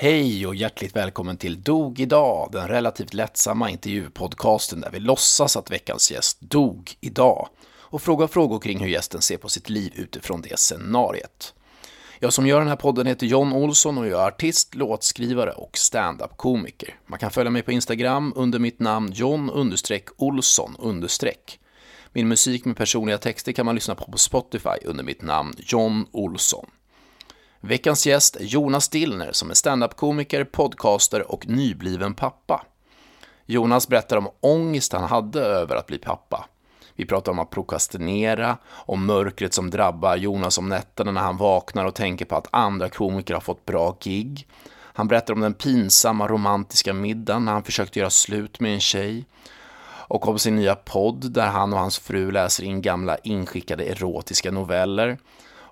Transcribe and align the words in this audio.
Hej 0.00 0.46
och 0.46 0.54
hjärtligt 0.54 0.96
välkommen 0.96 1.36
till 1.36 1.62
Dog 1.62 2.00
idag, 2.00 2.48
den 2.52 2.68
relativt 2.68 3.14
lättsamma 3.14 3.70
intervjupodcasten 3.70 4.80
där 4.80 4.90
vi 4.90 5.00
låtsas 5.00 5.56
att 5.56 5.70
veckans 5.70 6.10
gäst 6.10 6.40
dog 6.40 6.96
idag 7.00 7.48
och 7.68 8.02
frågar 8.02 8.26
frågor 8.26 8.58
kring 8.58 8.78
hur 8.78 8.88
gästen 8.88 9.22
ser 9.22 9.36
på 9.36 9.48
sitt 9.48 9.68
liv 9.70 9.92
utifrån 9.96 10.42
det 10.42 10.58
scenariet. 10.58 11.54
Jag 12.18 12.32
som 12.32 12.46
gör 12.46 12.58
den 12.58 12.68
här 12.68 12.76
podden 12.76 13.06
heter 13.06 13.26
John 13.26 13.52
Olsson 13.52 13.98
och 13.98 14.06
jag 14.06 14.22
är 14.22 14.26
artist, 14.26 14.74
låtskrivare 14.74 15.50
och 15.50 15.78
stand-up-komiker. 15.78 16.94
Man 17.06 17.18
kan 17.18 17.30
följa 17.30 17.50
mig 17.50 17.62
på 17.62 17.72
Instagram 17.72 18.32
under 18.36 18.58
mitt 18.58 18.80
namn 18.80 19.12
John-Olsson- 19.12 20.76
Min 22.12 22.28
musik 22.28 22.64
med 22.64 22.76
personliga 22.76 23.18
texter 23.18 23.52
kan 23.52 23.66
man 23.66 23.74
lyssna 23.74 23.94
på 23.94 24.04
på 24.12 24.18
Spotify 24.18 24.78
under 24.84 25.04
mitt 25.04 25.22
namn 25.22 25.54
John 25.58 26.06
Olsson. 26.12 26.66
Veckans 27.60 28.06
gäst 28.06 28.36
är 28.36 28.44
Jonas 28.44 28.88
Dillner 28.88 29.32
som 29.32 29.50
är 29.50 29.54
standup-komiker, 29.54 30.44
podcaster 30.44 31.32
och 31.32 31.48
nybliven 31.48 32.14
pappa. 32.14 32.66
Jonas 33.46 33.88
berättar 33.88 34.16
om 34.16 34.28
ångest 34.40 34.92
han 34.92 35.04
hade 35.04 35.40
över 35.40 35.76
att 35.76 35.86
bli 35.86 35.98
pappa. 35.98 36.44
Vi 36.94 37.06
pratar 37.06 37.32
om 37.32 37.38
att 37.38 37.50
prokrastinera, 37.50 38.56
om 38.68 39.06
mörkret 39.06 39.54
som 39.54 39.70
drabbar 39.70 40.16
Jonas 40.16 40.58
om 40.58 40.68
nätterna 40.68 41.10
när 41.10 41.20
han 41.20 41.36
vaknar 41.36 41.84
och 41.84 41.94
tänker 41.94 42.24
på 42.24 42.36
att 42.36 42.48
andra 42.50 42.88
komiker 42.88 43.34
har 43.34 43.40
fått 43.40 43.66
bra 43.66 43.96
gig. 44.00 44.46
Han 44.80 45.08
berättar 45.08 45.34
om 45.34 45.40
den 45.40 45.54
pinsamma 45.54 46.28
romantiska 46.28 46.92
middagen 46.92 47.44
när 47.44 47.52
han 47.52 47.64
försökte 47.64 47.98
göra 47.98 48.10
slut 48.10 48.60
med 48.60 48.74
en 48.74 48.80
tjej. 48.80 49.24
Och 49.84 50.28
om 50.28 50.38
sin 50.38 50.56
nya 50.56 50.74
podd 50.74 51.32
där 51.32 51.46
han 51.46 51.72
och 51.72 51.78
hans 51.78 51.98
fru 51.98 52.30
läser 52.30 52.64
in 52.64 52.82
gamla 52.82 53.18
inskickade 53.18 53.84
erotiska 53.84 54.50
noveller 54.50 55.18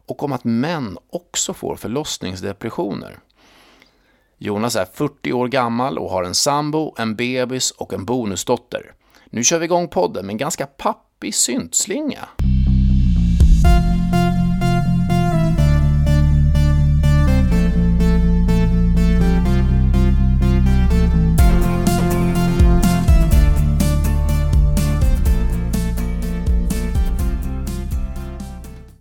och 0.06 0.22
om 0.22 0.32
att 0.32 0.44
män 0.44 0.98
också 1.10 1.54
får 1.54 1.76
förlossningsdepressioner. 1.76 3.18
Jonas 4.38 4.76
är 4.76 4.84
40 4.84 5.32
år 5.32 5.48
gammal 5.48 5.98
och 5.98 6.10
har 6.10 6.24
en 6.24 6.34
sambo, 6.34 6.94
en 6.98 7.16
bebis 7.16 7.70
och 7.70 7.92
en 7.92 8.04
bonusdotter. 8.04 8.92
Nu 9.30 9.44
kör 9.44 9.58
vi 9.58 9.64
igång 9.64 9.88
podden 9.88 10.26
med 10.26 10.32
en 10.32 10.38
ganska 10.38 10.66
pappig 10.66 11.34
syntslinga. 11.34 12.28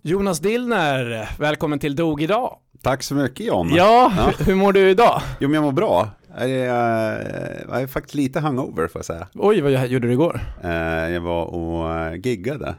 Jonas 0.06 0.38
Dillner, 0.40 1.30
välkommen 1.38 1.78
till 1.78 1.96
Dog 1.96 2.22
idag. 2.22 2.58
Tack 2.82 3.02
så 3.02 3.14
mycket 3.14 3.46
John. 3.46 3.70
Ja, 3.74 4.12
ja. 4.16 4.32
hur 4.46 4.54
mår 4.54 4.72
du 4.72 4.90
idag? 4.90 5.22
Jo 5.40 5.48
men 5.48 5.54
jag 5.54 5.64
mår 5.64 5.72
bra. 5.72 6.10
Jag 6.38 6.50
är, 6.50 6.64
jag 7.68 7.82
är 7.82 7.86
faktiskt 7.86 8.14
lite 8.14 8.40
hungover 8.40 8.88
får 8.88 8.98
jag 8.98 9.04
säga. 9.06 9.28
Oj, 9.34 9.60
vad 9.60 9.86
gjorde 9.86 10.08
du 10.08 10.12
igår? 10.12 10.40
Eh, 10.62 10.70
jag 11.10 11.20
var 11.20 11.44
och 11.44 11.94
eh, 11.94 12.14
giggade. 12.14 12.74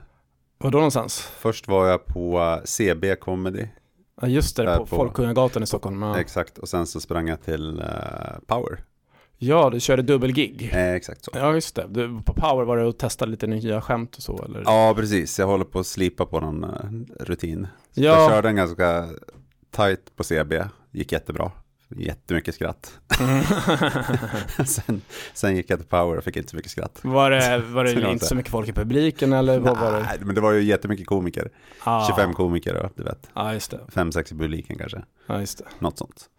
Var 0.58 0.72
då 0.72 0.78
någonstans? 0.78 1.20
Först 1.20 1.67
var 1.67 1.88
jag 1.88 2.05
på 2.05 2.39
eh, 2.39 2.64
CB 2.64 3.16
Comedy. 3.16 3.67
Ja 4.22 4.28
just 4.28 4.58
det, 4.58 4.78
på, 4.78 4.86
på 4.86 4.95
Folkungagatan 4.95 5.64
i 5.64 5.67
Stockholm. 5.67 6.02
Ja. 6.02 6.20
Exakt, 6.20 6.58
och 6.58 6.70
sen 6.70 6.88
så 6.88 7.00
sprang 7.00 7.28
jag 7.28 7.42
till 7.42 7.83
Power. 8.45 8.80
Ja, 9.39 9.69
du 9.69 9.80
körde 9.80 10.02
dubbelgig. 10.02 10.69
Eh, 10.73 10.93
exakt 10.93 11.23
så. 11.23 11.31
Ja, 11.33 11.53
just 11.53 11.75
det. 11.75 11.85
Du, 11.89 12.21
på 12.25 12.33
Power 12.33 12.66
var 12.66 12.77
det 12.77 12.89
att 12.89 12.99
testa 12.99 13.25
lite 13.25 13.47
nya 13.47 13.81
skämt 13.81 14.16
och 14.16 14.23
så, 14.23 14.43
eller? 14.43 14.61
Ja, 14.66 14.93
precis. 14.97 15.39
Jag 15.39 15.47
håller 15.47 15.66
på 15.66 15.80
att 15.80 15.88
slipa 15.88 16.25
på 16.25 16.39
någon 16.39 16.63
uh, 16.63 17.25
rutin. 17.25 17.67
Ja. 17.93 18.03
Jag 18.03 18.30
körde 18.30 18.49
en 18.49 18.55
ganska 18.55 19.09
tight 19.71 20.15
på 20.15 20.23
CB, 20.23 20.63
gick 20.91 21.11
jättebra. 21.11 21.52
Jättemycket 21.89 22.55
skratt. 22.55 22.99
Mm. 23.19 23.43
sen, 24.65 25.02
sen 25.33 25.55
gick 25.55 25.69
jag 25.69 25.80
till 25.80 25.88
Power 25.88 26.17
och 26.17 26.23
fick 26.23 26.38
inte 26.38 26.49
så 26.49 26.55
mycket 26.55 26.71
skratt. 26.71 26.99
Var 27.02 27.31
det, 27.31 27.58
var 27.69 27.83
det 27.83 28.11
inte 28.11 28.25
så 28.25 28.35
mycket 28.35 28.52
folk 28.52 28.69
i 28.69 28.73
publiken 28.73 29.33
eller 29.33 29.59
vad 29.59 29.80
var 29.80 29.91
det? 29.91 29.99
Nej, 29.99 30.17
men 30.21 30.36
det 30.36 30.42
var 30.42 30.52
ju 30.52 30.64
jättemycket 30.64 31.08
komiker. 31.08 31.52
Ah. 31.83 32.08
25 32.08 32.33
komiker 32.33 32.76
och 32.76 32.92
du 32.95 33.03
vet. 33.03 33.30
Ah, 33.33 33.53
just 33.53 33.71
det. 33.71 33.80
5-6 33.93 34.33
i 34.33 34.37
publiken 34.37 34.77
kanske. 34.77 35.03
Ah. 35.27 35.39
Något 35.80 35.97
sånt. 35.97 36.30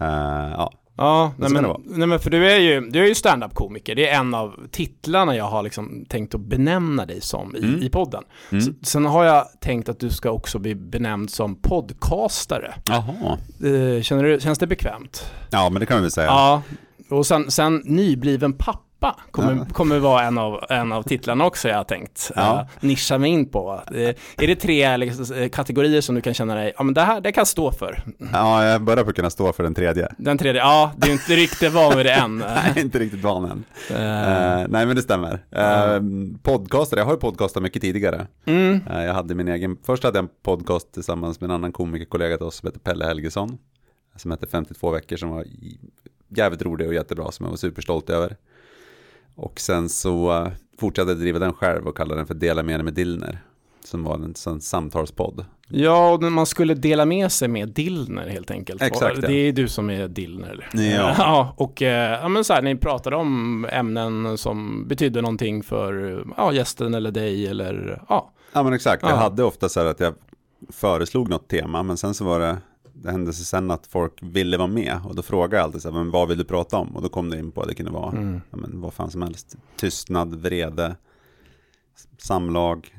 Uh, 0.00 0.06
ja, 0.52 0.72
Ja, 0.96 1.32
nej 1.36 1.50
men, 1.50 1.64
nej 1.84 2.06
men 2.06 2.18
för 2.18 2.30
du 2.30 2.50
är 2.50 2.58
ju, 2.58 2.80
du 2.80 3.02
är 3.04 3.08
ju 3.08 3.14
stand-up-komiker. 3.14 3.94
Det 3.94 4.08
är 4.08 4.20
en 4.20 4.34
av 4.34 4.60
titlarna 4.70 5.36
jag 5.36 5.44
har 5.44 5.62
liksom 5.62 6.04
tänkt 6.08 6.34
att 6.34 6.40
benämna 6.40 7.06
dig 7.06 7.20
som 7.20 7.56
i, 7.56 7.58
mm. 7.58 7.82
i 7.82 7.90
podden. 7.90 8.24
Mm. 8.50 8.64
Så, 8.64 8.72
sen 8.82 9.04
har 9.04 9.24
jag 9.24 9.46
tänkt 9.60 9.88
att 9.88 10.00
du 10.00 10.10
ska 10.10 10.30
också 10.30 10.58
bli 10.58 10.74
benämnd 10.74 11.30
som 11.30 11.56
podcastare. 11.56 12.74
Jaha. 12.84 13.38
Uh, 13.64 14.02
känner 14.02 14.24
du, 14.24 14.40
känns 14.40 14.58
det 14.58 14.66
bekvämt? 14.66 15.32
Ja, 15.50 15.70
men 15.70 15.80
det 15.80 15.86
kan 15.86 15.96
vi 15.96 16.02
väl 16.02 16.10
säga. 16.10 16.26
Ja, 16.26 16.62
och 17.10 17.26
sen, 17.26 17.50
sen 17.50 17.82
nybliven 17.84 18.52
pappa 18.52 18.91
pappa 19.02 19.20
kommer, 19.30 19.54
ja. 19.54 19.64
kommer 19.64 19.98
vara 19.98 20.22
en 20.22 20.38
av, 20.38 20.64
en 20.68 20.92
av 20.92 21.02
titlarna 21.02 21.46
också 21.46 21.68
jag 21.68 21.76
har 21.76 21.84
tänkt 21.84 22.30
ja. 22.36 22.66
uh, 22.82 22.88
nischa 22.88 23.18
mig 23.18 23.30
in 23.30 23.48
på. 23.48 23.82
Uh, 23.94 23.98
är 23.98 24.46
det 24.46 24.56
tre 24.56 24.96
liksom, 24.96 25.36
eh, 25.36 25.48
kategorier 25.48 26.00
som 26.00 26.14
du 26.14 26.20
kan 26.20 26.34
känna 26.34 26.54
dig, 26.54 26.72
ja 26.76 26.82
men 26.84 26.94
det 26.94 27.00
här 27.00 27.20
det 27.20 27.32
kan 27.32 27.46
stå 27.46 27.72
för? 27.72 28.04
Ja, 28.32 28.64
jag 28.64 28.82
börjar 28.82 29.04
på 29.04 29.10
att 29.10 29.16
kunna 29.16 29.30
stå 29.30 29.52
för 29.52 29.62
den 29.62 29.74
tredje. 29.74 30.08
Den 30.18 30.38
tredje, 30.38 30.60
ja, 30.60 30.92
du 30.96 31.08
är 31.08 31.12
inte 31.12 31.36
riktigt 31.36 31.72
van 31.72 31.96
vid 31.96 32.06
det 32.06 32.12
än. 32.12 32.38
nej, 32.64 32.72
inte 32.76 32.98
riktigt 32.98 33.22
van 33.22 33.44
än. 33.44 33.64
Uh, 33.90 34.66
nej, 34.68 34.86
men 34.86 34.96
det 34.96 35.02
stämmer. 35.02 35.32
Uh, 35.32 36.02
podcaster, 36.42 36.96
jag 36.96 37.04
har 37.04 37.12
ju 37.12 37.18
podcastat 37.18 37.62
mycket 37.62 37.82
tidigare. 37.82 38.26
Mm. 38.44 38.80
jag 38.86 39.14
hade 39.14 39.34
min 39.34 39.48
egen, 39.48 39.76
först 39.86 40.04
hade 40.04 40.18
jag 40.18 40.24
en 40.24 40.30
podcast 40.42 40.92
tillsammans 40.92 41.40
med 41.40 41.50
en 41.50 41.54
annan 41.54 41.72
komikerkollega 41.72 42.36
till 42.36 42.46
oss 42.46 42.56
som 42.56 42.66
heter 42.66 42.80
Pelle 42.80 43.04
Helgesson. 43.04 43.58
Som 44.16 44.30
hette 44.30 44.46
52 44.46 44.90
veckor 44.90 45.16
som 45.16 45.30
var 45.30 45.44
jävligt 46.28 46.62
rolig 46.62 46.88
och 46.88 46.94
jättebra 46.94 47.32
som 47.32 47.44
jag 47.44 47.50
var 47.50 47.56
superstolt 47.56 48.10
över. 48.10 48.36
Och 49.34 49.60
sen 49.60 49.88
så 49.88 50.42
uh, 50.42 50.48
fortsatte 50.78 51.10
jag 51.10 51.18
driva 51.18 51.38
den 51.38 51.52
själv 51.52 51.86
och 51.86 51.96
kallade 51.96 52.20
den 52.20 52.26
för 52.26 52.34
Dela 52.34 52.62
med 52.62 52.80
dig 52.80 52.84
med 52.84 52.94
Dillner. 52.94 53.38
Som 53.84 54.04
var 54.04 54.14
en 54.14 54.34
sån 54.34 54.60
samtalspodd. 54.60 55.44
Ja, 55.68 56.12
och 56.12 56.22
man 56.22 56.46
skulle 56.46 56.74
dela 56.74 57.04
med 57.04 57.32
sig 57.32 57.48
med 57.48 57.68
Dillner 57.68 58.28
helt 58.28 58.50
enkelt. 58.50 58.82
Exakt. 58.82 59.20
Det 59.20 59.32
är 59.34 59.52
du 59.52 59.68
som 59.68 59.90
är 59.90 60.08
Dillner. 60.08 60.68
Ja. 60.72 60.80
ja 61.18 61.54
och 61.56 61.82
eh, 61.82 62.20
ja, 62.20 62.28
men 62.28 62.44
så 62.44 62.52
här, 62.52 62.62
ni 62.62 62.76
pratade 62.76 63.16
om 63.16 63.64
ämnen 63.72 64.38
som 64.38 64.88
betydde 64.88 65.22
någonting 65.22 65.62
för 65.62 66.24
ja, 66.36 66.52
gästen 66.52 66.94
eller 66.94 67.10
dig 67.10 67.46
eller 67.46 68.02
ja. 68.08 68.32
Ja, 68.52 68.62
men 68.62 68.72
exakt. 68.72 69.02
Ja. 69.02 69.10
Jag 69.10 69.16
hade 69.16 69.44
ofta 69.44 69.68
så 69.68 69.80
här 69.80 69.86
att 69.86 70.00
jag 70.00 70.14
föreslog 70.68 71.28
något 71.28 71.48
tema, 71.48 71.82
men 71.82 71.96
sen 71.96 72.14
så 72.14 72.24
var 72.24 72.40
det 72.40 72.56
det 72.94 73.10
hände 73.10 73.32
sig 73.32 73.44
sen 73.44 73.70
att 73.70 73.86
folk 73.86 74.12
ville 74.20 74.56
vara 74.56 74.68
med 74.68 75.00
och 75.04 75.14
då 75.14 75.22
frågade 75.22 75.56
jag 75.56 75.64
alltid 75.64 75.82
så 75.82 75.90
här, 75.90 75.98
men 75.98 76.10
vad 76.10 76.28
vill 76.28 76.38
du 76.38 76.44
prata 76.44 76.76
om? 76.76 76.96
Och 76.96 77.02
då 77.02 77.08
kom 77.08 77.30
det 77.30 77.38
in 77.38 77.52
på 77.52 77.62
att 77.62 77.68
det 77.68 77.74
kunde 77.74 77.92
vara 77.92 78.10
mm. 78.10 78.40
ja, 78.50 78.56
men, 78.56 78.80
vad 78.80 78.94
fan 78.94 79.10
som 79.10 79.22
helst. 79.22 79.56
Tystnad, 79.76 80.34
vrede, 80.34 80.96
samlag, 82.18 82.96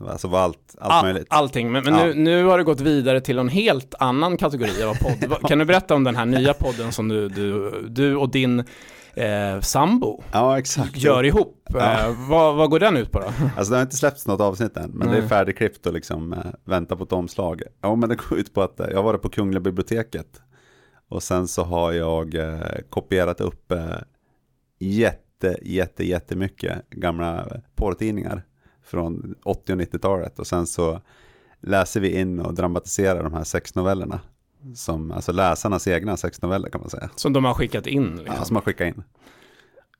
alltså 0.00 0.28
var 0.28 0.40
allt, 0.40 0.74
allt 0.78 0.92
All, 0.92 1.04
möjligt. 1.04 1.26
Allting, 1.30 1.72
men, 1.72 1.84
men 1.84 1.94
ja. 1.94 2.04
nu, 2.04 2.14
nu 2.14 2.44
har 2.44 2.58
du 2.58 2.64
gått 2.64 2.80
vidare 2.80 3.20
till 3.20 3.38
en 3.38 3.48
helt 3.48 3.94
annan 3.98 4.36
kategori 4.36 4.82
av 4.82 4.94
podd. 4.94 5.48
kan 5.48 5.58
du 5.58 5.64
berätta 5.64 5.94
om 5.94 6.04
den 6.04 6.16
här 6.16 6.26
nya 6.26 6.54
podden 6.54 6.92
som 6.92 7.08
du, 7.08 7.28
du, 7.28 7.72
du 7.88 8.16
och 8.16 8.30
din 8.30 8.64
eh, 9.16 9.60
sambo 9.60 10.22
ja, 10.32 10.58
exakt. 10.58 10.96
gör 10.96 11.24
ihop. 11.24 11.68
Ja. 11.68 12.08
Eh, 12.08 12.28
vad, 12.28 12.56
vad 12.56 12.70
går 12.70 12.80
den 12.80 12.96
ut 12.96 13.12
på 13.12 13.18
då? 13.18 13.26
Alltså 13.56 13.70
det 13.70 13.76
har 13.76 13.82
inte 13.82 13.96
släppts 13.96 14.26
något 14.26 14.40
avsnitt 14.40 14.76
än, 14.76 14.90
men 14.90 15.08
Nej. 15.08 15.16
det 15.16 15.24
är 15.24 15.28
färdigklippt 15.28 15.86
och 15.86 15.92
liksom 15.92 16.32
eh, 16.32 16.38
väntar 16.64 16.96
på 16.96 17.04
ett 17.04 17.12
omslag. 17.12 17.62
Ja, 17.80 17.96
men 17.96 18.08
det 18.08 18.14
går 18.16 18.38
ut 18.38 18.54
på 18.54 18.62
att 18.62 18.80
eh, 18.80 18.86
jag 18.90 19.02
var 19.02 19.18
på 19.18 19.28
Kungliga 19.28 19.60
biblioteket 19.60 20.42
och 21.08 21.22
sen 21.22 21.48
så 21.48 21.64
har 21.64 21.92
jag 21.92 22.34
eh, 22.34 22.60
kopierat 22.90 23.40
upp 23.40 23.72
eh, 23.72 23.96
jätte, 24.78 25.56
jätte, 25.62 26.06
jättemycket 26.06 26.90
gamla 26.90 27.46
porrtidningar 27.74 28.42
från 28.84 29.34
80 29.44 29.72
och 29.72 29.78
90-talet 29.78 30.38
och 30.38 30.46
sen 30.46 30.66
så 30.66 31.00
läser 31.60 32.00
vi 32.00 32.20
in 32.20 32.40
och 32.40 32.54
dramatiserar 32.54 33.22
de 33.22 33.34
här 33.34 33.44
sex 33.44 33.74
novellerna 33.74 34.20
som, 34.74 35.12
alltså 35.12 35.32
läsarnas 35.32 35.88
egna 35.88 36.16
sexnoveller 36.16 36.68
kan 36.68 36.80
man 36.80 36.90
säga. 36.90 37.10
Som 37.16 37.32
de 37.32 37.44
har 37.44 37.54
skickat 37.54 37.86
in? 37.86 38.16
Liksom. 38.16 38.34
Ja, 38.38 38.44
som 38.44 38.56
har 38.56 38.62
skickat 38.62 38.86
in. 38.86 39.02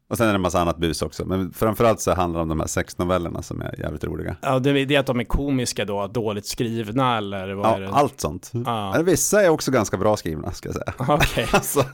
Och 0.09 0.17
sen 0.17 0.27
är 0.27 0.33
det 0.33 0.37
en 0.37 0.41
massa 0.41 0.61
annat 0.61 0.77
bus 0.77 1.03
också. 1.03 1.25
Men 1.25 1.53
framförallt 1.53 2.01
så 2.01 2.15
handlar 2.15 2.39
det 2.39 2.43
om 2.43 2.49
de 2.49 2.61
här 2.61 2.67
sexnovellerna 2.67 3.43
som 3.43 3.63
är 3.63 3.81
jävligt 3.81 4.05
roliga. 4.05 4.37
Ja, 4.43 4.59
det 4.59 4.71
är 4.71 5.01
att 5.01 5.07
de 5.07 5.21
är 5.21 5.25
komiska 5.25 5.85
då, 5.85 6.07
dåligt 6.07 6.47
skrivna 6.47 7.17
eller 7.17 7.55
vad 7.55 7.67
ja, 7.67 7.77
är 7.77 7.81
det? 7.81 7.89
allt 7.89 8.21
sånt. 8.21 8.53
Ja. 8.67 9.03
vissa 9.05 9.43
är 9.43 9.49
också 9.49 9.71
ganska 9.71 9.97
bra 9.97 10.17
skrivna, 10.17 10.53
ska 10.53 10.69
jag 10.69 10.77
säga. 10.77 10.95
Okay. 11.17 11.47
alltså, 11.53 11.85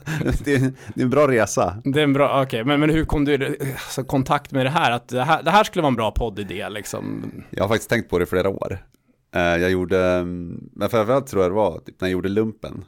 det, 0.43 0.55
är, 0.55 0.73
det 0.95 1.01
är 1.01 1.03
en 1.03 1.09
bra 1.09 1.27
resa. 1.27 1.77
Det 1.83 1.99
är 1.99 2.03
en 2.03 2.13
bra, 2.13 2.29
okej, 2.29 2.43
okay. 2.43 2.63
men, 2.63 2.79
men 2.79 2.89
hur 2.89 3.05
kom 3.05 3.25
du 3.25 3.33
i 3.33 3.57
alltså, 3.73 4.03
kontakt 4.03 4.51
med 4.51 4.65
det 4.65 4.69
här? 4.69 4.91
Att 4.91 5.07
det 5.07 5.23
här, 5.23 5.43
det 5.43 5.51
här 5.51 5.63
skulle 5.63 5.81
vara 5.81 5.89
en 5.89 5.95
bra 5.95 6.11
poddidé 6.11 6.69
liksom? 6.69 7.31
Jag 7.49 7.63
har 7.63 7.69
faktiskt 7.69 7.89
tänkt 7.89 8.09
på 8.09 8.19
det 8.19 8.23
i 8.23 8.25
flera 8.25 8.49
år. 8.49 8.79
Eh, 9.35 9.41
jag 9.41 9.71
gjorde, 9.71 10.05
mm, 10.05 10.69
men 10.73 10.89
framförallt 10.89 11.27
tror 11.27 11.43
jag 11.43 11.51
det 11.51 11.55
var, 11.55 11.79
typ 11.79 12.01
när 12.01 12.07
jag 12.07 12.11
gjorde 12.11 12.29
lumpen. 12.29 12.85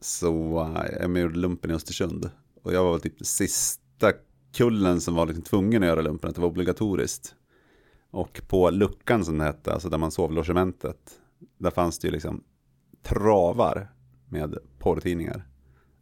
Så 0.00 0.60
eh, 0.60 0.92
jag 1.00 1.18
gjorde 1.18 1.38
lumpen 1.38 1.70
i 1.70 1.74
Östersund. 1.74 2.30
Och 2.62 2.72
jag 2.72 2.84
var 2.84 2.92
väl 2.92 3.00
typ 3.00 3.26
sista 3.26 4.12
kullen 4.54 5.00
som 5.00 5.14
var 5.14 5.26
liksom 5.26 5.44
tvungen 5.44 5.82
att 5.82 5.88
göra 5.88 6.00
lumpen, 6.00 6.30
att 6.30 6.34
det 6.36 6.42
var 6.42 6.48
obligatoriskt. 6.48 7.34
Och 8.10 8.40
på 8.48 8.70
luckan 8.70 9.24
som 9.24 9.38
det 9.38 9.44
hette, 9.44 9.72
alltså 9.72 9.88
där 9.88 9.98
man 9.98 10.10
sov 10.10 10.32
logementet, 10.32 11.20
där 11.58 11.70
fanns 11.70 11.98
det 11.98 12.08
ju 12.08 12.12
liksom 12.12 12.44
travar 13.02 13.92
med 14.28 14.58
porrtidningar. 14.78 15.48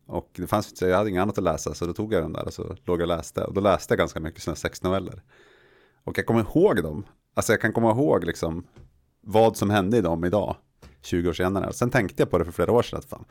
Och 0.06 0.30
det 0.36 0.46
fanns, 0.46 0.82
jag 0.82 0.96
hade 0.96 1.10
inget 1.10 1.22
annat 1.22 1.38
att 1.38 1.44
läsa 1.44 1.74
så 1.74 1.86
då 1.86 1.92
tog 1.92 2.12
jag 2.12 2.22
den 2.22 2.32
där 2.32 2.46
och 2.46 2.52
så 2.52 2.76
låg 2.84 3.00
jag 3.00 3.00
och 3.00 3.16
läste. 3.16 3.44
Och 3.44 3.54
då 3.54 3.60
läste 3.60 3.92
jag 3.92 3.98
ganska 3.98 4.20
mycket 4.20 4.42
sådana 4.42 4.56
sexnoveller. 4.56 5.22
Och 6.04 6.18
jag 6.18 6.26
kommer 6.26 6.40
ihåg 6.40 6.82
dem. 6.82 7.04
Alltså 7.34 7.52
jag 7.52 7.60
kan 7.60 7.72
komma 7.72 7.90
ihåg 7.90 8.24
liksom 8.24 8.64
vad 9.22 9.56
som 9.56 9.70
hände 9.70 9.96
i 9.96 10.00
dem 10.00 10.24
idag, 10.24 10.56
20 11.02 11.28
år 11.28 11.32
senare. 11.32 11.72
Sen 11.72 11.90
tänkte 11.90 12.22
jag 12.22 12.30
på 12.30 12.38
det 12.38 12.44
för 12.44 12.52
flera 12.52 12.72
år 12.72 12.82
sedan 12.82 12.98
att 12.98 13.04
fan, 13.04 13.24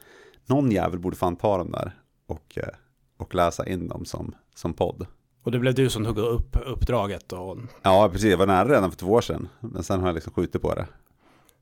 någon 0.46 0.72
jävel 0.72 1.00
borde 1.00 1.16
fan 1.16 1.36
ta 1.36 1.58
dem 1.58 1.72
där 1.72 1.92
och, 2.28 2.58
eh, 2.58 2.70
och 3.18 3.36
läsa 3.36 3.68
in 3.68 3.88
dem 3.88 4.06
som, 4.06 4.36
som 4.56 4.74
podd. 4.74 5.06
Och 5.44 5.52
det 5.52 5.60
blev 5.60 5.74
du 5.74 5.90
som 5.90 6.06
tog 6.06 6.18
upp 6.18 6.58
uppdraget? 6.66 7.34
Och... 7.34 7.58
Ja, 7.82 8.10
precis. 8.12 8.32
Jag 8.32 8.38
var 8.38 8.48
nära 8.48 8.70
redan 8.70 8.92
för 8.92 8.98
två 8.98 9.12
år 9.12 9.22
sedan. 9.22 9.48
Men 9.60 9.84
sen 9.84 10.00
har 10.00 10.08
jag 10.08 10.14
liksom 10.14 10.34
skjutit 10.34 10.62
på 10.62 10.76
det. 10.76 10.88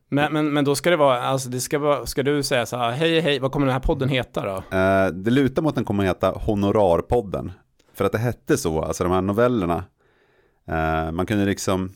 Men, 0.10 0.34
men, 0.34 0.54
men 0.54 0.66
då 0.66 0.76
ska 0.76 0.90
det 0.90 0.98
vara, 0.98 1.22
alltså 1.22 1.50
det 1.50 1.60
ska 1.60 1.80
vara, 1.80 2.06
ska 2.06 2.24
du 2.24 2.44
säga 2.44 2.66
så 2.66 2.78
här, 2.78 2.92
hej 2.92 3.20
hej, 3.20 3.40
vad 3.40 3.52
kommer 3.52 3.66
den 3.66 3.74
här 3.74 3.80
podden 3.80 4.10
heta 4.10 4.46
då? 4.46 4.78
Eh, 4.78 5.08
det 5.08 5.32
lutar 5.32 5.62
mot 5.62 5.70
att 5.70 5.76
den 5.76 5.86
kommer 5.86 6.04
att 6.04 6.10
heta 6.10 6.30
Honorarpodden. 6.32 7.52
För 7.94 8.06
att 8.06 8.12
det 8.12 8.18
hette 8.18 8.58
så, 8.58 8.82
alltså 8.82 9.04
de 9.04 9.14
här 9.14 9.22
novellerna. 9.22 9.84
Eh, 10.68 11.12
man 11.12 11.26
kunde 11.26 11.46
liksom, 11.46 11.92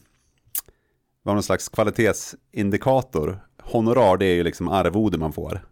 vara 1.23 1.33
någon 1.33 1.43
slags 1.43 1.69
kvalitetsindikator. 1.69 3.39
Honorar, 3.63 4.17
det 4.17 4.25
är 4.25 4.35
ju 4.35 4.43
liksom 4.43 4.67
arvode 4.67 5.17
man 5.17 5.33
får. 5.33 5.65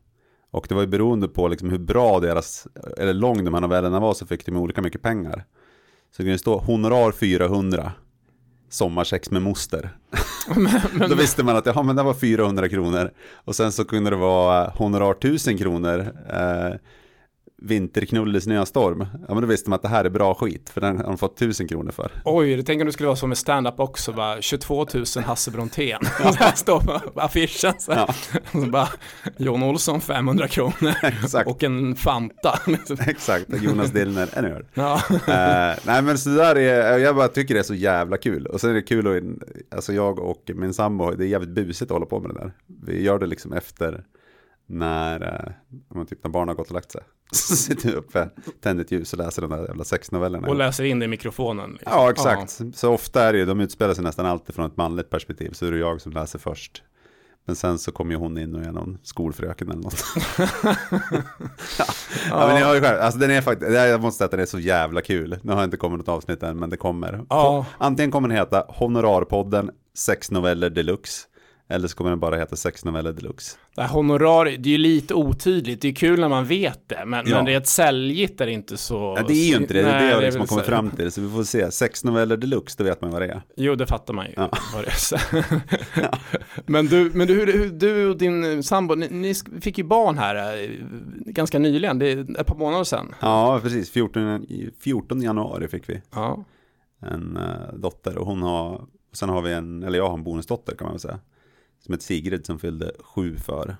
Och 0.51 0.65
det 0.69 0.75
var 0.75 0.81
ju 0.81 0.87
beroende 0.87 1.27
på 1.27 1.47
liksom 1.47 1.69
hur 1.69 1.79
bra 1.79 2.19
deras, 2.19 2.67
eller 2.97 3.13
lång 3.13 3.45
de 3.45 3.53
här 3.53 3.61
novellerna 3.61 3.99
var 3.99 4.13
så 4.13 4.25
fick 4.25 4.45
de 4.45 4.57
olika 4.57 4.81
mycket 4.81 5.01
pengar. 5.01 5.45
Så 6.11 6.21
det 6.21 6.23
kunde 6.23 6.37
stå 6.37 6.57
honorar 6.57 7.11
400, 7.11 7.91
sommarsex 8.69 9.31
med 9.31 9.41
moster. 9.41 9.89
Men, 10.55 10.81
men, 10.93 11.09
Då 11.09 11.15
visste 11.15 11.43
man 11.43 11.55
att 11.55 11.65
ja, 11.65 11.83
men 11.83 11.95
det 11.95 12.03
var 12.03 12.13
400 12.13 12.69
kronor. 12.69 13.11
Och 13.33 13.55
sen 13.55 13.71
så 13.71 13.85
kunde 13.85 14.09
det 14.09 14.15
vara 14.15 14.69
honorar 14.69 15.11
1000 15.11 15.57
kronor. 15.57 15.99
Eh, 16.29 16.75
vinterknull 17.61 18.35
i 18.35 18.41
snöstorm. 18.41 19.05
Ja 19.27 19.33
men 19.33 19.41
då 19.41 19.47
visste 19.47 19.69
man 19.69 19.75
att 19.75 19.81
det 19.81 19.87
här 19.87 20.05
är 20.05 20.09
bra 20.09 20.33
skit. 20.33 20.69
För 20.69 20.81
den 20.81 20.97
har 20.97 21.03
de 21.03 21.17
fått 21.17 21.37
tusen 21.37 21.67
kronor 21.67 21.91
för. 21.91 22.11
Oj, 22.25 22.55
det 22.55 22.63
tänker 22.63 22.85
du 22.85 22.91
skulle 22.91 23.07
vara 23.07 23.15
så 23.15 23.27
med 23.27 23.37
stand-up 23.37 23.79
också. 23.79 24.13
Bara 24.13 24.41
22 24.41 24.87
000 24.93 25.05
Hasse 25.25 25.51
Brontén. 25.51 25.99
Ja. 26.23 26.33
det 26.39 26.57
står 26.57 26.79
på 26.79 27.19
affischen. 27.21 27.73
Så. 27.79 27.91
Ja. 27.91 28.13
så 28.51 28.57
bara 28.57 28.87
Jon 29.37 29.63
Olsson 29.63 30.01
500 30.01 30.47
kronor. 30.47 30.93
Exakt. 31.03 31.49
Och 31.49 31.63
en 31.63 31.95
Fanta. 31.95 32.59
Exakt, 33.07 33.45
Jonas 33.61 33.91
Dillner. 33.91 34.65
Ja. 34.73 35.01
uh, 35.11 35.79
nej 35.85 36.01
men 36.01 36.17
så 36.17 36.29
där 36.29 36.55
är, 36.55 36.97
jag 36.97 37.15
bara 37.15 37.27
tycker 37.27 37.53
det 37.53 37.59
är 37.59 37.63
så 37.63 37.73
jävla 37.73 38.17
kul. 38.17 38.45
Och 38.45 38.61
sen 38.61 38.69
är 38.69 38.73
det 38.73 38.81
kul 38.81 39.07
att, 39.07 39.23
alltså 39.75 39.93
jag 39.93 40.19
och 40.19 40.51
min 40.55 40.73
sambo, 40.73 41.11
det 41.11 41.25
är 41.25 41.27
jävligt 41.27 41.49
busigt 41.49 41.91
att 41.91 41.95
hålla 41.95 42.05
på 42.05 42.19
med 42.19 42.29
det 42.29 42.39
där. 42.39 42.53
Vi 42.85 43.03
gör 43.03 43.19
det 43.19 43.25
liksom 43.25 43.53
efter 43.53 44.03
när, 44.71 45.55
äh, 45.95 46.03
typ 46.03 46.23
när 46.23 46.31
barnen 46.31 46.47
har 46.47 46.55
gått 46.55 46.67
och 46.67 46.73
lagt 46.73 46.91
sig. 46.91 47.01
Så 47.31 47.55
sitter 47.55 47.89
vi 47.89 47.95
uppe, 47.95 48.29
tänder 48.61 48.83
ett 48.83 48.91
ljus 48.91 49.13
och 49.13 49.19
läser 49.19 49.41
de 49.41 49.51
där 49.51 49.67
jävla 49.67 49.83
sexnovellerna. 49.83 50.47
Och 50.47 50.55
läser 50.55 50.83
in 50.83 50.99
det 50.99 51.05
i 51.05 51.07
mikrofonen. 51.07 51.71
Liksom. 51.71 51.91
Ja, 51.91 52.11
exakt. 52.11 52.59
Ja. 52.59 52.65
Så 52.73 52.93
ofta 52.93 53.23
är 53.23 53.33
det 53.33 53.39
ju, 53.39 53.45
de 53.45 53.59
utspelar 53.59 53.93
sig 53.93 54.03
nästan 54.03 54.25
alltid 54.25 54.55
från 54.55 54.65
ett 54.65 54.77
manligt 54.77 55.09
perspektiv. 55.09 55.51
Så 55.51 55.65
är 55.65 55.71
det 55.71 55.77
jag 55.77 56.01
som 56.01 56.11
läser 56.11 56.39
först. 56.39 56.83
Men 57.45 57.55
sen 57.55 57.79
så 57.79 57.91
kommer 57.91 58.11
ju 58.11 58.17
hon 58.17 58.37
in 58.37 58.55
och 58.55 58.61
är 58.61 58.71
någon 58.71 58.97
skolfröken 59.03 59.69
eller 59.69 59.81
något. 59.81 60.03
ja. 60.37 60.75
ja. 62.29 62.47
men 62.47 62.57
jag 62.57 62.67
har 62.67 62.75
ju 62.75 62.81
själv, 62.81 63.01
alltså 63.01 63.19
den 63.19 63.31
är 63.31 63.41
faktiskt, 63.41 63.71
jag 63.71 64.01
måste 64.01 64.17
säga 64.17 64.25
att 64.25 64.31
den 64.31 64.39
är 64.39 64.45
så 64.45 64.59
jävla 64.59 65.01
kul. 65.01 65.37
Nu 65.41 65.51
har 65.51 65.59
jag 65.59 65.67
inte 65.67 65.77
kommit 65.77 65.97
något 65.97 66.09
avsnitt 66.09 66.43
än, 66.43 66.59
men 66.59 66.69
det 66.69 66.77
kommer. 66.77 67.25
Ja. 67.29 67.65
Antingen 67.77 68.11
kommer 68.11 68.27
den 68.27 68.37
heta 68.37 68.65
Honorarpodden, 68.67 69.71
sex 69.97 70.31
noveller 70.31 70.69
deluxe. 70.69 71.27
Eller 71.71 71.87
så 71.87 71.95
kommer 71.95 72.09
den 72.09 72.19
bara 72.19 72.37
heta 72.37 72.55
sex 72.55 72.85
noveller 72.85 73.13
deluxe. 73.13 73.57
Det 73.75 73.81
här 73.81 73.89
honorar, 73.89 74.45
det 74.45 74.69
är 74.69 74.71
ju 74.71 74.77
lite 74.77 75.13
otydligt. 75.13 75.81
Det 75.81 75.87
är 75.87 75.93
kul 75.93 76.19
när 76.19 76.29
man 76.29 76.45
vet 76.45 76.89
det. 76.89 77.05
Men, 77.05 77.27
ja. 77.27 77.35
men 77.35 77.45
det 77.45 77.53
är 77.53 77.57
ett 77.57 77.67
säljigt 77.67 78.41
är 78.41 78.45
det 78.45 78.51
inte 78.51 78.77
så... 78.77 79.15
Ja, 79.17 79.23
det 79.27 79.33
är 79.33 79.49
ju 79.49 79.55
inte 79.55 79.73
det. 79.73 79.81
Det 79.81 79.89
är 79.89 80.05
det 80.05 80.11
jag 80.11 80.21
liksom 80.21 80.39
har 80.39 80.47
kommit 80.47 80.65
fram 80.65 80.91
till. 80.91 81.11
Så 81.11 81.21
vi 81.21 81.29
får 81.29 81.43
se. 81.43 81.71
Sex 81.71 82.03
noveller 82.03 82.37
deluxe, 82.37 82.75
då 82.77 82.83
vet 82.83 83.01
man 83.01 83.11
vad 83.11 83.21
det 83.21 83.27
är. 83.27 83.41
Jo, 83.55 83.75
det 83.75 83.87
fattar 83.87 84.13
man 84.13 84.25
ju. 84.25 84.33
Ja. 84.35 84.49
Vad 84.73 84.83
det 84.83 84.89
är. 84.89 85.45
ja. 86.01 86.17
Men, 86.65 86.85
du, 86.85 87.11
men 87.13 87.27
du, 87.27 87.33
hur, 87.33 87.69
du 87.69 88.09
och 88.09 88.17
din 88.17 88.63
sambo, 88.63 88.95
ni, 88.95 89.09
ni, 89.09 89.33
fick 89.61 89.77
ju 89.77 89.83
barn 89.83 90.17
här 90.17 90.63
eh, 90.63 90.69
ganska 91.25 91.59
nyligen. 91.59 91.99
Det 91.99 92.11
är 92.11 92.39
ett 92.39 92.47
par 92.47 92.57
månader 92.57 92.83
sedan. 92.83 93.15
Ja, 93.19 93.59
precis. 93.63 93.91
14, 93.91 94.45
14 94.79 95.21
januari 95.21 95.67
fick 95.67 95.89
vi. 95.89 96.01
Ja. 96.13 96.43
En 96.99 97.37
uh, 97.37 97.79
dotter 97.79 98.17
och 98.17 98.25
hon 98.25 98.41
har, 98.41 98.85
sen 99.13 99.29
har 99.29 99.41
vi 99.41 99.53
en, 99.53 99.83
eller 99.83 99.97
jag 99.97 100.07
har 100.07 100.17
en 100.17 100.23
bonusdotter 100.23 100.75
kan 100.75 100.85
man 100.85 100.93
väl 100.93 100.99
säga 100.99 101.19
som 101.81 101.93
heter 101.93 102.05
Sigrid 102.05 102.45
som 102.45 102.59
fyllde 102.59 102.91
sju 102.99 103.37
för, 103.37 103.75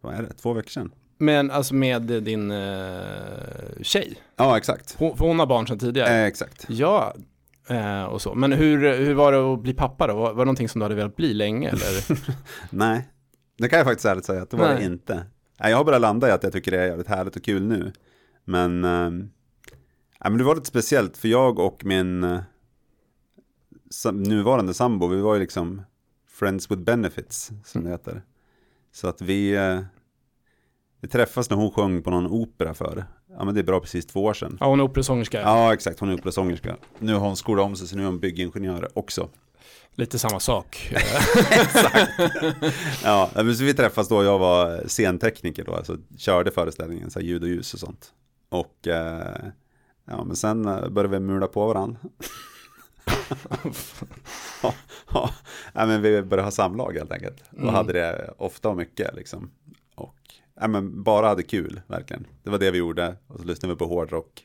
vad 0.00 0.14
är 0.14 0.22
det, 0.22 0.32
två 0.32 0.52
veckor 0.52 0.70
sedan. 0.70 0.92
Men 1.18 1.50
alltså 1.50 1.74
med 1.74 2.02
din 2.02 2.50
uh, 2.50 3.82
tjej? 3.82 4.18
Ja, 4.36 4.58
exakt. 4.58 4.96
Hon, 4.98 5.16
för 5.16 5.24
hon 5.24 5.38
har 5.38 5.46
barn 5.46 5.66
sedan 5.66 5.78
tidigare? 5.78 6.08
Eh, 6.08 6.24
exakt. 6.24 6.66
Ja, 6.68 7.14
uh, 7.70 8.04
och 8.04 8.22
så. 8.22 8.34
Men 8.34 8.52
hur, 8.52 8.96
hur 8.96 9.14
var 9.14 9.32
det 9.32 9.52
att 9.52 9.62
bli 9.62 9.74
pappa 9.74 10.06
då? 10.06 10.14
Var, 10.14 10.22
var 10.22 10.38
det 10.38 10.44
någonting 10.44 10.68
som 10.68 10.78
du 10.78 10.84
hade 10.84 10.94
velat 10.94 11.16
bli 11.16 11.34
länge 11.34 11.68
eller? 11.68 12.18
Nej, 12.70 13.08
det 13.58 13.68
kan 13.68 13.78
jag 13.78 13.86
faktiskt 13.86 14.06
ärligt 14.06 14.24
säga 14.24 14.42
att 14.42 14.50
det 14.50 14.56
var 14.56 14.68
Nej. 14.68 14.76
det 14.78 14.84
inte. 14.84 15.26
Jag 15.58 15.76
har 15.76 15.84
bara 15.84 15.98
landat 15.98 16.28
i 16.28 16.32
att 16.32 16.42
jag 16.42 16.52
tycker 16.52 16.70
det 16.70 16.80
är 16.80 16.86
jävligt 16.86 17.08
härligt 17.08 17.36
och 17.36 17.44
kul 17.44 17.62
nu. 17.62 17.92
Men, 18.44 18.84
uh, 18.84 19.10
men 20.20 20.38
det 20.38 20.44
var 20.44 20.54
lite 20.54 20.66
speciellt 20.66 21.16
för 21.16 21.28
jag 21.28 21.58
och 21.58 21.84
min 21.84 22.24
uh, 22.24 22.40
nuvarande 24.12 24.74
sambo, 24.74 25.06
vi 25.06 25.20
var 25.20 25.34
ju 25.34 25.40
liksom 25.40 25.82
Friends 26.40 26.70
with 26.70 26.82
Benefits, 26.82 27.50
som 27.64 27.84
det 27.84 27.90
heter. 27.90 28.22
Så 28.92 29.08
att 29.08 29.20
vi, 29.22 29.54
eh, 29.54 29.80
vi 31.00 31.08
träffas 31.08 31.50
när 31.50 31.56
hon 31.56 31.70
sjöng 31.70 32.02
på 32.02 32.10
någon 32.10 32.26
opera 32.26 32.74
för, 32.74 33.04
ja 33.28 33.44
men 33.44 33.54
det 33.54 33.60
är 33.60 33.64
bra 33.64 33.80
precis 33.80 34.06
två 34.06 34.24
år 34.24 34.34
sedan. 34.34 34.56
Ja, 34.60 34.66
hon 34.66 34.80
är 34.80 34.84
operasångerska. 34.84 35.40
Ja, 35.40 35.74
exakt, 35.74 36.00
hon 36.00 36.08
är 36.08 36.14
operasångerska. 36.14 36.76
Nu 36.98 37.14
har 37.14 37.20
hon 37.20 37.36
skolat 37.36 37.64
om 37.64 37.76
sig, 37.76 37.88
så 37.88 37.96
nu 37.96 38.02
är 38.02 38.06
hon 38.06 38.20
byggingenjör 38.20 38.88
också. 38.94 39.28
Lite 39.94 40.18
samma 40.18 40.40
sak. 40.40 40.92
exakt. 41.50 42.10
Ja, 43.04 43.30
men 43.34 43.56
så 43.56 43.64
vi 43.64 43.74
träffas 43.74 44.08
då, 44.08 44.24
jag 44.24 44.38
var 44.38 44.88
scentekniker 44.88 45.64
då, 45.64 45.74
alltså 45.74 45.96
körde 46.16 46.50
föreställningen, 46.50 47.10
så 47.10 47.20
ljud 47.20 47.42
och 47.42 47.48
ljus 47.48 47.74
och 47.74 47.80
sånt. 47.80 48.12
Och 48.48 48.88
eh, 48.88 49.44
ja, 50.04 50.24
men 50.24 50.36
sen 50.36 50.68
eh, 50.68 50.88
började 50.88 51.18
vi 51.18 51.20
mula 51.20 51.46
på 51.46 51.66
varandra. 51.66 51.98
Ja, 55.12 55.30
ja, 55.72 55.86
men 55.86 56.02
vi 56.02 56.22
började 56.22 56.46
ha 56.46 56.50
samlag 56.50 56.92
helt 56.92 57.12
enkelt. 57.12 57.44
Och 57.50 57.58
mm. 57.58 57.74
hade 57.74 57.92
det 57.92 58.34
ofta 58.38 58.68
och 58.68 58.76
mycket 58.76 59.14
liksom. 59.14 59.50
Och 59.94 60.16
ja, 60.60 60.68
men 60.68 61.02
bara 61.02 61.28
hade 61.28 61.42
kul, 61.42 61.80
verkligen. 61.86 62.26
Det 62.42 62.50
var 62.50 62.58
det 62.58 62.70
vi 62.70 62.78
gjorde. 62.78 63.16
Och 63.26 63.40
så 63.40 63.44
lyssnade 63.44 63.74
vi 63.74 63.78
på 63.78 63.86
hårdrock. 63.86 64.44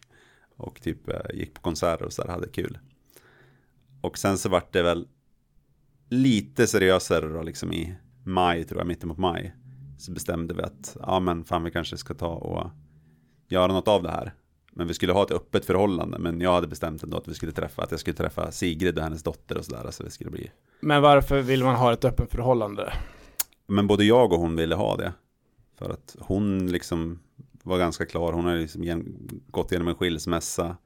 Och 0.57 0.81
typ 0.81 1.09
eh, 1.09 1.19
gick 1.33 1.53
på 1.53 1.61
konserter 1.61 2.05
och 2.05 2.13
så 2.13 2.21
där, 2.21 2.29
hade 2.29 2.47
kul. 2.47 2.77
Och 4.01 4.17
sen 4.17 4.37
så 4.37 4.49
vart 4.49 4.73
det 4.73 4.83
väl 4.83 5.07
lite 6.09 6.67
seriösare 6.67 7.27
då, 7.27 7.43
liksom 7.43 7.73
i 7.73 7.95
maj, 8.23 8.63
tror 8.63 8.79
jag, 8.79 8.87
mitten 8.87 9.09
mot 9.09 9.17
maj. 9.17 9.55
Så 9.97 10.11
bestämde 10.11 10.53
vi 10.53 10.61
att, 10.61 10.97
ja 11.01 11.19
men 11.19 11.43
fan 11.43 11.63
vi 11.63 11.71
kanske 11.71 11.97
ska 11.97 12.13
ta 12.13 12.27
och 12.27 12.71
göra 13.47 13.73
något 13.73 13.87
av 13.87 14.03
det 14.03 14.11
här. 14.11 14.33
Men 14.77 14.87
vi 14.87 14.93
skulle 14.93 15.13
ha 15.13 15.23
ett 15.23 15.31
öppet 15.31 15.65
förhållande. 15.65 16.19
Men 16.19 16.41
jag 16.41 16.53
hade 16.53 16.67
bestämt 16.67 17.03
ändå 17.03 17.17
att 17.17 17.27
vi 17.27 17.33
skulle 17.33 17.51
träffa, 17.51 17.83
att 17.83 17.91
jag 17.91 17.99
skulle 17.99 18.15
träffa 18.15 18.51
Sigrid 18.51 18.97
och 18.97 19.03
hennes 19.03 19.23
dotter 19.23 19.57
och 19.57 19.65
sådär. 19.65 19.91
Så 19.91 20.03
det 20.03 20.09
skulle 20.09 20.31
bli. 20.31 20.51
Men 20.79 21.01
varför 21.01 21.41
vill 21.41 21.63
man 21.63 21.75
ha 21.75 21.93
ett 21.93 22.05
öppet 22.05 22.31
förhållande? 22.31 22.93
Men 23.67 23.87
både 23.87 24.03
jag 24.03 24.33
och 24.33 24.39
hon 24.39 24.55
ville 24.55 24.75
ha 24.75 24.97
det. 24.97 25.13
För 25.77 25.89
att 25.89 26.15
hon 26.19 26.67
liksom 26.71 27.19
var 27.63 27.77
ganska 27.77 28.05
klar. 28.05 28.33
Hon 28.33 28.45
har 28.45 28.55
liksom 28.55 29.05
gått 29.47 29.71
igenom 29.71 29.87
en 29.87 29.95
skilsmässa. 29.95 30.77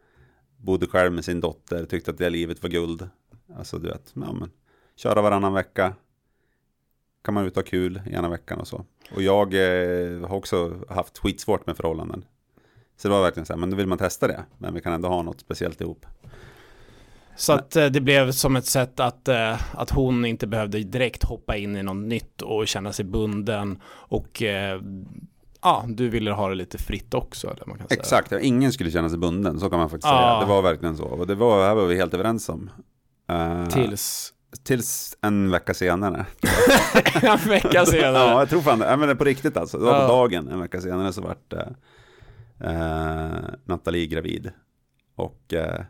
Bodde 0.58 0.88
själv 0.88 1.13
med 1.13 1.25
sin 1.25 1.41
dotter. 1.41 1.86
Tyckte 1.86 2.12
att 2.12 2.17
det 2.17 2.29
livet 2.29 2.63
var 2.63 2.69
guld. 2.69 3.10
Alltså 3.58 3.77
du 3.77 3.88
vet, 3.88 4.12
ja, 4.13 4.34
men, 4.34 4.51
köra 4.96 5.22
varannan 5.22 5.53
vecka. 5.53 5.93
Kan 7.24 7.34
man 7.34 7.46
ut 7.46 7.55
ha 7.55 7.63
kul 7.63 8.01
ena 8.05 8.29
veckan 8.29 8.60
och 8.60 8.67
så. 8.67 8.86
Och 9.15 9.22
jag 9.22 9.53
eh, 9.53 10.27
har 10.27 10.36
också 10.36 10.79
haft 10.89 11.17
skitsvårt 11.17 11.65
med 11.65 11.77
förhållanden. 11.77 12.25
Så 13.01 13.08
det 13.08 13.13
var 13.13 13.22
verkligen 13.22 13.46
så 13.46 13.53
här, 13.53 13.58
men 13.58 13.70
då 13.70 13.77
vill 13.77 13.88
man 13.88 13.98
testa 13.98 14.27
det. 14.27 14.46
Men 14.58 14.74
vi 14.74 14.82
kan 14.82 14.94
ändå 14.94 15.10
ha 15.10 15.22
något 15.22 15.39
speciellt 15.39 15.82
ihop. 15.82 16.06
Så 17.36 17.53
att 17.53 17.75
eh, 17.75 17.86
det 17.86 18.01
blev 18.01 18.32
som 18.32 18.56
ett 18.56 18.65
sätt 18.65 19.00
att, 19.00 19.27
eh, 19.27 19.75
att 19.75 19.89
hon 19.89 20.25
inte 20.25 20.48
behövde 20.48 20.79
direkt 20.79 21.24
hoppa 21.24 21.58
in 21.58 21.75
i 21.75 21.84
något 21.84 22.08
nytt 22.08 22.41
och 22.41 22.68
känna 22.68 22.94
sig 22.94 23.06
bunden. 23.06 23.82
Och 23.88 24.44
eh, 24.44 24.82
ja, 25.62 25.86
du 25.88 26.10
ville 26.10 26.32
ha 26.32 26.50
det 26.50 26.56
lite 26.56 26.77
fritt 26.77 27.13
också. 27.13 27.48
Eller 27.48 27.65
man 27.65 27.77
kan 27.77 27.88
säga. 27.88 28.00
Exakt, 28.00 28.32
ingen 28.32 28.72
skulle 28.72 28.91
känna 28.91 29.10
sig 29.10 29.18
bunden, 29.18 29.60
så 29.60 29.70
kan 29.70 29.79
man 29.79 29.89
faktiskt 29.89 30.12
ja. 30.12 30.20
säga. 30.20 30.39
Det 30.39 30.46
var 30.46 30.62
verkligen 30.62 30.98
så. 30.98 31.06
Och 31.06 31.27
det 31.27 31.36
var, 31.36 31.68
här 31.68 31.75
var 31.75 31.86
vi 31.86 31.96
helt 31.96 32.13
överens 32.13 32.50
om. 32.50 32.70
Tills? 33.72 34.34
Tills 34.63 35.18
en 35.22 35.51
vecka 35.51 35.74
senare. 35.74 36.25
en 37.22 37.50
vecka 37.50 37.86
senare? 37.86 38.13
ja, 38.13 38.39
jag 38.39 38.50
tror 38.50 38.62
fan 38.62 38.79
det. 38.79 38.98
Men 38.98 39.18
på 39.18 39.24
riktigt 39.24 39.58
alltså. 39.58 39.77
Det 39.77 39.86
var 39.86 40.01
ja. 40.01 40.08
på 40.08 40.13
dagen, 40.13 40.48
en 40.48 40.60
vecka 40.60 40.82
senare 40.82 41.13
så 41.13 41.22
vart 41.22 41.50
det 41.50 41.62
eh, 41.62 41.68
Nathalie 43.65 44.07
gravid. 44.07 44.51
Och, 45.15 45.53
eh, 45.53 45.85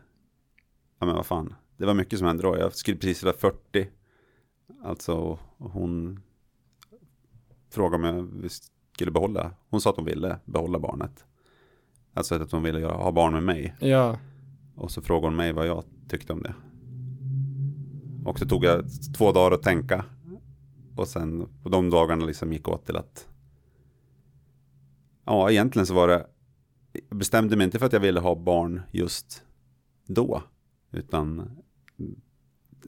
ja 0.98 1.06
men 1.06 1.14
vad 1.14 1.26
fan, 1.26 1.54
det 1.76 1.86
var 1.86 1.94
mycket 1.94 2.18
som 2.18 2.28
hände 2.28 2.42
då. 2.42 2.58
Jag 2.58 2.74
skulle 2.74 2.96
precis 2.96 3.22
vara 3.22 3.36
40. 3.36 3.88
Alltså, 4.84 5.38
hon 5.58 6.20
frågade 7.70 8.08
om 8.08 8.40
jag 8.42 8.50
skulle 8.94 9.10
behålla, 9.10 9.54
hon 9.70 9.80
sa 9.80 9.90
att 9.90 9.96
hon 9.96 10.04
ville 10.04 10.38
behålla 10.44 10.78
barnet. 10.78 11.24
Alltså 12.14 12.34
att 12.34 12.52
hon 12.52 12.62
ville 12.62 12.86
ha 12.86 13.12
barn 13.12 13.32
med 13.32 13.42
mig. 13.42 13.74
Ja. 13.80 14.18
Och 14.74 14.90
så 14.90 15.02
frågade 15.02 15.26
hon 15.26 15.36
mig 15.36 15.52
vad 15.52 15.66
jag 15.66 15.84
tyckte 16.08 16.32
om 16.32 16.42
det. 16.42 16.54
Och 18.24 18.38
så 18.38 18.46
tog 18.46 18.64
jag 18.64 18.84
två 19.18 19.32
dagar 19.32 19.54
att 19.54 19.62
tänka. 19.62 20.04
Och 20.96 21.08
sen 21.08 21.48
på 21.62 21.68
de 21.68 21.90
dagarna 21.90 22.24
liksom 22.24 22.52
gick 22.52 22.68
åt 22.68 22.86
till 22.86 22.96
att. 22.96 23.28
Ja, 25.24 25.50
egentligen 25.50 25.86
så 25.86 25.94
var 25.94 26.08
det. 26.08 26.26
Jag 26.92 27.18
bestämde 27.18 27.56
mig 27.56 27.64
inte 27.64 27.78
för 27.78 27.86
att 27.86 27.92
jag 27.92 28.00
ville 28.00 28.20
ha 28.20 28.34
barn 28.34 28.82
just 28.92 29.42
då. 30.06 30.42
Utan 30.92 31.50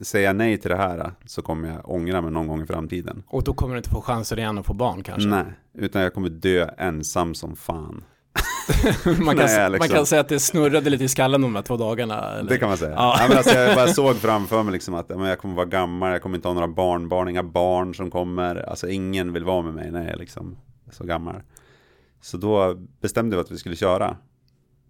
säger 0.01 0.25
jag 0.25 0.35
nej 0.35 0.57
till 0.57 0.69
det 0.69 0.77
här 0.77 1.11
så 1.25 1.41
kommer 1.41 1.69
jag 1.69 1.89
ångra 1.89 2.21
mig 2.21 2.31
någon 2.31 2.47
gång 2.47 2.61
i 2.61 2.65
framtiden. 2.65 3.23
Och 3.27 3.43
då 3.43 3.53
kommer 3.53 3.73
du 3.73 3.77
inte 3.77 3.89
få 3.89 4.01
chansen 4.01 4.39
igen 4.39 4.57
att 4.57 4.65
få 4.65 4.73
barn 4.73 5.03
kanske? 5.03 5.29
Nej, 5.29 5.45
utan 5.73 6.01
jag 6.01 6.13
kommer 6.13 6.29
dö 6.29 6.69
ensam 6.77 7.35
som 7.35 7.55
fan. 7.55 8.03
man, 9.05 9.15
kan, 9.15 9.45
Nej, 9.45 9.69
liksom. 9.69 9.77
man 9.79 9.89
kan 9.89 10.05
säga 10.05 10.21
att 10.21 10.29
det 10.29 10.39
snurrade 10.39 10.89
lite 10.89 11.03
i 11.03 11.07
skallen 11.07 11.41
de 11.41 11.55
här 11.55 11.61
två 11.61 11.77
dagarna. 11.77 12.31
Eller? 12.31 12.49
Det 12.49 12.57
kan 12.57 12.69
man 12.69 12.77
säga. 12.77 12.91
Ja. 12.91 13.15
Ja, 13.19 13.25
men 13.27 13.37
alltså, 13.37 13.55
jag 13.55 13.75
bara 13.75 13.87
såg 13.93 14.15
framför 14.15 14.63
mig 14.63 14.73
liksom 14.73 14.93
att 14.93 15.09
men 15.09 15.21
jag 15.21 15.39
kommer 15.39 15.55
vara 15.55 15.65
gammal, 15.65 16.11
jag 16.11 16.21
kommer 16.21 16.35
inte 16.35 16.47
ha 16.47 16.53
några 16.53 16.67
barnbarn, 16.67 17.29
inga 17.29 17.43
barn 17.43 17.95
som 17.95 18.11
kommer. 18.11 18.69
Alltså 18.69 18.89
ingen 18.89 19.33
vill 19.33 19.43
vara 19.43 19.61
med 19.61 19.73
mig 19.73 19.91
när 19.91 20.03
jag 20.03 20.13
är 20.13 20.17
liksom 20.17 20.57
så 20.91 21.03
gammal. 21.03 21.35
Så 22.23 22.37
då 22.37 22.75
bestämde 23.01 23.35
vi 23.35 23.41
att 23.41 23.51
vi 23.51 23.57
skulle 23.57 23.75
köra. 23.75 24.17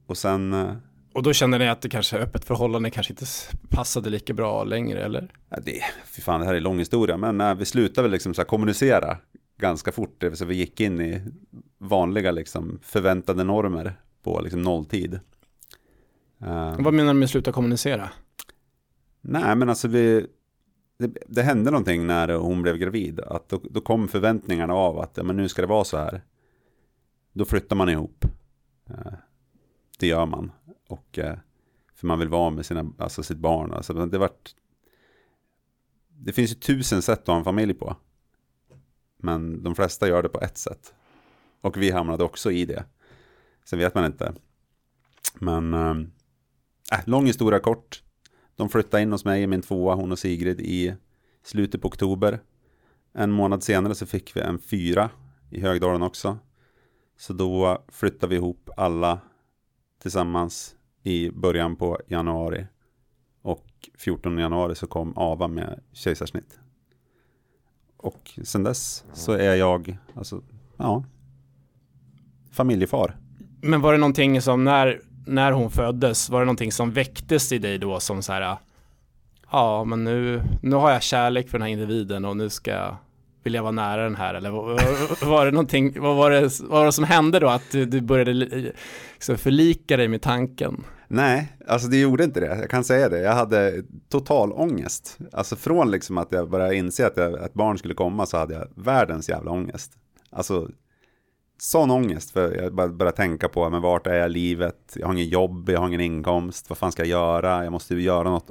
Och 0.06 0.18
sen... 0.18 0.54
Eh, 0.54 0.76
och 1.14 1.24
då 1.24 1.34
kände 1.34 1.58
ni 1.58 1.70
att 1.70 1.82
det 1.82 1.90
kanske 1.90 2.18
öppet 2.18 2.46
förhållande 2.46 2.90
kanske 2.90 3.14
inte 3.14 3.26
passade 3.70 4.10
lika 4.10 4.34
bra 4.34 4.64
längre 4.64 5.04
eller? 5.04 5.32
Ja, 5.50 5.58
det, 5.66 5.82
fy 6.06 6.22
fan, 6.22 6.40
det 6.40 6.46
här 6.46 6.54
är 6.54 6.60
lång 6.60 6.80
historia, 6.80 7.18
men 7.18 7.42
äh, 7.42 7.56
vi 7.56 7.66
slutade 7.66 8.04
väl 8.04 8.12
liksom 8.12 8.34
så 8.34 8.42
här 8.42 8.46
kommunicera 8.46 9.18
ganska 9.58 9.92
fort. 9.92 10.16
Det 10.18 10.30
vill 10.30 10.38
säga 10.38 10.48
vi 10.48 10.56
gick 10.56 10.80
in 10.80 11.02
i 11.02 11.22
vanliga 11.78 12.32
liksom 12.32 12.80
förväntade 12.84 13.44
normer 13.44 14.00
på 14.24 14.42
liksom 14.42 14.62
nolltid. 14.62 15.14
Uh, 16.44 16.76
Vad 16.80 16.94
menar 16.94 17.14
du 17.14 17.20
med 17.20 17.30
sluta 17.30 17.52
kommunicera? 17.52 18.10
Nej, 19.22 19.56
men 19.56 19.70
alltså 19.70 19.88
vi, 19.88 20.28
det, 21.00 21.18
det, 21.28 21.42
hände 21.42 21.72
någonting 21.72 22.08
när 22.08 22.34
hon 22.34 22.62
blev 22.62 22.78
gravid. 22.78 23.20
Att 23.20 23.50
då, 23.50 23.62
då 23.70 23.82
kom 23.82 24.08
förväntningarna 24.08 24.74
av 24.74 25.00
att 25.00 25.18
ja, 25.18 25.24
men 25.24 25.38
nu 25.38 25.50
ska 25.50 25.62
det 25.62 25.68
vara 25.68 25.84
så 25.84 25.98
här. 25.98 26.22
Då 27.34 27.46
flyttar 27.46 27.76
man 27.76 27.90
ihop. 27.90 28.26
Eh, 28.90 29.14
det 30.00 30.08
gör 30.08 30.26
man. 30.26 30.52
Och 30.88 31.20
eh, 31.20 31.38
för 31.96 32.08
man 32.08 32.20
vill 32.20 32.30
vara 32.30 32.50
med 32.50 32.66
sina, 32.66 32.92
alltså 32.98 33.24
sitt 33.24 33.38
barn. 33.38 33.74
Alltså 33.74 34.06
det, 34.06 34.18
vart, 34.18 34.56
det 36.10 36.34
finns 36.34 36.52
ju 36.52 36.56
tusen 36.56 37.02
sätt 37.02 37.20
att 37.20 37.28
ha 37.28 37.38
en 37.38 37.44
familj 37.44 37.74
på. 37.74 37.96
Men 39.18 39.64
de 39.64 39.76
flesta 39.76 40.08
gör 40.08 40.24
det 40.24 40.30
på 40.30 40.42
ett 40.42 40.58
sätt. 40.58 40.94
Och 41.62 41.78
vi 41.78 41.92
hamnade 41.92 42.24
också 42.24 42.52
i 42.52 42.66
det. 42.66 42.86
Sen 43.66 43.80
vet 43.80 43.96
man 43.96 44.06
inte. 44.06 44.34
Men, 45.40 45.74
eh, 45.74 45.96
äh, 47.00 47.06
lång 47.06 47.26
historia 47.26 47.60
kort. 47.60 48.04
De 48.56 48.70
flyttade 48.70 49.04
in 49.04 49.12
hos 49.12 49.26
mig 49.26 49.44
i 49.44 49.48
min 49.48 49.62
tvåa, 49.62 49.96
hon 49.96 50.12
och 50.12 50.20
Sigrid, 50.20 50.62
i 50.62 50.96
slutet 51.44 51.82
på 51.82 51.88
oktober. 51.88 52.40
En 53.14 53.32
månad 53.32 53.64
senare 53.64 53.96
så 53.96 54.06
fick 54.06 54.36
vi 54.36 54.42
en 54.42 54.60
fyra 54.60 55.10
i 55.50 55.62
Högdalen 55.62 56.02
också. 56.02 56.38
Så 57.24 57.34
då 57.34 57.84
flyttade 57.88 58.30
vi 58.30 58.36
ihop 58.36 58.70
alla 58.78 59.20
tillsammans 60.02 60.76
i 61.04 61.32
början 61.32 61.76
på 61.76 62.00
januari. 62.08 62.68
Och 63.42 63.66
14 63.98 64.38
januari 64.38 64.76
så 64.76 64.88
kom 64.88 65.18
Ava 65.18 65.48
med 65.48 65.80
kejsarsnitt. 65.94 66.60
Och 67.98 68.40
sen 68.44 68.64
dess 68.64 69.06
så 69.14 69.32
är 69.32 69.56
jag, 69.56 69.98
alltså, 70.16 70.42
ja, 70.78 71.04
familjefar. 72.52 73.18
Men 73.62 73.82
var 73.82 73.92
det 73.92 74.00
någonting 74.00 74.42
som 74.42 74.64
när, 74.64 75.02
när 75.26 75.52
hon 75.52 75.72
föddes, 75.72 76.30
var 76.30 76.40
det 76.40 76.46
någonting 76.46 76.72
som 76.72 76.92
väcktes 76.92 77.52
i 77.52 77.58
dig 77.58 77.78
då 77.78 78.00
som 78.00 78.22
så 78.22 78.34
här, 78.34 78.58
ja 79.52 79.84
men 79.84 80.04
nu, 80.04 80.42
nu 80.62 80.76
har 80.76 80.92
jag 80.92 81.04
kärlek 81.04 81.50
för 81.50 81.58
den 81.58 81.68
här 81.68 81.74
individen 81.74 82.26
och 82.26 82.38
nu 82.38 82.50
ska 82.50 82.72
jag, 82.72 82.96
vill 83.44 83.54
jag 83.54 83.64
vara 83.64 83.72
nära 83.72 84.04
den 84.04 84.16
här 84.16 84.34
eller 84.34 84.50
var, 85.26 85.46
det 85.46 85.52
någonting, 85.52 86.02
vad 86.02 86.16
var 86.16 86.32
det, 86.32 86.60
vad 86.60 86.70
var 86.70 86.86
det 86.86 86.92
som 86.92 87.04
hände 87.04 87.40
då 87.40 87.50
att 87.50 87.72
du, 87.72 87.86
du 87.86 88.02
började 88.02 88.34
liksom 89.14 89.38
förlika 89.38 89.98
dig 89.98 90.08
med 90.08 90.22
tanken? 90.22 90.84
Nej, 91.08 91.58
alltså 91.68 91.88
det 91.88 92.00
gjorde 92.00 92.24
inte 92.24 92.40
det. 92.40 92.46
Jag 92.46 92.70
kan 92.70 92.84
säga 92.84 93.10
det. 93.10 93.20
Jag 93.20 93.34
hade 93.34 93.84
total 94.10 94.52
ångest. 94.54 95.18
Alltså 95.32 95.56
från 95.56 95.92
liksom 95.92 96.18
att 96.18 96.32
jag 96.32 96.50
började 96.50 96.76
inse 96.76 97.08
att 97.08 97.18
jag, 97.18 97.40
att 97.40 97.54
barn 97.54 97.78
skulle 97.78 97.94
komma 97.94 98.26
så 98.26 98.38
hade 98.38 98.54
jag 98.54 98.68
världens 98.76 99.30
jävla 99.30 99.52
ångest. 99.52 99.92
Alltså 100.30 100.70
sån 101.58 101.92
ångest 101.92 102.32
för 102.32 102.56
jag 102.56 102.76
började 102.76 103.12
tänka 103.12 103.50
på 103.50 103.70
men 103.70 103.82
vart 103.82 104.08
är 104.08 104.14
jag 104.14 104.30
i 104.30 104.34
livet? 104.34 104.94
Jag 104.96 105.08
har 105.08 105.14
ingen 105.14 105.30
jobb, 105.30 105.70
jag 105.70 105.80
har 105.80 105.88
ingen 105.88 106.02
inkomst. 106.02 106.70
Vad 106.70 106.78
fan 106.78 106.92
ska 106.92 107.02
jag 107.02 107.10
göra? 107.10 107.64
Jag 107.64 107.72
måste 107.72 107.96
göra 107.96 108.30
något. 108.30 108.50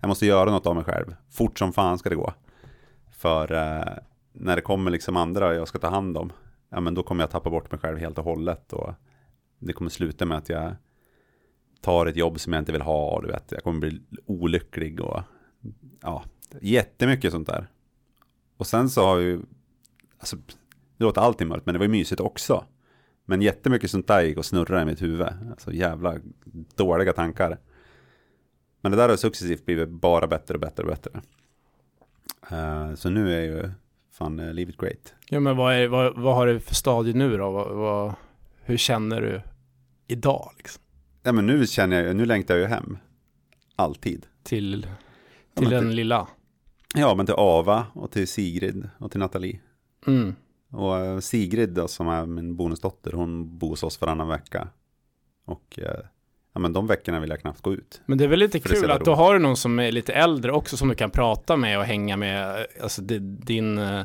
Jag 0.00 0.08
måste 0.08 0.26
göra 0.26 0.50
något 0.50 0.66
av 0.66 0.74
mig 0.74 0.84
själv. 0.84 1.14
Fort 1.30 1.58
som 1.58 1.72
fan 1.72 1.98
ska 1.98 2.08
det 2.08 2.16
gå. 2.16 2.32
För 3.26 3.52
eh, 3.52 3.98
när 4.32 4.56
det 4.56 4.62
kommer 4.62 4.90
liksom 4.90 5.16
andra 5.16 5.54
jag 5.54 5.68
ska 5.68 5.78
ta 5.78 5.88
hand 5.88 6.16
om. 6.16 6.32
Ja 6.68 6.80
men 6.80 6.94
då 6.94 7.02
kommer 7.02 7.22
jag 7.22 7.30
tappa 7.30 7.50
bort 7.50 7.70
mig 7.70 7.80
själv 7.80 7.98
helt 7.98 8.18
och 8.18 8.24
hållet. 8.24 8.72
Och 8.72 8.94
det 9.58 9.72
kommer 9.72 9.90
sluta 9.90 10.24
med 10.24 10.38
att 10.38 10.48
jag 10.48 10.74
tar 11.80 12.06
ett 12.06 12.16
jobb 12.16 12.40
som 12.40 12.52
jag 12.52 12.60
inte 12.60 12.72
vill 12.72 12.82
ha, 12.82 13.20
du 13.20 13.28
vet, 13.28 13.52
jag 13.52 13.62
kommer 13.62 13.80
bli 13.80 14.02
olycklig 14.26 15.00
och 15.00 15.22
ja, 16.02 16.24
jättemycket 16.60 17.32
sånt 17.32 17.46
där. 17.46 17.66
Och 18.56 18.66
sen 18.66 18.88
så 18.88 19.04
har 19.04 19.18
ju, 19.18 19.40
alltså, 20.18 20.36
det 20.96 21.04
låter 21.04 21.20
alltid 21.20 21.46
mörkt, 21.46 21.66
men 21.66 21.72
det 21.72 21.78
var 21.78 21.86
ju 21.86 21.92
mysigt 21.92 22.20
också. 22.20 22.64
Men 23.24 23.42
jättemycket 23.42 23.90
sånt 23.90 24.06
där 24.06 24.22
gick 24.22 24.38
och 24.38 24.44
snurrade 24.44 24.82
i 24.82 24.84
mitt 24.84 25.02
huvud, 25.02 25.26
alltså 25.50 25.72
jävla 25.72 26.18
dåliga 26.74 27.12
tankar. 27.12 27.58
Men 28.80 28.92
det 28.92 28.98
där 28.98 29.08
har 29.08 29.16
successivt 29.16 29.64
blivit 29.64 29.88
bara 29.88 30.26
bättre 30.26 30.54
och 30.54 30.60
bättre 30.60 30.82
och 30.82 30.88
bättre. 30.88 31.22
Uh, 32.52 32.94
så 32.94 33.10
nu 33.10 33.34
är 33.34 33.42
ju 33.42 33.70
fan 34.12 34.40
uh, 34.40 34.52
livet 34.52 34.76
great. 34.76 35.14
Ja 35.28 35.40
men 35.40 35.56
vad, 35.56 35.74
är, 35.74 35.88
vad, 35.88 36.18
vad 36.18 36.34
har 36.34 36.46
du 36.46 36.60
för 36.60 36.74
stadie 36.74 37.14
nu 37.14 37.36
då? 37.36 37.50
Vad, 37.50 37.76
vad, 37.76 38.14
hur 38.62 38.76
känner 38.76 39.20
du 39.20 39.42
idag 40.06 40.50
liksom? 40.56 40.82
Ja, 41.22 41.32
men 41.32 41.46
nu 41.46 41.66
känner 41.66 42.04
jag, 42.04 42.16
nu 42.16 42.26
längtar 42.26 42.54
jag 42.54 42.60
ju 42.60 42.68
hem. 42.68 42.98
Alltid. 43.76 44.26
Till, 44.42 44.86
till 45.54 45.64
ja, 45.64 45.70
den 45.70 45.88
till, 45.88 45.96
lilla? 45.96 46.28
Ja, 46.94 47.14
men 47.14 47.26
till 47.26 47.34
Ava 47.38 47.86
och 47.92 48.10
till 48.10 48.28
Sigrid 48.28 48.88
och 48.98 49.10
till 49.10 49.20
Nathalie. 49.20 49.60
Mm. 50.06 50.34
Och 50.70 50.98
eh, 50.98 51.18
Sigrid 51.18 51.70
då, 51.70 51.88
som 51.88 52.08
är 52.08 52.26
min 52.26 52.56
bonusdotter, 52.56 53.12
hon 53.12 53.58
bor 53.58 53.68
hos 53.68 53.82
oss 53.82 54.00
varannan 54.00 54.28
vecka. 54.28 54.68
Och 55.44 55.78
ja, 56.56 56.60
men 56.60 56.72
de 56.72 56.86
veckorna 56.86 57.20
vill 57.20 57.30
jag 57.30 57.40
knappt 57.40 57.60
gå 57.60 57.74
ut. 57.74 58.00
Men 58.06 58.18
det 58.18 58.24
är 58.24 58.28
väl 58.28 58.38
lite 58.38 58.60
kul 58.60 58.90
att 58.90 59.04
då 59.04 59.14
har 59.14 59.34
du 59.34 59.40
någon 59.40 59.56
som 59.56 59.78
är 59.78 59.92
lite 59.92 60.12
äldre 60.12 60.52
också 60.52 60.76
som 60.76 60.88
du 60.88 60.94
kan 60.94 61.10
prata 61.10 61.56
med 61.56 61.78
och 61.78 61.84
hänga 61.84 62.16
med. 62.16 62.66
Alltså 62.82 63.02
din, 63.02 63.78
eh, 63.78 64.04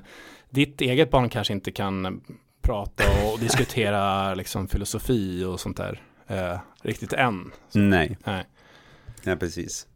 ditt 0.49 0.81
eget 0.81 1.11
barn 1.11 1.29
kanske 1.29 1.53
inte 1.53 1.71
kan 1.71 2.21
prata 2.61 3.03
och 3.25 3.39
diskutera 3.39 4.33
liksom 4.33 4.67
filosofi 4.67 5.43
och 5.43 5.59
sånt 5.59 5.77
där 5.77 6.01
eh, 6.27 6.59
riktigt 6.81 7.13
än. 7.13 7.51
Så. 7.69 7.79
Nej. 7.79 8.17
Nej. 8.25 8.45
Nej, 9.23 9.37
precis. 9.37 9.87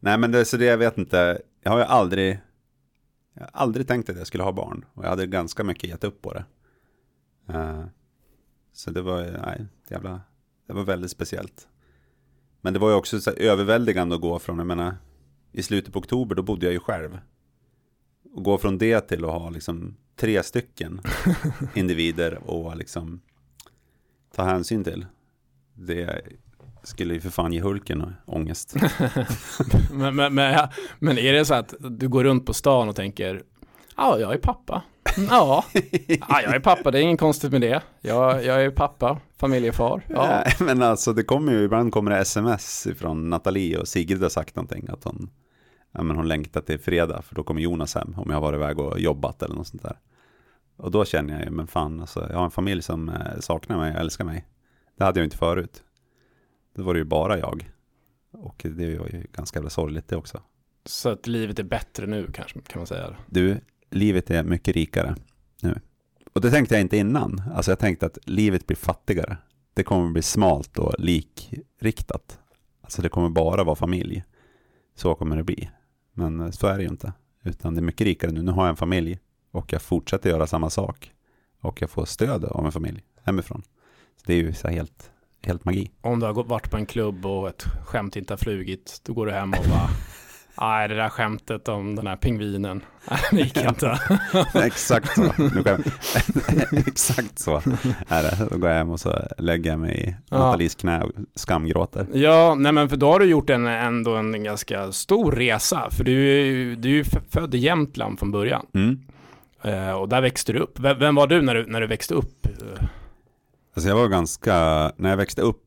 Nej, 0.00 0.18
men 0.18 0.32
det, 0.32 0.44
så 0.44 0.56
det 0.56 0.64
jag 0.64 0.78
vet 0.78 0.98
inte. 0.98 1.42
Jag 1.62 1.70
har 1.70 1.78
ju 1.78 1.84
aldrig, 1.84 2.38
jag 3.34 3.42
har 3.42 3.50
aldrig 3.52 3.88
tänkt 3.88 4.10
att 4.10 4.18
jag 4.18 4.26
skulle 4.26 4.44
ha 4.44 4.52
barn. 4.52 4.84
Och 4.94 5.04
jag 5.04 5.10
hade 5.10 5.26
ganska 5.26 5.64
mycket 5.64 5.90
gett 5.90 6.04
upp 6.04 6.22
på 6.22 6.34
det. 6.34 6.44
Uh, 7.50 7.84
så 8.72 8.90
det 8.90 9.02
var, 9.02 9.22
nej, 9.46 9.66
jävla, 9.88 10.20
det 10.66 10.72
var 10.72 10.82
väldigt 10.84 11.10
speciellt. 11.10 11.68
Men 12.66 12.72
det 12.72 12.78
var 12.78 12.90
ju 12.90 12.94
också 12.94 13.20
så 13.20 13.30
överväldigande 13.30 14.14
att 14.14 14.20
gå 14.20 14.38
från, 14.38 14.58
jag 14.58 14.66
menar, 14.66 14.96
i 15.52 15.62
slutet 15.62 15.92
på 15.92 15.98
oktober 15.98 16.34
då 16.34 16.42
bodde 16.42 16.66
jag 16.66 16.72
ju 16.72 16.80
själv. 16.80 17.18
Och 18.34 18.44
gå 18.44 18.58
från 18.58 18.78
det 18.78 19.00
till 19.00 19.24
att 19.24 19.30
ha 19.30 19.50
liksom 19.50 19.96
tre 20.16 20.42
stycken 20.42 21.00
individer 21.74 22.50
och 22.50 22.76
liksom 22.76 23.20
ta 24.34 24.42
hänsyn 24.42 24.84
till 24.84 25.06
det 25.74 26.20
skulle 26.82 27.14
ju 27.14 27.20
för 27.20 27.30
fan 27.30 27.52
ge 27.52 27.60
Hulken 27.60 28.14
ångest. 28.24 28.74
men, 29.92 30.16
men, 30.16 30.34
men, 30.34 30.68
men, 30.98 31.18
är 31.18 31.32
det 31.32 31.44
så 31.44 31.54
att 31.54 31.74
du 31.80 32.08
går 32.08 32.24
runt 32.24 32.46
på 32.46 32.54
stan 32.54 32.88
och 32.88 32.96
tänker 32.96 33.42
Ja, 33.96 34.18
jag 34.18 34.32
är 34.32 34.38
pappa. 34.38 34.82
Ja, 35.30 35.64
ja 36.08 36.42
jag 36.42 36.54
är 36.54 36.60
pappa, 36.60 36.90
det 36.90 36.98
är 36.98 37.02
inget 37.02 37.20
konstigt 37.20 37.52
med 37.52 37.60
det. 37.60 37.82
Jag, 38.00 38.44
jag 38.44 38.64
är 38.64 38.70
pappa, 38.70 39.20
familjefar. 39.36 40.02
Ja. 40.08 40.26
Nej, 40.28 40.52
men 40.60 40.82
alltså 40.82 41.12
det 41.12 41.22
kommer 41.22 41.52
ju, 41.52 41.64
ibland 41.64 41.92
kommer 41.92 42.10
det 42.10 42.18
sms 42.18 42.88
från 42.96 43.30
Nathalie 43.30 43.78
och 43.78 43.88
Sigrid 43.88 44.22
har 44.22 44.28
sagt 44.28 44.56
någonting. 44.56 44.88
Att 44.88 45.04
hon, 45.04 45.30
ja, 45.92 46.02
men 46.02 46.16
hon 46.16 46.28
längtar 46.28 46.60
till 46.60 46.78
fredag 46.78 47.22
för 47.22 47.34
då 47.34 47.42
kommer 47.42 47.60
Jonas 47.60 47.94
hem 47.94 48.14
om 48.16 48.30
jag 48.30 48.36
har 48.36 48.42
varit 48.42 48.56
iväg 48.56 48.78
och 48.78 49.00
jobbat 49.00 49.42
eller 49.42 49.54
något 49.54 49.66
sånt 49.66 49.82
där. 49.82 49.98
Och 50.76 50.90
då 50.90 51.04
känner 51.04 51.34
jag 51.34 51.44
ju, 51.44 51.50
men 51.50 51.66
fan, 51.66 52.00
alltså, 52.00 52.26
jag 52.30 52.36
har 52.36 52.44
en 52.44 52.50
familj 52.50 52.82
som 52.82 53.08
eh, 53.08 53.38
saknar 53.40 53.78
mig 53.78 53.94
och 53.94 54.00
älskar 54.00 54.24
mig. 54.24 54.46
Det 54.98 55.04
hade 55.04 55.20
jag 55.20 55.26
inte 55.26 55.36
förut. 55.36 55.82
Det 56.74 56.82
var 56.82 56.94
det 56.94 56.98
ju 56.98 57.04
bara 57.04 57.38
jag. 57.38 57.70
Och 58.32 58.66
det 58.68 58.98
var 58.98 59.06
ju 59.06 59.26
ganska 59.32 59.58
jävla 59.58 59.70
sorgligt 59.70 60.08
det 60.08 60.16
också. 60.16 60.42
Så 60.84 61.08
att 61.08 61.26
livet 61.26 61.58
är 61.58 61.64
bättre 61.64 62.06
nu 62.06 62.32
kanske, 62.32 62.60
kan 62.60 62.80
man 62.80 62.86
säga. 62.86 63.16
Du, 63.26 63.60
livet 63.90 64.30
är 64.30 64.44
mycket 64.44 64.76
rikare 64.76 65.14
nu. 65.62 65.80
Och 66.36 66.42
det 66.42 66.50
tänkte 66.50 66.74
jag 66.74 66.80
inte 66.80 66.96
innan. 66.96 67.42
Alltså 67.54 67.70
jag 67.70 67.78
tänkte 67.78 68.06
att 68.06 68.18
livet 68.24 68.66
blir 68.66 68.76
fattigare. 68.76 69.36
det 69.74 69.82
kommer 69.82 70.10
bli 70.10 70.22
smalt 70.22 70.78
och 70.78 70.94
likriktat. 70.98 72.38
Alltså 72.82 73.02
det 73.02 73.08
kommer 73.08 73.28
bara 73.28 73.64
vara 73.64 73.76
familj. 73.76 74.24
Så 74.94 75.14
kommer 75.14 75.36
det 75.36 75.42
bli. 75.42 75.70
Men 76.12 76.40
eh, 76.40 76.50
så 76.50 76.66
är 76.66 76.76
det 76.76 76.82
ju 76.82 76.88
inte. 76.88 77.12
Utan 77.44 77.74
det 77.74 77.80
är 77.80 77.82
mycket 77.82 78.04
rikare 78.04 78.30
nu. 78.30 78.42
Nu 78.42 78.52
har 78.52 78.62
jag 78.62 78.70
en 78.70 78.76
familj 78.76 79.18
och 79.52 79.72
jag 79.72 79.82
fortsätter 79.82 80.30
göra 80.30 80.46
samma 80.46 80.70
sak. 80.70 81.12
Och 81.60 81.82
jag 81.82 81.90
får 81.90 82.04
stöd 82.04 82.44
av 82.44 82.66
en 82.66 82.72
familj 82.72 83.02
hemifrån. 83.24 83.62
Så 84.16 84.22
det 84.26 84.34
är 84.34 84.38
ju 84.38 84.52
så 84.52 84.68
helt, 84.68 85.10
helt 85.42 85.64
magi. 85.64 85.90
Om 86.00 86.20
du 86.20 86.26
har 86.26 86.44
varit 86.44 86.70
på 86.70 86.76
en 86.76 86.86
klubb 86.86 87.26
och 87.26 87.48
ett 87.48 87.62
skämt 87.62 88.16
inte 88.16 88.32
har 88.32 88.38
flugit, 88.38 89.00
då 89.04 89.12
går 89.12 89.26
du 89.26 89.32
hem 89.32 89.52
och 89.52 89.64
bara 89.68 89.88
Nej, 90.60 90.88
det 90.88 90.94
där 90.94 91.08
skämtet 91.08 91.68
om 91.68 91.94
den 91.96 92.06
här 92.06 92.16
pingvinen, 92.16 92.82
det 93.30 93.36
gick 93.36 93.56
inte. 93.56 93.98
Exakt 94.54 95.14
så. 95.14 95.32
Exakt 96.86 97.38
så 97.38 97.62
är 98.08 98.22
det. 98.22 98.48
Då 98.50 98.58
går 98.58 98.70
jag 98.70 98.76
hem 98.76 98.90
och 98.90 99.00
så 99.00 99.18
lägger 99.38 99.70
jag 99.70 99.80
mig 99.80 100.08
i 100.08 100.14
ja. 100.28 100.38
Nathalies 100.38 100.74
knä 100.74 101.02
och 101.02 101.12
skamgråter. 101.34 102.06
Ja, 102.12 102.54
nej 102.54 102.72
men 102.72 102.88
för 102.88 102.96
då 102.96 103.12
har 103.12 103.20
du 103.20 103.26
gjort 103.26 103.50
en, 103.50 103.66
ändå 103.66 104.14
en 104.14 104.44
ganska 104.44 104.92
stor 104.92 105.32
resa. 105.32 105.90
För 105.90 106.04
du 106.04 106.12
är, 106.12 106.76
du 106.76 107.00
är 107.00 107.04
född 107.30 107.54
i 107.54 107.58
Jämtland 107.58 108.18
från 108.18 108.30
början. 108.30 108.66
Mm. 108.74 109.00
Uh, 109.64 109.90
och 109.90 110.08
där 110.08 110.20
växte 110.20 110.52
du 110.52 110.58
upp. 110.58 110.80
Vem, 110.80 110.98
vem, 110.98 111.14
var 111.14 111.26
du 111.26 111.42
när, 111.42 111.54
du 111.54 111.66
när 111.66 111.80
du 111.80 111.86
växte 111.86 112.14
upp? 112.14 112.46
Alltså 113.74 113.88
jag 113.88 113.96
var 113.96 114.08
ganska, 114.08 114.54
när 114.96 115.10
jag 115.10 115.16
växte 115.16 115.42
upp 115.42 115.65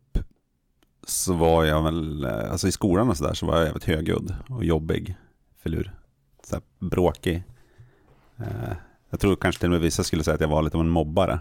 så 1.09 1.33
var 1.33 1.63
jag 1.63 1.83
väl, 1.83 2.23
eh, 2.23 2.51
alltså 2.51 2.67
i 2.67 2.71
skolan 2.71 3.09
och 3.09 3.17
sådär 3.17 3.33
så 3.33 3.45
var 3.45 3.57
jag 3.57 3.65
jävligt 3.65 3.83
högljudd 3.83 4.35
och 4.49 4.63
jobbig 4.63 5.17
filur. 5.63 5.95
Så 6.43 6.55
här 6.55 6.63
bråkig. 6.79 7.43
Eh, 8.37 8.73
jag 9.09 9.19
tror 9.19 9.35
kanske 9.35 9.59
till 9.59 9.67
och 9.67 9.71
med 9.71 9.81
vissa 9.81 10.03
skulle 10.03 10.23
säga 10.23 10.35
att 10.35 10.41
jag 10.41 10.47
var 10.47 10.61
lite 10.61 10.77
av 10.77 10.83
en 10.83 10.89
mobbare. 10.89 11.39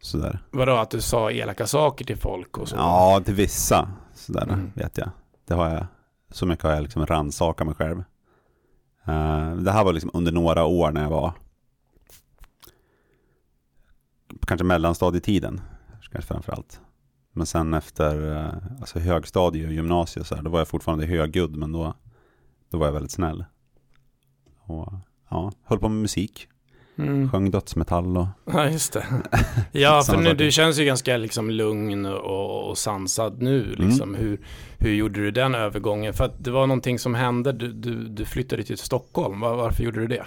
Sådär. 0.00 0.38
Vadå, 0.50 0.76
att 0.76 0.90
du 0.90 1.00
sa 1.00 1.30
elaka 1.30 1.66
saker 1.66 2.04
till 2.04 2.16
folk 2.16 2.58
och 2.58 2.68
så? 2.68 2.76
Ja, 2.76 3.20
till 3.24 3.34
vissa. 3.34 3.88
Sådär 4.14 4.42
mm. 4.42 4.72
vet 4.74 4.98
jag. 4.98 5.10
Det 5.46 5.54
har 5.54 5.70
jag, 5.70 5.86
så 6.30 6.46
mycket 6.46 6.64
har 6.64 6.72
jag 6.72 6.82
liksom 6.82 7.06
rannsakat 7.06 7.66
mig 7.66 7.76
själv. 7.76 7.98
Uh, 9.08 9.56
det 9.56 9.72
här 9.72 9.84
var 9.84 9.92
liksom 9.92 10.10
under 10.14 10.32
några 10.32 10.64
år 10.64 10.90
när 10.90 11.02
jag 11.02 11.10
var 11.10 11.32
kanske 14.46 14.64
mellanstadietiden. 14.64 15.60
Kanske 15.90 16.22
framförallt. 16.22 16.80
Men 17.32 17.46
sen 17.46 17.74
efter 17.74 18.36
eh, 18.36 18.54
alltså 18.80 18.98
högstadie 18.98 19.66
och 19.66 19.72
gymnasiet 19.72 20.26
så 20.26 20.34
här, 20.34 20.42
då 20.42 20.50
var 20.50 20.58
jag 20.58 20.68
fortfarande 20.68 21.06
högljudd 21.06 21.56
men 21.56 21.72
då, 21.72 21.94
då 22.70 22.78
var 22.78 22.86
jag 22.86 22.92
väldigt 22.92 23.12
snäll. 23.12 23.44
Och 24.60 24.92
ja, 25.28 25.52
höll 25.64 25.78
på 25.78 25.88
med 25.88 26.02
musik. 26.02 26.48
Mm. 26.98 27.30
Sjöng 27.30 27.50
dödsmetall 27.50 28.16
och... 28.16 28.26
Ja, 28.44 28.68
just 28.68 28.92
det. 28.92 29.06
Ja, 29.72 30.02
för 30.02 30.16
nu, 30.16 30.34
du 30.34 30.50
känns 30.50 30.78
ju 30.78 30.84
ganska 30.84 31.16
liksom 31.16 31.50
lugn 31.50 32.06
och, 32.06 32.70
och 32.70 32.78
sansad 32.78 33.42
nu. 33.42 33.74
Mm. 33.74 33.88
Liksom. 33.88 34.08
Mm. 34.08 34.20
Hur, 34.20 34.40
hur 34.78 34.94
gjorde 34.94 35.20
du 35.20 35.30
den 35.30 35.54
övergången? 35.54 36.14
För 36.14 36.24
att 36.24 36.44
det 36.44 36.50
var 36.50 36.66
någonting 36.66 36.98
som 36.98 37.14
hände. 37.14 37.52
Du, 37.52 37.72
du, 37.72 38.08
du 38.08 38.24
flyttade 38.24 38.62
till 38.62 38.78
Stockholm. 38.78 39.40
Var, 39.40 39.56
varför 39.56 39.84
gjorde 39.84 40.00
du 40.00 40.06
det? 40.06 40.24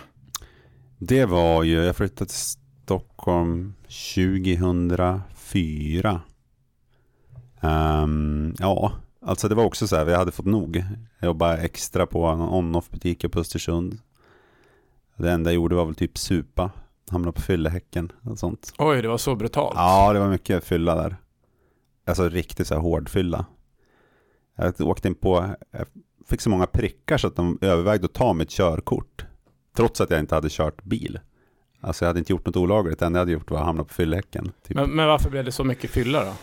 Det 0.98 1.26
var 1.26 1.64
ju, 1.64 1.84
jag 1.84 1.96
flyttade 1.96 2.30
till 2.30 2.58
Stockholm 2.84 3.74
2004. 4.16 6.22
Um, 7.66 8.56
ja, 8.60 8.92
alltså 9.22 9.48
det 9.48 9.56
var 9.56 9.64
också 9.64 9.88
så 9.88 9.96
här, 9.96 10.06
vi 10.06 10.14
hade 10.14 10.32
fått 10.32 10.46
nog. 10.46 10.84
Jag 11.20 11.28
jobbade 11.28 11.58
extra 11.58 12.06
på 12.06 12.26
en 12.26 12.42
on-off 12.42 12.90
butik 12.90 13.32
på 13.32 13.40
Östersund. 13.40 13.98
Det 15.18 15.32
enda 15.32 15.50
jag 15.50 15.56
gjorde 15.56 15.76
var 15.76 15.86
väl 15.86 15.96
typ 15.96 16.18
supa, 16.18 16.72
hamna 17.12 17.32
på 17.32 17.42
fyllehäcken 17.42 18.12
och 18.24 18.40
sånt. 18.40 18.74
Oj, 18.78 19.02
det 19.02 19.08
var 19.08 19.18
så 19.18 19.36
brutalt. 19.36 19.74
Ja, 19.76 20.14
det 20.14 20.20
var 20.20 20.30
mycket 20.30 20.64
fylla 20.64 20.96
där. 20.96 21.16
Alltså 22.08 22.30
riktigt 22.30 22.68
så 22.68 22.74
här 22.74 22.82
hård 22.82 23.10
fylla. 23.10 23.46
Jag 24.56 24.82
åkte 24.82 25.08
in 25.08 25.16
på, 25.16 25.56
jag 25.72 25.88
fick 26.26 26.42
så 26.42 26.50
många 26.50 26.66
prickar 26.66 27.18
så 27.18 27.28
att 27.28 27.36
de 27.36 27.58
övervägde 27.62 28.06
att 28.06 28.14
ta 28.14 28.34
mitt 28.34 28.50
körkort. 28.50 29.26
Trots 29.76 30.02
att 30.02 30.10
jag 30.10 30.20
inte 30.20 30.36
hade 30.36 30.50
kört 30.50 30.84
bil. 30.84 31.20
Alltså 31.82 32.06
jag 32.06 32.10
hade 32.10 32.20
inte 32.20 32.34
gjort 32.34 32.46
något 32.46 32.58
olagligt, 32.58 33.00
det 33.00 33.06
enda 33.06 33.18
jag 33.18 33.22
hade 33.22 33.32
gjort 33.32 33.52
var 33.52 33.60
att 33.60 33.66
hamna 33.66 33.84
på 33.84 33.94
fyllehäcken. 33.94 34.52
Typ. 34.68 34.76
Men, 34.76 34.90
men 34.90 35.08
varför 35.08 35.30
blev 35.30 35.46
det 35.46 35.52
så 35.52 35.64
mycket 35.64 35.90
fylla 35.90 36.26
då? 36.26 36.34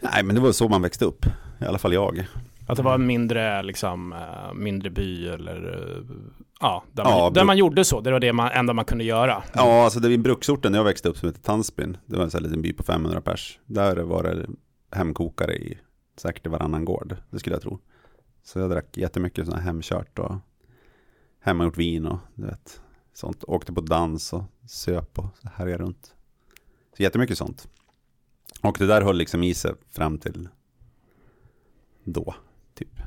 Nej, 0.00 0.22
men 0.22 0.34
det 0.34 0.40
var 0.40 0.52
så 0.52 0.68
man 0.68 0.82
växte 0.82 1.04
upp. 1.04 1.26
I 1.60 1.64
alla 1.64 1.78
fall 1.78 1.92
jag. 1.92 2.26
Att 2.66 2.76
det 2.76 2.82
var 2.82 2.94
en 2.94 3.06
mindre, 3.06 3.62
liksom, 3.62 4.12
uh, 4.12 4.54
mindre 4.54 4.90
by 4.90 5.28
eller 5.28 5.66
uh, 5.66 6.04
ja, 6.60 6.84
där, 6.92 7.04
man, 7.04 7.12
ja, 7.12 7.30
där 7.30 7.44
man 7.44 7.56
gjorde 7.56 7.84
så. 7.84 8.00
Det 8.00 8.12
var 8.12 8.20
det 8.20 8.32
man, 8.32 8.50
enda 8.50 8.72
man 8.72 8.84
kunde 8.84 9.04
göra. 9.04 9.42
Ja, 9.52 9.84
alltså 9.84 10.00
det 10.00 10.08
var 10.08 10.16
bruksorten 10.16 10.74
jag 10.74 10.84
växte 10.84 11.08
upp 11.08 11.16
som 11.16 11.28
heter 11.28 11.42
Tandsbyn. 11.42 11.96
Det 12.06 12.16
var 12.16 12.24
en 12.24 12.30
sån 12.30 12.38
här 12.38 12.44
liten 12.44 12.62
by 12.62 12.72
på 12.72 12.82
500 12.82 13.20
pers. 13.20 13.58
Där 13.66 13.96
var 13.96 14.22
det 14.22 14.46
hemkokare 14.96 15.54
i 15.54 15.78
säkert 16.16 16.46
varannan 16.46 16.84
gård. 16.84 17.16
Det 17.30 17.38
skulle 17.38 17.54
jag 17.54 17.62
tro. 17.62 17.78
Så 18.44 18.58
jag 18.58 18.70
drack 18.70 18.96
jättemycket 18.96 19.46
sådana 19.46 19.62
hemkört 19.62 20.18
och 20.18 20.34
hemmagjort 21.40 21.76
vin 21.76 22.06
och 22.06 22.18
du 22.34 22.46
vet, 22.46 22.80
sånt. 23.14 23.44
Åkte 23.44 23.72
på 23.72 23.80
dans 23.80 24.32
och 24.32 24.44
söp 24.66 25.18
och 25.18 25.50
härjade 25.52 25.84
runt. 25.84 26.14
Så 26.96 27.02
jättemycket 27.02 27.38
sånt. 27.38 27.68
Och 28.62 28.76
det 28.78 28.86
där 28.86 29.02
höll 29.02 29.16
liksom 29.16 29.42
i 29.42 29.54
sig 29.54 29.74
fram 29.88 30.18
till 30.18 30.48
då, 32.04 32.34
typ. 32.74 33.00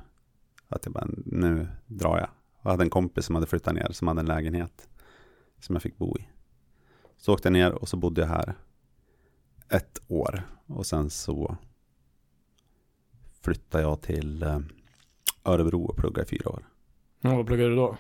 Att 0.68 0.86
jag 0.86 0.94
bara, 0.94 1.08
nu 1.26 1.68
drar 1.88 2.18
jag. 2.18 2.30
Jag 2.62 2.72
hade 2.72 2.84
en 2.84 2.90
kompis 2.90 3.26
som 3.26 3.36
hade 3.36 3.48
flyttat 3.48 3.76
ner, 3.76 3.92
som 3.92 4.08
hade 4.08 4.20
en 4.20 4.26
lägenhet 4.26 4.90
som 5.60 5.76
jag 5.76 5.82
fick 5.82 5.98
bo 5.98 6.18
i. 6.18 6.28
Så 7.18 7.34
åkte 7.34 7.48
jag 7.48 7.54
ner 7.54 7.72
och 7.72 7.90
så 7.90 7.98
bodde 7.98 8.22
jag 8.22 8.28
här 8.28 8.56
ett 9.70 10.02
år. 10.08 10.44
Och 10.66 10.86
sen 10.86 11.10
så 11.10 11.58
flyttade 13.42 13.84
jag 13.84 14.02
till 14.02 14.44
eh, 14.44 14.60
Örebro 15.46 15.84
och 15.84 15.98
pluggade 15.98 16.22
i 16.22 16.30
fyra 16.30 16.50
år. 16.50 16.68
Ja, 17.22 17.36
vad 17.36 17.48
pluggade 17.48 17.70
du 17.70 17.76
då? 17.76 17.98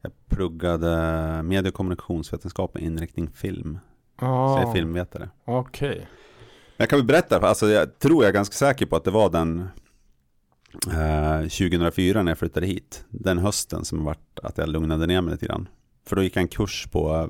Jag 0.00 0.12
pluggade 0.28 1.42
medie 1.42 1.68
och 1.68 1.74
kommunikationsvetenskap 1.74 2.74
med 2.74 2.82
inriktning 2.82 3.30
film. 3.30 3.78
Ah. 4.16 4.56
Så 4.56 4.62
jag 4.62 4.68
är 4.68 4.72
filmvetare. 4.72 5.30
Okej. 5.44 5.90
Okay. 5.90 6.06
Jag 6.82 6.88
kan 6.88 6.98
väl 6.98 7.06
berätta, 7.06 7.38
alltså 7.38 7.68
jag 7.68 7.98
tror 7.98 8.24
jag 8.24 8.28
är 8.28 8.32
ganska 8.32 8.54
säker 8.54 8.86
på 8.86 8.96
att 8.96 9.04
det 9.04 9.10
var 9.10 9.30
den 9.30 9.68
eh, 10.86 11.40
2004 11.40 12.22
när 12.22 12.30
jag 12.30 12.38
flyttade 12.38 12.66
hit. 12.66 13.04
Den 13.08 13.38
hösten 13.38 13.84
som 13.84 14.04
varit 14.04 14.38
att 14.42 14.58
jag 14.58 14.68
lugnade 14.68 15.06
ner 15.06 15.20
mig 15.20 15.32
lite 15.32 15.46
grann. 15.46 15.68
För 16.06 16.16
då 16.16 16.22
gick 16.22 16.36
jag 16.36 16.42
en 16.42 16.48
kurs 16.48 16.88
på 16.92 17.14
eh, 17.14 17.26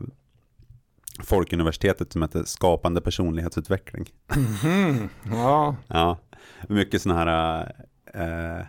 Folkuniversitetet 1.25 2.13
som 2.13 2.23
heter 2.23 2.45
Skapande 2.45 3.01
personlighetsutveckling. 3.01 4.07
Mm, 4.65 5.09
ja. 5.25 5.77
ja. 5.87 6.19
Mycket 6.69 7.03
sådana 7.03 7.21
här, 7.21 7.73
eh, 8.15 8.67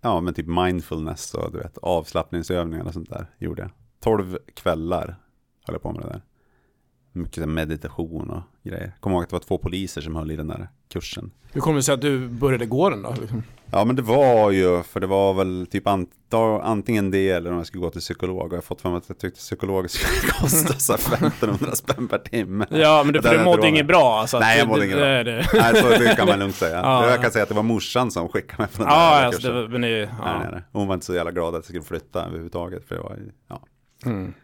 ja 0.00 0.20
men 0.20 0.34
typ 0.34 0.46
mindfulness 0.46 1.34
och 1.34 1.52
du 1.52 1.58
vet 1.58 1.78
avslappningsövningar 1.78 2.84
och 2.84 2.94
sånt 2.94 3.10
där 3.10 3.26
gjorde 3.38 3.62
jag. 3.62 3.70
Tolv 4.00 4.38
kvällar 4.54 5.16
höll 5.66 5.74
jag 5.74 5.82
på 5.82 5.92
med 5.92 6.02
det 6.02 6.08
där 6.08 6.22
mycket 7.16 7.48
meditation 7.48 8.30
och 8.30 8.42
grejer. 8.62 8.92
Kommer 9.00 9.16
ihåg 9.16 9.22
att 9.22 9.28
det 9.28 9.34
var 9.34 9.40
två 9.40 9.58
poliser 9.58 10.00
som 10.00 10.16
höll 10.16 10.30
i 10.30 10.36
den 10.36 10.48
där 10.48 10.68
kursen. 10.92 11.30
Hur 11.52 11.60
kommer 11.60 11.76
det 11.76 11.82
sig 11.82 11.94
att 11.94 12.00
du 12.00 12.28
började 12.28 12.66
gå 12.66 12.90
den 12.90 13.02
då? 13.02 13.14
Ja 13.70 13.84
men 13.84 13.96
det 13.96 14.02
var 14.02 14.50
ju, 14.50 14.82
för 14.82 15.00
det 15.00 15.06
var 15.06 15.34
väl 15.34 15.66
typ 15.70 15.86
antingen 16.62 17.10
det 17.10 17.30
eller 17.30 17.50
om 17.50 17.56
jag 17.56 17.66
skulle 17.66 17.80
gå 17.80 17.90
till 17.90 18.00
psykolog. 18.00 18.46
Och 18.46 18.52
jag 18.52 18.56
har 18.56 18.62
fått 18.62 18.80
för 18.80 18.88
mig 18.88 18.98
att 18.98 19.08
jag 19.08 19.18
tyckte 19.18 19.38
psykolog 19.38 19.90
skulle 19.90 20.32
kosta 20.32 20.74
så 20.74 20.94
1500 20.94 21.74
spänn 21.74 22.08
per 22.08 22.18
timme. 22.18 22.66
Ja 22.70 23.02
men 23.04 23.22
för 23.22 23.38
du 23.38 23.44
mådde 23.44 23.68
inget 23.68 23.86
bra 23.86 24.18
alltså? 24.20 24.38
Nej 24.38 24.58
jag 24.58 24.68
mådde 24.68 24.84
inget 24.84 24.96
bra. 24.96 25.06
Det. 25.06 25.46
Nej 25.54 25.76
så 25.76 25.88
det 25.88 26.16
kan 26.16 26.26
man 26.26 26.38
lugnt 26.38 26.54
säga. 26.54 26.76
ja. 26.82 27.10
Jag 27.10 27.22
kan 27.22 27.30
säga 27.30 27.42
att 27.42 27.48
det 27.48 27.54
var 27.54 27.62
morsan 27.62 28.10
som 28.10 28.28
skickade 28.28 28.62
mig 28.62 28.68
på 28.72 28.82
den 28.82 28.92
ja, 28.92 29.18
där 29.18 29.26
alltså, 29.26 29.40
kursen. 29.40 29.54
Det, 29.54 29.68
men 29.68 29.80
det, 29.80 29.88
ja. 29.88 30.38
nej, 30.38 30.48
nej. 30.52 30.62
Hon 30.72 30.86
var 30.86 30.94
inte 30.94 31.06
så 31.06 31.14
jävla 31.14 31.30
glad 31.30 31.48
att 31.48 31.54
jag 31.54 31.64
skulle 31.64 31.82
flytta 31.82 32.24
överhuvudtaget. 32.24 32.88
För 32.88 32.94
det 32.94 33.00
var, 33.00 33.18
ja. 33.48 33.62
Mm. 34.04 34.34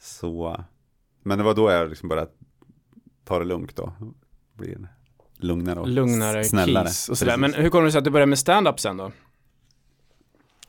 Så, 0.00 0.64
men 1.24 1.38
det 1.38 1.44
var 1.44 1.54
då 1.54 1.70
jag 1.70 1.88
liksom 1.88 2.08
började 2.08 2.30
ta 3.24 3.38
det 3.38 3.44
lugnt 3.44 3.76
då. 3.76 3.92
Blir 4.52 4.88
lugnare 5.36 5.80
och 5.80 5.88
lugnare, 5.88 6.44
snällare. 6.44 6.88
och 7.10 7.18
sådär. 7.18 7.36
Men 7.36 7.54
hur 7.54 7.70
kommer 7.70 7.84
det 7.84 7.92
sig 7.92 7.98
att 7.98 8.04
du 8.04 8.10
började 8.10 8.28
med 8.28 8.38
stand-up 8.38 8.80
sen 8.80 8.96
då? 8.96 9.12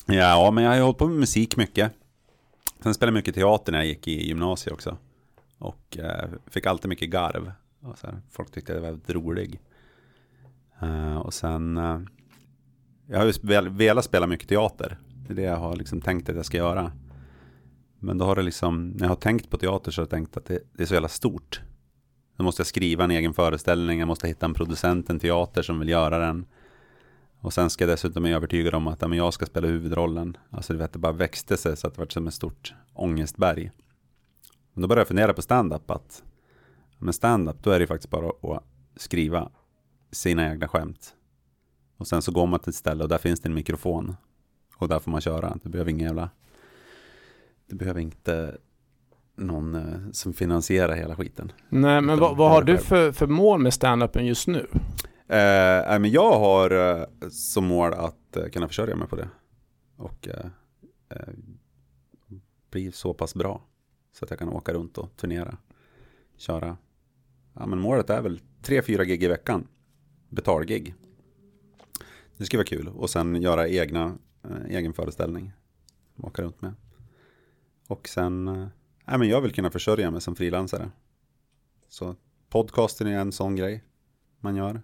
Ja, 0.05 0.51
men 0.51 0.63
jag 0.63 0.71
har 0.71 0.77
ju 0.77 0.83
hållit 0.83 0.97
på 0.97 1.07
med 1.07 1.19
musik 1.19 1.57
mycket. 1.57 1.91
Sen 2.83 2.93
spelade 2.93 3.09
jag 3.11 3.19
mycket 3.19 3.35
teater 3.35 3.71
när 3.71 3.79
jag 3.79 3.87
gick 3.87 4.07
i 4.07 4.27
gymnasiet 4.27 4.73
också. 4.73 4.97
Och 5.57 5.97
eh, 5.97 6.29
fick 6.47 6.65
alltid 6.65 6.89
mycket 6.89 7.09
garv. 7.09 7.51
Och 7.81 7.97
så 7.97 8.07
här, 8.07 8.21
folk 8.31 8.51
tyckte 8.51 8.73
jag 8.73 8.81
var 8.81 8.87
väldigt 8.87 9.09
rolig. 9.09 9.59
Uh, 10.83 11.17
och 11.17 11.33
sen, 11.33 11.77
uh, 11.77 12.01
jag 13.07 13.19
har 13.19 13.25
ju 13.25 13.69
velat 13.69 14.05
spela 14.05 14.27
mycket 14.27 14.49
teater. 14.49 14.97
Det 15.27 15.33
är 15.33 15.35
det 15.35 15.41
jag 15.41 15.57
har 15.57 15.75
liksom 15.75 16.01
tänkt 16.01 16.29
att 16.29 16.35
jag 16.35 16.45
ska 16.45 16.57
göra. 16.57 16.91
Men 18.05 18.17
då 18.17 18.25
har 18.25 18.35
det 18.35 18.41
liksom, 18.41 18.89
när 18.89 19.05
jag 19.05 19.09
har 19.09 19.15
tänkt 19.15 19.49
på 19.49 19.57
teater 19.57 19.91
så 19.91 20.01
har 20.01 20.03
jag 20.03 20.09
tänkt 20.09 20.37
att 20.37 20.45
det, 20.45 20.59
det 20.73 20.83
är 20.83 20.87
så 20.87 20.93
jävla 20.93 21.09
stort. 21.09 21.61
Då 22.37 22.43
måste 22.43 22.59
jag 22.59 22.67
skriva 22.67 23.03
en 23.03 23.11
egen 23.11 23.33
föreställning, 23.33 23.99
jag 23.99 24.07
måste 24.07 24.27
hitta 24.27 24.45
en 24.45 24.53
producent, 24.53 25.09
en 25.09 25.19
teater 25.19 25.61
som 25.61 25.79
vill 25.79 25.89
göra 25.89 26.19
den. 26.19 26.45
Och 27.39 27.53
sen 27.53 27.69
ska 27.69 27.83
jag 27.83 27.93
dessutom 27.93 28.23
vara 28.23 28.33
övertygad 28.33 28.75
om 28.75 28.87
att 28.87 29.01
ja, 29.01 29.15
jag 29.15 29.33
ska 29.33 29.45
spela 29.45 29.67
huvudrollen. 29.67 30.37
Alltså 30.49 30.73
du 30.73 30.79
vet, 30.79 30.93
det 30.93 30.99
bara 30.99 31.11
växte 31.11 31.57
sig 31.57 31.77
så 31.77 31.87
att 31.87 31.93
det 31.93 32.01
var 32.01 32.07
som 32.07 32.27
ett 32.27 32.33
stort 32.33 32.73
ångestberg. 32.93 33.71
Och 34.73 34.81
då 34.81 34.87
började 34.87 35.01
jag 35.01 35.07
fundera 35.07 35.33
på 35.33 35.41
stand-up 35.41 35.91
att 35.91 36.23
men 36.97 37.13
stand-up, 37.13 37.63
då 37.63 37.71
är 37.71 37.79
det 37.79 37.87
faktiskt 37.87 38.09
bara 38.09 38.29
att 38.29 38.63
skriva 38.95 39.51
sina 40.11 40.51
egna 40.51 40.67
skämt. 40.67 41.15
Och 41.97 42.07
sen 42.07 42.21
så 42.21 42.31
går 42.31 42.47
man 42.47 42.59
till 42.59 42.69
ett 42.69 42.75
ställe 42.75 43.03
och 43.03 43.09
där 43.09 43.17
finns 43.17 43.39
det 43.39 43.49
en 43.49 43.55
mikrofon. 43.55 44.15
Och 44.77 44.87
där 44.87 44.99
får 44.99 45.11
man 45.11 45.21
köra. 45.21 45.57
Det 45.63 45.69
behöver 45.69 45.91
ingen 45.91 46.07
jävla... 46.07 46.29
Det 47.67 47.75
behöver 47.75 48.01
inte 48.01 48.57
någon 49.35 49.75
eh, 49.75 50.11
som 50.11 50.33
finansierar 50.33 50.95
hela 50.95 51.15
skiten. 51.15 51.51
Nej, 51.69 52.01
men 52.01 52.19
vad, 52.19 52.37
vad 52.37 52.51
har 52.51 52.63
du 52.63 52.77
för, 52.77 53.11
för 53.11 53.27
mål 53.27 53.59
med 53.61 53.73
standupen 53.73 54.25
just 54.25 54.47
nu? 54.47 54.67
Eh, 55.27 55.99
men 55.99 56.11
jag 56.11 56.39
har 56.39 56.71
eh, 56.71 57.05
som 57.29 57.65
mål 57.65 57.93
att 57.93 58.37
eh, 58.37 58.45
kunna 58.45 58.67
försörja 58.67 58.95
mig 58.95 59.07
på 59.07 59.15
det. 59.15 59.29
Och 59.97 60.27
eh, 60.27 60.45
eh, 61.09 61.33
bli 62.71 62.91
så 62.91 63.13
pass 63.13 63.35
bra. 63.35 63.61
Så 64.13 64.25
att 64.25 64.29
jag 64.29 64.39
kan 64.39 64.49
åka 64.49 64.73
runt 64.73 64.97
och 64.97 65.17
turnera. 65.17 65.57
Köra. 66.37 66.77
Ja, 67.53 67.65
men 67.65 67.79
målet 67.79 68.09
är 68.09 68.21
väl 68.21 68.39
3-4 68.63 69.03
gig 69.03 69.23
i 69.23 69.27
veckan. 69.27 69.67
Betalgig. 70.29 70.95
Det 72.37 72.45
ska 72.45 72.57
vara 72.57 72.67
kul. 72.67 72.87
Och 72.87 73.09
sen 73.09 73.41
göra 73.41 73.67
egna, 73.67 74.17
egen 74.69 74.93
föreställning. 74.93 75.51
Åka 76.17 76.41
runt 76.41 76.61
med. 76.61 76.73
Och 77.87 78.07
sen, 78.07 78.47
eh, 78.47 79.17
men 79.17 79.29
jag 79.29 79.41
vill 79.41 79.53
kunna 79.53 79.71
försörja 79.71 80.11
mig 80.11 80.21
som 80.21 80.35
frilansare. 80.35 80.91
Så 81.87 82.15
podcasten 82.49 83.07
är 83.07 83.19
en 83.19 83.31
sån 83.31 83.55
grej 83.55 83.83
man 84.39 84.55
gör. 84.55 84.81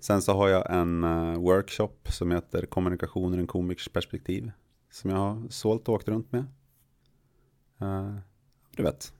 Sen 0.00 0.22
så 0.22 0.32
har 0.32 0.48
jag 0.48 0.70
en 0.70 1.04
uh, 1.04 1.38
workshop 1.38 1.92
som 2.04 2.30
heter 2.30 2.66
kommunikation 2.66 3.34
ur 3.34 3.38
en 3.38 3.46
komikers 3.46 3.88
perspektiv. 3.88 4.50
Som 4.90 5.10
jag 5.10 5.16
har 5.16 5.48
sålt 5.48 5.88
och 5.88 5.94
åkt 5.94 6.08
runt 6.08 6.32
med. 6.32 6.44
Uh, 7.82 8.18
du 8.76 8.82
vet. 8.82 9.12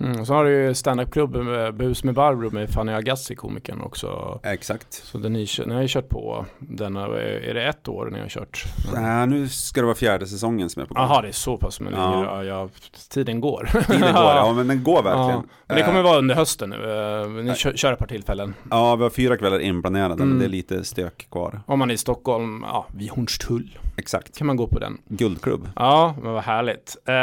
Mm, 0.00 0.20
och 0.20 0.26
så 0.26 0.34
har 0.34 0.44
du 0.44 0.50
ju 0.50 0.74
standupklubben 0.74 1.44
med 1.44 1.74
Bus 1.74 2.04
med 2.04 2.14
Barbro 2.14 2.50
med 2.50 2.70
Fanny 2.70 2.92
Agassi, 2.92 3.34
komikern 3.34 3.80
också. 3.80 4.40
Exakt. 4.42 4.92
Så 4.92 5.18
den 5.18 5.32
ni, 5.32 5.46
ni 5.66 5.74
har 5.74 5.82
ju 5.82 5.88
kört 5.88 6.08
på 6.08 6.46
den, 6.58 6.96
är 6.96 7.54
det 7.54 7.64
ett 7.64 7.88
år 7.88 8.10
ni 8.12 8.20
har 8.20 8.28
kört? 8.28 8.64
Äh, 8.96 9.26
nu 9.26 9.48
ska 9.48 9.80
det 9.80 9.86
vara 9.86 9.96
fjärde 9.96 10.26
säsongen 10.26 10.70
som 10.70 10.82
är 10.82 10.86
på 10.86 10.94
gång. 10.94 11.02
Jaha, 11.02 11.22
det 11.22 11.28
är 11.28 11.32
så 11.32 11.56
pass, 11.56 11.80
men 11.80 11.92
ja. 11.92 12.24
Ja, 12.24 12.44
ja, 12.44 12.68
tiden 13.08 13.40
går. 13.40 13.68
Tiden 13.86 14.00
går, 14.00 14.10
ja 14.14 14.52
men 14.56 14.68
den 14.68 14.82
går 14.82 15.02
verkligen. 15.02 15.28
Ja. 15.28 15.44
Men 15.66 15.76
det 15.76 15.82
kommer 15.82 16.02
vara 16.02 16.18
under 16.18 16.34
hösten 16.34 16.70
nu, 16.70 16.76
eh, 16.76 17.44
ni 17.44 17.54
kör, 17.54 17.72
kör 17.72 17.92
ett 17.92 17.98
par 17.98 18.06
tillfällen. 18.06 18.54
Ja, 18.70 18.96
vi 18.96 19.02
har 19.02 19.10
fyra 19.10 19.36
kvällar 19.36 19.58
inplanerade, 19.58 20.14
mm. 20.14 20.28
men 20.28 20.38
det 20.38 20.44
är 20.44 20.48
lite 20.48 20.84
stök 20.84 21.30
kvar. 21.30 21.60
Om 21.66 21.78
man 21.78 21.90
är 21.90 21.94
i 21.94 21.98
Stockholm, 21.98 22.64
ja, 22.68 22.86
vid 22.94 23.10
Hornstull. 23.10 23.78
Exakt. 23.96 24.38
Kan 24.38 24.46
man 24.46 24.56
gå 24.56 24.66
på 24.66 24.78
den. 24.78 24.98
Guldklubb. 25.08 25.68
Ja, 25.76 26.14
men 26.22 26.32
vad 26.32 26.42
härligt. 26.42 26.96
Uh, 27.08 27.14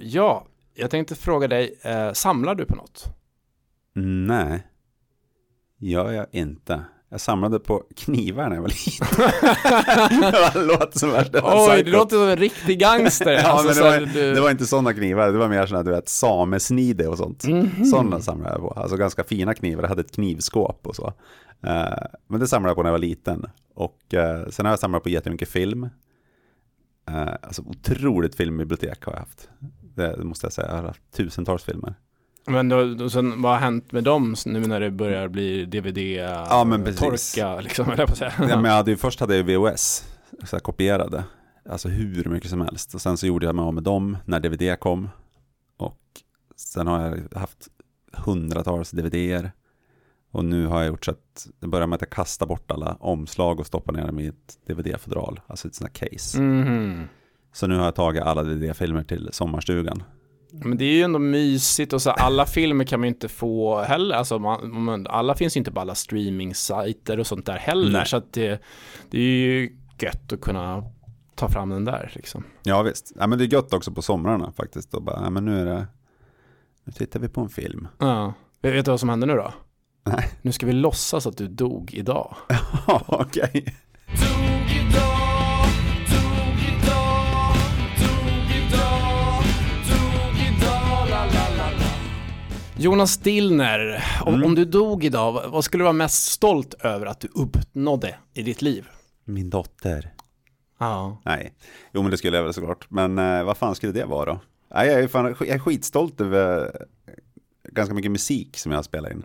ja, 0.00 0.44
jag 0.74 0.90
tänkte 0.90 1.14
fråga 1.14 1.48
dig, 1.48 1.78
eh, 1.82 2.12
samlar 2.12 2.54
du 2.54 2.64
på 2.64 2.76
något? 2.76 3.04
Nej, 4.26 4.66
gör 5.78 6.12
jag 6.12 6.26
inte. 6.30 6.84
Jag 7.08 7.20
samlade 7.20 7.58
på 7.58 7.82
knivar 7.96 8.48
när 8.48 8.56
jag 8.56 8.62
var 8.62 8.68
liten. 8.68 9.06
det 10.60 10.66
låter 10.66 10.98
som 10.98 11.10
värsta 11.10 11.40
Oj, 11.42 11.82
det 11.82 11.90
låter 11.90 12.16
som 12.16 12.28
en 12.28 12.36
riktig 12.36 12.78
gangster. 12.78 13.32
ja, 13.44 13.48
alltså, 13.48 13.84
men 13.84 13.92
det, 13.92 14.00
var, 14.00 14.14
du... 14.14 14.34
det 14.34 14.40
var 14.40 14.50
inte 14.50 14.66
sådana 14.66 14.94
knivar, 14.94 15.32
det 15.32 15.38
var 15.38 15.48
mer 15.48 15.66
sådana, 15.66 15.82
du 15.82 15.90
vet, 15.90 16.08
samesnide 16.08 17.08
och 17.08 17.18
sånt. 17.18 17.44
Mm 17.44 17.66
-hmm. 17.66 17.84
Sådana 17.84 18.20
samlade 18.20 18.54
jag 18.54 18.60
på. 18.60 18.80
Alltså 18.80 18.96
ganska 18.96 19.24
fina 19.24 19.54
knivar, 19.54 19.82
jag 19.82 19.88
hade 19.88 20.00
ett 20.00 20.14
knivskåp 20.14 20.86
och 20.86 20.96
så. 20.96 21.06
Uh, 21.06 22.06
men 22.28 22.40
det 22.40 22.48
samlade 22.48 22.70
jag 22.70 22.76
på 22.76 22.82
när 22.82 22.90
jag 22.90 22.94
var 22.94 22.98
liten. 22.98 23.46
Och 23.74 23.98
uh, 24.14 24.48
sen 24.50 24.66
har 24.66 24.72
jag 24.72 24.78
samlat 24.78 25.02
på 25.02 25.08
jättemycket 25.08 25.48
film. 25.48 25.84
Uh, 27.10 27.34
alltså 27.42 27.62
otroligt 27.62 28.34
filmbibliotek 28.34 29.04
har 29.04 29.12
jag 29.12 29.20
haft. 29.20 29.48
Det 29.94 30.24
måste 30.24 30.46
jag 30.46 30.52
säga. 30.52 30.68
Jag 30.68 30.76
har 30.76 30.82
haft 30.82 31.12
tusentals 31.12 31.64
filmer. 31.64 31.94
Men 32.46 32.68
då, 32.68 32.94
då, 32.94 33.10
sen, 33.10 33.42
vad 33.42 33.52
har 33.52 33.58
hänt 33.58 33.92
med 33.92 34.04
dem 34.04 34.34
nu 34.46 34.60
när 34.60 34.80
det 34.80 34.90
börjar 34.90 35.28
bli 35.28 35.64
DVD-torka? 35.64 37.40
Ja, 37.40 37.60
liksom, 37.60 37.90
eller 37.92 38.06
på 38.06 38.16
säga. 38.16 38.32
ja, 38.38 38.46
men 38.46 38.64
jag 38.64 38.72
hade 38.76 38.90
ju, 38.90 38.96
först 38.96 39.20
hade 39.20 39.36
jag 39.36 39.44
VHS, 39.44 40.04
så 40.44 40.56
här, 40.56 40.60
kopierade. 40.60 41.24
Alltså 41.68 41.88
hur 41.88 42.24
mycket 42.24 42.50
som 42.50 42.60
helst. 42.60 42.94
Och 42.94 43.00
sen 43.00 43.16
så 43.16 43.26
gjorde 43.26 43.46
jag 43.46 43.54
mig 43.54 43.62
av 43.62 43.74
med 43.74 43.82
dem 43.82 44.16
när 44.24 44.40
DVD 44.40 44.80
kom. 44.80 45.08
Och 45.76 46.00
sen 46.56 46.86
har 46.86 47.00
jag 47.00 47.38
haft 47.38 47.68
hundratals 48.12 48.90
DVDer. 48.90 49.52
Och 50.30 50.44
nu 50.44 50.66
har 50.66 50.78
jag 50.78 50.86
gjort 50.86 51.04
så 51.04 51.10
att 51.10 51.48
det 51.60 51.66
börjar 51.66 51.86
med 51.86 51.94
att 51.94 52.02
jag 52.02 52.10
kastar 52.10 52.46
bort 52.46 52.70
alla 52.70 52.96
omslag 53.00 53.60
och 53.60 53.66
stoppar 53.66 53.92
ner 53.92 54.06
dem 54.06 54.20
i 54.20 54.26
ett 54.26 54.58
DVD-fodral. 54.66 55.40
Alltså 55.46 55.68
ett 55.68 55.74
sånt 55.74 55.98
här 56.00 56.08
case. 56.08 56.38
Mm. 56.38 57.08
Så 57.54 57.66
nu 57.66 57.76
har 57.76 57.84
jag 57.84 57.94
tagit 57.94 58.22
alla 58.22 58.42
DD-filmer 58.42 59.04
till 59.04 59.28
sommarstugan. 59.32 60.02
Men 60.50 60.78
det 60.78 60.84
är 60.84 60.92
ju 60.92 61.02
ändå 61.02 61.18
mysigt 61.18 61.92
och 61.92 62.02
så 62.02 62.10
alla 62.10 62.46
filmer 62.46 62.84
kan 62.84 63.00
man 63.00 63.06
ju 63.06 63.14
inte 63.14 63.28
få 63.28 63.82
heller. 63.82 64.16
Alltså 64.16 64.38
man, 64.38 65.06
alla 65.06 65.34
finns 65.34 65.56
ju 65.56 65.58
inte 65.58 65.72
på 65.72 65.80
alla 65.80 65.94
streaming-sajter 65.94 67.20
och 67.20 67.26
sånt 67.26 67.46
där 67.46 67.56
heller. 67.56 67.98
Nej. 67.98 68.06
Så 68.06 68.16
att 68.16 68.32
det, 68.32 68.62
det 69.10 69.18
är 69.18 69.22
ju 69.22 69.76
gött 70.00 70.32
att 70.32 70.40
kunna 70.40 70.84
ta 71.34 71.48
fram 71.48 71.68
den 71.68 71.84
där 71.84 72.12
liksom. 72.14 72.44
Ja 72.62 72.82
visst. 72.82 73.12
Ja, 73.18 73.26
men 73.26 73.38
det 73.38 73.44
är 73.44 73.52
gött 73.52 73.72
också 73.72 73.92
på 73.92 74.02
somrarna 74.02 74.52
faktiskt. 74.52 74.94
Och 74.94 75.02
bara, 75.02 75.20
ja, 75.22 75.30
men 75.30 75.44
nu 75.44 75.60
är 75.60 75.64
det, 75.64 75.86
nu 76.84 76.92
tittar 76.92 77.20
vi 77.20 77.28
på 77.28 77.40
en 77.40 77.48
film. 77.48 77.88
Ja. 77.98 78.34
Vet 78.62 78.84
du 78.84 78.90
vad 78.90 79.00
som 79.00 79.08
händer 79.08 79.26
nu 79.26 79.34
då? 79.34 79.52
Nej. 80.06 80.30
Nu 80.42 80.52
ska 80.52 80.66
vi 80.66 80.72
låtsas 80.72 81.26
att 81.26 81.36
du 81.36 81.48
dog 81.48 81.94
idag. 81.94 82.36
Ja, 82.86 83.04
okej. 83.08 83.50
Okay. 83.54 84.53
Jonas 92.76 93.16
Dillner, 93.16 94.04
om, 94.22 94.34
mm. 94.34 94.46
om, 94.46 94.54
du 94.54 94.64
dog 94.64 95.04
idag, 95.04 95.42
vad 95.46 95.64
skulle 95.64 95.80
du 95.80 95.84
vara 95.84 95.92
mest 95.92 96.32
stolt 96.32 96.74
över 96.74 97.06
att 97.06 97.20
du 97.20 97.28
uppnådde 97.34 98.14
i 98.32 98.42
ditt 98.42 98.62
liv? 98.62 98.88
Min 99.24 99.50
dotter. 99.50 100.12
Ja. 100.78 101.20
Nej, 101.24 101.54
jo 101.92 102.02
men 102.02 102.10
det 102.10 102.16
skulle 102.16 102.36
jag 102.36 102.44
väl 102.44 102.54
såklart. 102.54 102.86
Men 102.90 103.18
eh, 103.18 103.44
vad 103.44 103.56
fan 103.56 103.74
skulle 103.74 103.92
det 103.92 104.04
vara 104.04 104.24
då? 104.24 104.40
Nej, 104.74 104.88
jag, 104.88 105.00
är 105.00 105.08
fan, 105.08 105.36
jag 105.40 105.48
är 105.48 105.58
skitstolt 105.58 106.20
över 106.20 106.72
ganska 107.68 107.94
mycket 107.94 108.10
musik 108.10 108.56
som 108.56 108.72
jag 108.72 108.84
spelar 108.84 109.12
in. 109.12 109.24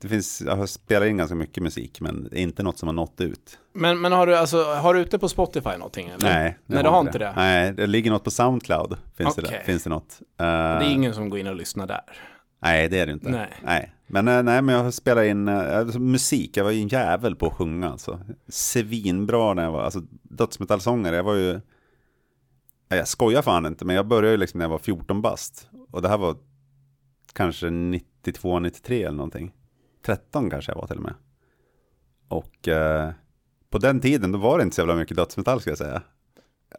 Det 0.00 0.08
finns, 0.08 0.42
jag 0.46 0.68
spelar 0.68 1.06
in 1.06 1.16
ganska 1.16 1.34
mycket 1.34 1.62
musik, 1.62 2.00
men 2.00 2.28
det 2.30 2.38
är 2.38 2.42
inte 2.42 2.62
något 2.62 2.78
som 2.78 2.88
har 2.88 2.94
nått 2.94 3.20
ut. 3.20 3.58
Men, 3.72 4.00
men 4.00 4.12
har 4.12 4.26
du 4.26 4.36
alltså, 4.36 4.64
har 4.64 4.94
du 4.94 5.00
ute 5.00 5.18
på 5.18 5.28
Spotify 5.28 5.70
någonting? 5.70 6.08
Eller? 6.08 6.30
Nej, 6.30 6.58
Nej 6.66 6.82
du 6.82 6.88
har 6.88 7.00
inte 7.00 7.18
det. 7.18 7.24
det. 7.24 7.32
Nej, 7.36 7.72
det 7.72 7.86
ligger 7.86 8.10
något 8.10 8.24
på 8.24 8.30
Soundcloud. 8.30 8.96
Finns, 9.16 9.38
okay. 9.38 9.50
det, 9.50 9.64
finns 9.64 9.84
det 9.84 9.90
något. 9.90 10.18
Uh, 10.20 10.26
det 10.38 10.44
är 10.44 10.90
ingen 10.90 11.14
som 11.14 11.30
går 11.30 11.38
in 11.38 11.46
och 11.46 11.56
lyssnar 11.56 11.86
där. 11.86 12.00
Nej, 12.60 12.88
det 12.88 12.98
är 12.98 13.06
det 13.06 13.12
inte. 13.12 13.30
Nej. 13.30 13.52
nej. 13.64 13.92
Men, 14.06 14.28
eh, 14.28 14.42
nej, 14.42 14.62
men 14.62 14.74
jag 14.74 14.94
spelar 14.94 15.22
in 15.22 15.48
alltså, 15.48 15.98
musik. 15.98 16.56
Jag 16.56 16.64
var 16.64 16.70
ju 16.70 16.82
en 16.82 16.88
jävel 16.88 17.36
på 17.36 17.46
att 17.46 17.52
sjunga. 17.52 17.88
Alltså. 17.88 18.20
Svinbra 18.48 19.54
när 19.54 19.64
jag 19.64 19.72
var, 19.72 19.82
alltså 19.82 20.00
dödsmetallsångare. 20.22 21.16
Jag 21.16 21.24
var 21.24 21.34
ju, 21.34 21.60
jag 22.88 23.08
skojar 23.08 23.42
fan 23.42 23.66
inte, 23.66 23.84
men 23.84 23.96
jag 23.96 24.06
började 24.06 24.30
ju 24.30 24.36
liksom 24.36 24.58
när 24.58 24.64
jag 24.64 24.70
var 24.70 24.78
14 24.78 25.22
bast. 25.22 25.68
Och 25.90 26.02
det 26.02 26.08
här 26.08 26.18
var 26.18 26.36
kanske 27.32 27.70
92, 27.70 28.58
93 28.58 29.02
eller 29.02 29.16
någonting. 29.16 29.54
13 30.06 30.50
kanske 30.50 30.72
jag 30.72 30.76
var 30.76 30.86
till 30.86 30.96
och 30.96 31.02
med. 31.02 31.14
Och 32.28 32.68
eh, 32.68 33.10
på 33.70 33.78
den 33.78 34.00
tiden 34.00 34.32
då 34.32 34.38
var 34.38 34.58
det 34.58 34.64
inte 34.64 34.74
så 34.74 34.80
jävla 34.80 34.96
mycket 34.96 35.16
dödsmetall 35.16 35.60
ska 35.60 35.70
jag 35.70 35.78
säga. 35.78 36.02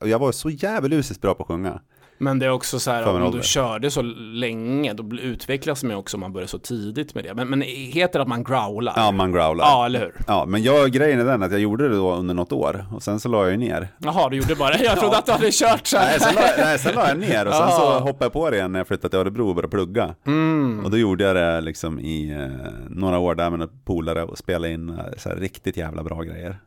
Och 0.02 0.08
jag 0.08 0.20
var 0.20 0.32
så 0.32 0.50
jävelusiskt 0.50 1.22
bra 1.22 1.36
på 1.36 1.44
att 1.44 1.48
sjunga. 1.48 1.82
Men 2.22 2.40
det 2.40 2.46
är 2.46 2.50
också 2.50 2.80
så 2.80 2.92
här, 2.92 3.08
om 3.08 3.32
du 3.32 3.44
körde 3.44 3.92
så 3.92 4.02
länge, 4.02 4.94
då 4.94 5.16
utvecklas 5.18 5.84
man 5.84 5.96
också 5.96 6.18
om 6.18 6.22
man 6.22 6.34
börjar 6.34 6.48
så 6.48 6.60
tidigt 6.60 7.16
med 7.16 7.24
det. 7.24 7.34
Men, 7.34 7.50
men 7.50 7.62
heter 7.62 8.20
det 8.20 8.22
att 8.22 8.28
man 8.28 8.44
growlar? 8.44 8.94
Ja, 8.96 9.12
man 9.12 9.32
growlar. 9.32 9.66
Ja, 9.66 9.86
eller 9.86 10.00
hur? 10.00 10.16
Ja, 10.28 10.46
men 10.46 10.64
jag, 10.64 10.92
grejen 10.92 11.20
är 11.20 11.26
den 11.26 11.44
att 11.44 11.52
jag 11.52 11.62
gjorde 11.62 11.90
det 11.90 11.96
då 11.96 12.16
under 12.16 12.34
något 12.34 12.52
år 12.52 12.86
och 12.94 13.04
sen 13.04 13.20
så 13.20 13.30
la 13.30 13.44
jag 13.44 13.52
ju 13.52 13.58
ner. 13.58 13.88
Jaha, 13.98 14.30
du 14.30 14.38
gjorde 14.38 14.56
bara 14.56 14.78
det? 14.78 14.84
Jag 14.84 14.98
trodde 15.00 15.16
ja. 15.16 15.20
att 15.20 15.26
du 15.26 15.32
hade 15.32 15.52
kört 15.52 15.88
så 15.88 15.98
här. 15.98 16.10
Nej, 16.10 16.20
sen 16.20 16.36
la, 16.36 16.42
nej, 16.58 16.80
sen 16.80 16.96
la 16.96 17.08
jag 17.08 17.20
ner 17.20 17.46
och 17.46 17.54
sen 17.54 17.72
så 17.72 18.00
hoppade 18.00 18.26
jag 18.26 18.34
på 18.34 18.50
det 18.50 18.58
igen 18.58 18.72
när 18.72 18.80
jag 18.80 18.88
flyttade 18.88 19.10
till 19.10 19.20
Örebro 19.20 19.50
och 19.50 19.56
började 19.56 19.72
plugga. 19.72 20.16
Mm. 20.26 20.86
Och 20.86 20.92
då 20.92 20.98
gjorde 20.98 21.24
jag 21.24 21.36
det 21.36 21.62
liksom 21.62 22.00
i 22.00 22.32
eh, 22.32 22.72
några 22.90 23.20
år 23.20 23.36
där 23.36 23.50
med 23.50 23.60
några 23.60 23.74
polare 23.86 24.24
och 24.24 24.38
spelade 24.38 24.74
in 24.74 24.90
eh, 24.90 24.96
så 25.18 25.30
här 25.30 25.36
riktigt 25.36 25.78
jävla 25.78 26.04
bra 26.04 26.22
grejer. 26.22 26.60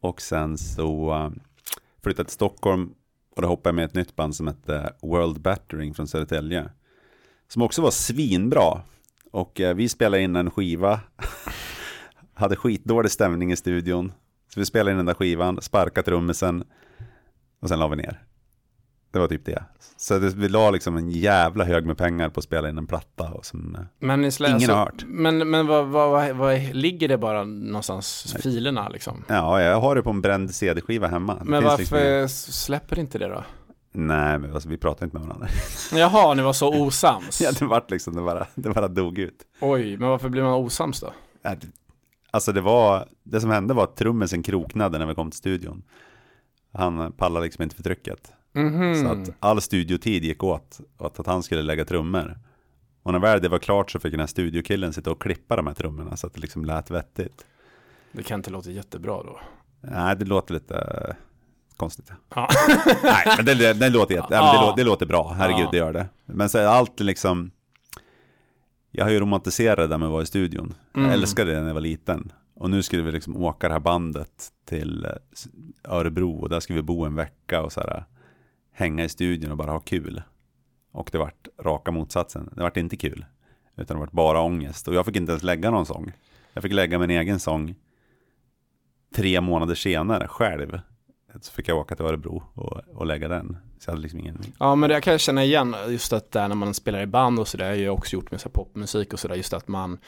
Och 0.00 0.20
sen 0.20 0.58
så 0.58 1.14
uh, 1.14 1.30
flyttade 2.02 2.24
till 2.24 2.34
Stockholm 2.34 2.90
och 3.36 3.42
då 3.42 3.48
hoppade 3.48 3.68
jag 3.68 3.74
med 3.74 3.84
ett 3.84 3.94
nytt 3.94 4.16
band 4.16 4.36
som 4.36 4.46
hette 4.46 4.92
World 5.02 5.40
Battering 5.40 5.94
från 5.94 6.08
Södertälje. 6.08 6.70
Som 7.48 7.62
också 7.62 7.82
var 7.82 7.90
svinbra. 7.90 8.80
Och 9.32 9.60
eh, 9.60 9.74
vi 9.74 9.88
spelade 9.88 10.22
in 10.22 10.36
en 10.36 10.50
skiva. 10.50 11.00
hade 12.34 12.56
skitdålig 12.56 13.10
stämning 13.10 13.52
i 13.52 13.56
studion. 13.56 14.12
Så 14.54 14.60
vi 14.60 14.66
spelade 14.66 14.90
in 14.90 14.96
den 14.96 15.06
där 15.06 15.14
skivan, 15.14 15.62
sparkade 15.62 16.04
trummisen. 16.04 16.64
Och 17.60 17.68
sen 17.68 17.78
la 17.78 17.88
vi 17.88 17.96
ner. 17.96 18.25
Det 19.10 19.18
var 19.18 19.28
typ 19.28 19.44
det. 19.44 19.64
Så 19.96 20.18
det, 20.18 20.34
vi 20.34 20.48
la 20.48 20.70
liksom 20.70 20.96
en 20.96 21.10
jävla 21.10 21.64
hög 21.64 21.86
med 21.86 21.98
pengar 21.98 22.28
på 22.28 22.38
att 22.40 22.44
spela 22.44 22.68
in 22.68 22.78
en 22.78 22.86
platta 22.86 23.32
och 23.32 23.46
som 23.46 23.74
eh, 23.74 23.80
men 23.98 24.20
ingen 24.20 24.24
alltså, 24.54 24.72
har 24.72 24.78
hört. 24.78 25.04
Men, 25.06 25.50
men 25.50 25.66
vad, 25.66 25.86
vad, 25.86 26.10
vad, 26.10 26.36
vad, 26.36 26.74
ligger 26.74 27.08
det 27.08 27.18
bara 27.18 27.44
någonstans, 27.44 28.32
Nej. 28.32 28.42
filerna 28.42 28.88
liksom? 28.88 29.24
Ja, 29.28 29.62
jag 29.62 29.80
har 29.80 29.94
det 29.94 30.02
på 30.02 30.10
en 30.10 30.20
bränd 30.20 30.54
CD-skiva 30.54 31.06
hemma. 31.06 31.42
Men 31.44 31.64
varför 31.64 32.20
liksom... 32.20 32.52
släpper 32.52 32.98
inte 32.98 33.18
det 33.18 33.28
då? 33.28 33.44
Nej, 33.92 34.38
men 34.38 34.54
alltså, 34.54 34.68
vi 34.68 34.76
pratar 34.76 35.06
inte 35.06 35.18
med 35.18 35.26
varandra. 35.26 35.48
Jaha, 35.92 36.34
ni 36.34 36.42
var 36.42 36.52
så 36.52 36.82
osams? 36.82 37.40
ja, 37.40 37.52
det 37.58 37.64
vart 37.64 37.90
liksom, 37.90 38.14
det 38.14 38.22
bara, 38.22 38.46
det 38.54 38.70
bara 38.70 38.88
dog 38.88 39.18
ut. 39.18 39.42
Oj, 39.60 39.96
men 39.96 40.08
varför 40.08 40.28
blir 40.28 40.42
man 40.42 40.52
osams 40.52 41.00
då? 41.00 41.12
Alltså 42.30 42.52
det 42.52 42.60
var, 42.60 43.08
det 43.22 43.40
som 43.40 43.50
hände 43.50 43.74
var 43.74 43.84
att 43.84 43.96
trummisen 43.96 44.42
kroknade 44.42 44.98
när 44.98 45.06
vi 45.06 45.14
kom 45.14 45.30
till 45.30 45.38
studion. 45.38 45.82
Han 46.72 47.12
pallade 47.12 47.44
liksom 47.44 47.62
inte 47.62 47.76
för 47.76 47.82
trycket. 47.82 48.32
Mhm. 48.56 48.94
Så 49.02 49.08
att 49.08 49.30
all 49.40 49.60
studiotid 49.60 50.24
gick 50.24 50.42
åt 50.44 50.80
åt 50.98 51.20
att 51.20 51.26
han 51.26 51.42
skulle 51.42 51.62
lägga 51.62 51.84
trummor. 51.84 52.38
Och 53.02 53.12
när 53.12 53.18
väl 53.18 53.40
det 53.42 53.48
var 53.48 53.58
klart 53.58 53.90
så 53.90 53.98
fick 54.00 54.10
den 54.10 54.20
här 54.20 54.26
studiokillen 54.26 54.92
sitta 54.92 55.10
och 55.10 55.22
klippa 55.22 55.56
de 55.56 55.66
här 55.66 55.74
trummorna 55.74 56.16
så 56.16 56.26
att 56.26 56.34
det 56.34 56.40
liksom 56.40 56.64
lät 56.64 56.90
vettigt. 56.90 57.46
Det 58.12 58.22
kan 58.22 58.40
inte 58.40 58.50
låta 58.50 58.70
jättebra 58.70 59.22
då. 59.22 59.40
Nej, 59.80 60.16
det 60.16 60.24
låter 60.24 60.54
lite 60.54 61.16
konstigt. 61.76 62.12
Ja. 62.34 62.48
Nej, 63.02 63.34
men 63.36 63.44
det, 63.46 63.54
det, 63.54 63.72
det, 63.72 63.90
låter, 63.90 64.14
jätte, 64.14 64.34
ja. 64.34 64.52
det, 64.52 64.66
låter, 64.66 64.76
det 64.76 64.84
låter 64.84 65.06
bra, 65.06 65.32
herregud 65.38 65.64
Ja. 65.64 65.70
det 65.70 65.76
gör 65.76 65.92
det. 65.92 66.06
Men 66.26 66.48
så 66.48 66.68
allt 66.68 67.00
liksom, 67.00 67.50
jag 68.90 69.04
har 69.04 69.10
ju 69.10 69.20
romantiserat 69.20 69.76
det 69.76 69.86
där 69.86 69.98
med 69.98 70.06
att 70.06 70.12
vara 70.12 70.22
i 70.22 70.26
studion. 70.26 70.74
Mm. 70.94 71.06
Jag 71.06 71.14
älskade 71.14 71.52
det 71.54 71.60
när 71.60 71.66
jag 71.66 71.74
var 71.74 71.80
liten. 71.80 72.32
Och 72.54 72.70
nu 72.70 72.82
skulle 72.82 73.02
vi 73.02 73.12
liksom 73.12 73.36
åka 73.36 73.68
det 73.68 73.74
här 73.74 73.80
bandet 73.80 74.48
till 74.64 75.04
eh, 75.04 75.10
Örebro 75.92 76.32
och 76.40 76.48
där 76.48 76.60
skulle 76.60 76.76
vi 76.78 76.82
bo 76.82 77.04
en 77.04 77.14
vecka 77.14 77.62
och 77.62 77.72
så 77.72 77.80
här, 77.80 78.04
hänga 78.76 79.04
i 79.04 79.08
studion 79.08 79.50
och 79.50 79.56
bara 79.56 79.70
ha 79.70 79.80
kul. 79.80 80.22
Och 80.92 81.08
det 81.12 81.18
vart 81.18 81.48
raka 81.60 81.90
motsatsen. 81.90 82.50
Det 82.56 82.62
vart 82.62 82.76
inte 82.76 82.96
kul. 82.96 83.24
Utan 83.76 83.96
det 83.96 84.00
vart 84.00 84.12
bara 84.12 84.40
ångest. 84.40 84.88
Och 84.88 84.94
jag 84.94 85.06
fick 85.06 85.16
inte 85.16 85.32
ens 85.32 85.42
lägga 85.42 85.70
någon 85.70 85.86
sång. 85.86 86.12
Jag 86.52 86.62
fick 86.62 86.72
lägga 86.72 86.98
min 86.98 87.10
egen 87.10 87.40
sång 87.40 87.74
tre 89.14 89.40
månader 89.40 89.74
senare 89.74 90.28
själv. 90.28 90.80
Så 91.40 91.52
fick 91.52 91.68
jag 91.68 91.78
åka 91.78 91.96
till 91.96 92.04
Örebro 92.04 92.42
och, 92.54 92.80
och 92.94 93.06
lägga 93.06 93.28
den. 93.28 93.56
Så 93.78 93.88
jag 93.88 93.92
hade 93.92 94.02
liksom 94.02 94.20
ingen... 94.20 94.42
Ja 94.58 94.74
men 94.74 94.90
det 94.90 95.00
kan 95.00 95.10
jag 95.10 95.20
känna 95.20 95.44
igen, 95.44 95.76
just 95.88 96.12
att 96.12 96.32
där 96.32 96.48
när 96.48 96.54
man 96.56 96.74
spelar 96.74 97.00
i 97.00 97.06
band 97.06 97.38
och 97.38 97.48
sådär, 97.48 97.72
jag 97.74 97.90
har 97.90 97.96
också 97.98 98.16
gjort 98.16 98.30
med 98.30 98.40
så 98.40 98.48
popmusik 98.48 99.12
och 99.12 99.20
sådär, 99.20 99.34
just 99.34 99.52
att 99.52 99.68
man 99.68 99.98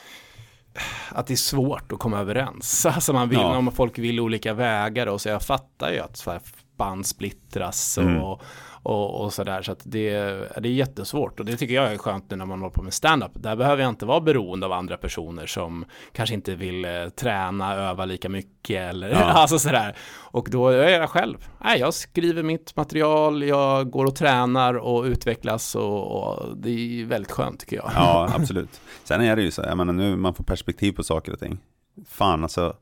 att 1.11 1.27
det 1.27 1.35
är 1.35 1.37
svårt 1.37 1.93
att 1.93 1.99
komma 1.99 2.19
överens. 2.19 2.87
Alltså 2.95 3.13
man 3.13 3.29
vill, 3.29 3.39
Ja. 3.39 3.57
om 3.57 3.73
folk 3.73 3.99
vill 3.99 4.21
olika 4.21 4.55
vägar 4.55 5.07
och 5.07 5.21
så 5.21 5.29
jag 5.29 5.43
fattar 5.43 5.93
ju 5.93 5.99
att 5.99 6.17
så 6.17 6.31
här 6.31 6.41
band 6.79 7.07
splittras 7.07 7.99
och, 7.99 8.05
Mm. 8.05 8.23
och, 8.83 9.25
och 9.25 9.33
sådär. 9.33 9.63
Så 9.63 9.73
att 9.73 9.81
det, 9.85 10.11
det 10.61 10.69
är 10.69 10.73
jättesvårt 10.73 11.41
och 11.41 11.47
det 11.47 11.57
tycker 11.57 11.75
jag 11.75 11.93
är 11.93 11.99
skönt 11.99 12.31
nu 12.31 12.37
när 12.37 12.47
man 12.47 12.61
håller 12.61 12.73
på 12.75 12.83
med 12.83 12.95
stand-up. 12.95 13.31
Där 13.35 13.57
behöver 13.57 13.83
jag 13.83 13.89
inte 13.89 14.07
vara 14.07 14.21
beroende 14.21 14.67
av 14.67 14.73
andra 14.73 14.97
personer 14.97 15.47
som 15.47 15.85
kanske 16.13 16.35
inte 16.35 16.55
vill 16.55 16.85
eh, 16.85 16.91
träna, 17.09 17.75
öva 17.75 18.05
lika 18.05 18.29
mycket 18.29 18.91
eller 18.91 19.09
Ja. 19.11 19.17
alltså 19.25 19.59
sådär. 19.59 19.97
Och 20.15 20.49
då 20.51 20.69
är 20.69 20.89
jag 21.01 21.11
själv. 21.11 21.37
Nej, 21.65 21.81
jag 21.81 21.95
skriver 21.95 22.43
mitt 22.43 22.77
material, 22.77 23.43
jag 23.43 23.91
går 23.91 24.05
och 24.05 24.17
tränar 24.17 24.75
och 24.75 25.05
utvecklas 25.05 25.75
och, 25.75 26.23
och 26.23 26.57
det 26.57 26.71
är 26.71 27.05
väldigt 27.05 27.33
skönt 27.33 27.61
tycker 27.61 27.77
jag. 27.77 27.91
Ja, 27.95 28.31
absolut. 28.35 28.81
Sen 29.05 29.21
är 29.21 29.37
det 29.37 29.43
ju 29.43 29.51
så, 29.51 29.63
jag 29.63 29.77
menar 29.77 29.93
nu 29.93 30.17
man 30.17 30.35
får 30.35 30.45
perspektiv 30.45 30.93
på 30.93 31.03
saker 31.03 31.33
och 31.33 31.39
ting. 31.39 31.59
Fan 32.09 32.43
alltså, 32.43 32.75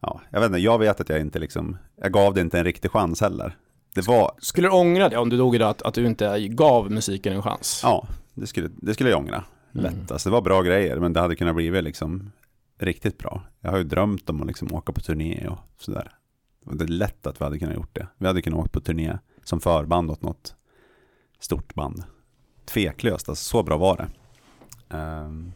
ja, 0.00 0.20
jag 0.30 0.40
vet 0.40 0.46
inte, 0.46 0.58
jag 0.58 0.78
vet 0.78 1.00
att 1.00 1.08
jag 1.08 1.20
inte 1.20 1.38
liksom, 1.38 1.76
jag 1.96 2.12
gav 2.12 2.34
det 2.34 2.40
inte 2.40 2.58
en 2.58 2.64
riktig 2.64 2.90
chans 2.90 3.20
heller. 3.20 3.56
Det 3.94 4.06
var, 4.06 4.32
Skulle 4.38 4.68
du 4.68 4.72
ångra 4.72 5.08
det 5.08 5.16
om 5.16 5.28
du 5.28 5.36
dog 5.36 5.54
idag 5.54 5.70
att, 5.70 5.82
att 5.82 5.94
du 5.94 6.06
inte 6.06 6.48
gav 6.48 6.90
musiken 6.90 7.32
en 7.32 7.42
chans? 7.42 7.80
ja, 7.82 8.06
det 8.34 8.46
skulle, 8.46 8.68
det 8.72 8.94
skulle 8.94 9.10
jag 9.10 9.18
ångra. 9.18 9.44
Lätt. 9.72 9.92
Mm. 9.92 10.06
Alltså 10.10 10.28
det 10.28 10.32
var 10.32 10.42
bra 10.42 10.62
grejer, 10.62 10.96
men 10.96 11.12
det 11.12 11.20
hade 11.20 11.36
kunnat 11.36 11.54
bli 11.54 11.82
liksom 11.82 12.32
riktigt 12.78 13.18
bra. 13.18 13.42
Jag 13.60 13.70
har 13.70 13.78
ju 13.78 13.84
drömt 13.84 14.30
om 14.30 14.40
att 14.40 14.46
liksom 14.46 14.74
åka 14.74 14.92
på 14.92 15.00
turné 15.00 15.46
och 15.48 15.58
sådär. 15.78 16.12
Och 16.66 16.76
det 16.76 16.84
är 16.84 16.88
lätt 16.88 17.26
att 17.26 17.40
vi 17.40 17.44
hade 17.44 17.58
kunnat 17.58 17.74
gjort 17.74 17.94
det. 17.94 18.06
Vi 18.18 18.26
hade 18.26 18.42
kunnat 18.42 18.60
åka 18.60 18.68
på 18.68 18.80
turné 18.80 19.18
som 19.44 19.60
förband 19.60 20.10
åt 20.10 20.22
något 20.22 20.54
stort 21.40 21.74
band. 21.74 22.04
Tveklöst, 22.64 23.28
alltså 23.28 23.44
så 23.44 23.62
bra 23.62 23.76
var 23.76 23.96
det. 23.96 24.08
Ehm, 24.96 25.52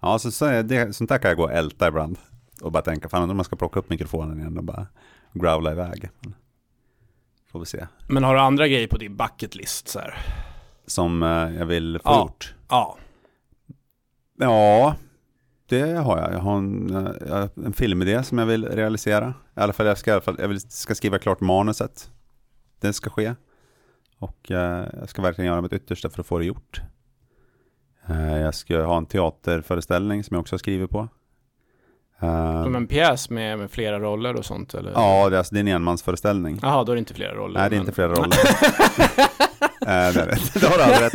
ja, 0.00 0.18
så, 0.18 0.30
så 0.30 0.62
det, 0.62 0.96
sånt 0.96 1.10
där 1.10 1.18
kan 1.18 1.28
jag 1.28 1.38
gå 1.38 1.44
och 1.44 1.52
älta 1.52 1.88
ibland. 1.88 2.18
Och 2.62 2.72
bara 2.72 2.82
tänka, 2.82 3.08
fan 3.08 3.30
om 3.30 3.36
man 3.36 3.44
ska 3.44 3.56
plocka 3.56 3.78
upp 3.80 3.90
mikrofonen 3.90 4.38
igen 4.40 4.58
och 4.58 4.64
bara 4.64 4.86
growla 5.32 5.72
iväg. 5.72 6.10
Får 7.52 7.60
vi 7.60 7.66
se. 7.66 7.86
Men 8.08 8.24
har 8.24 8.34
du 8.34 8.40
andra 8.40 8.68
grejer 8.68 8.88
på 8.88 8.98
din 8.98 9.16
bucket 9.16 9.54
list 9.54 9.88
så 9.88 9.98
här? 9.98 10.18
Som 10.86 11.22
eh, 11.22 11.28
jag 11.58 11.66
vill 11.66 11.98
få 12.04 12.10
Ja. 12.10 12.20
gjort. 12.22 12.54
Ja. 12.68 12.96
Ja, 14.38 14.94
det 15.66 15.82
har 15.92 16.18
jag. 16.18 16.32
Jag 16.32 16.38
har 16.38 16.56
en, 16.58 16.96
eh, 16.96 17.48
en 17.64 17.72
filmidé 17.72 18.22
som 18.22 18.38
jag 18.38 18.46
vill 18.46 18.64
realisera. 18.68 19.34
I 19.56 19.60
alla 19.60 19.72
fall, 19.72 19.86
jag 19.86 19.98
ska, 19.98 20.20
jag 20.38 20.48
vill, 20.48 20.60
ska 20.60 20.94
skriva 20.94 21.18
klart 21.18 21.40
manuset. 21.40 22.10
Det 22.80 22.92
ska 22.92 23.10
ske. 23.10 23.34
Och 24.18 24.50
eh, 24.50 24.88
jag 25.00 25.08
ska 25.08 25.22
verkligen 25.22 25.50
göra 25.50 25.60
mitt 25.60 25.72
yttersta 25.72 26.10
för 26.10 26.20
att 26.20 26.26
få 26.26 26.38
det 26.38 26.44
gjort. 26.44 26.80
Eh, 28.06 28.36
jag 28.38 28.54
ska 28.54 28.82
ha 28.84 28.96
en 28.98 29.06
teaterföreställning 29.06 30.24
som 30.24 30.34
jag 30.34 30.40
också 30.40 30.54
har 30.54 30.58
skrivit 30.58 30.90
på. 30.90 31.08
Som 32.64 32.76
en 32.76 32.86
pjäs 32.86 33.30
med, 33.30 33.58
med 33.58 33.70
flera 33.70 34.00
roller 34.00 34.34
och 34.36 34.44
sånt 34.44 34.74
eller? 34.74 34.92
ja, 34.92 35.28
det 35.28 35.36
är, 35.36 35.38
alltså, 35.38 35.54
det 35.54 35.58
är 35.58 35.60
en 35.60 35.68
enmansföreställning. 35.68 36.58
Jaha, 36.62 36.84
då 36.84 36.92
är 36.92 36.96
det 36.96 36.98
inte 36.98 37.14
flera 37.14 37.34
roller. 37.34 37.60
Nej, 37.60 37.70
det 37.70 37.76
är 37.76 37.78
men- 37.78 37.86
inte 37.86 37.92
flera 37.92 38.08
roller. 38.08 38.36
Eh, 39.86 39.88
är 39.88 40.12
det. 40.60 40.66
har 40.66 40.76
du 40.76 40.82
aldrig 40.82 41.02
rätt. 41.02 41.14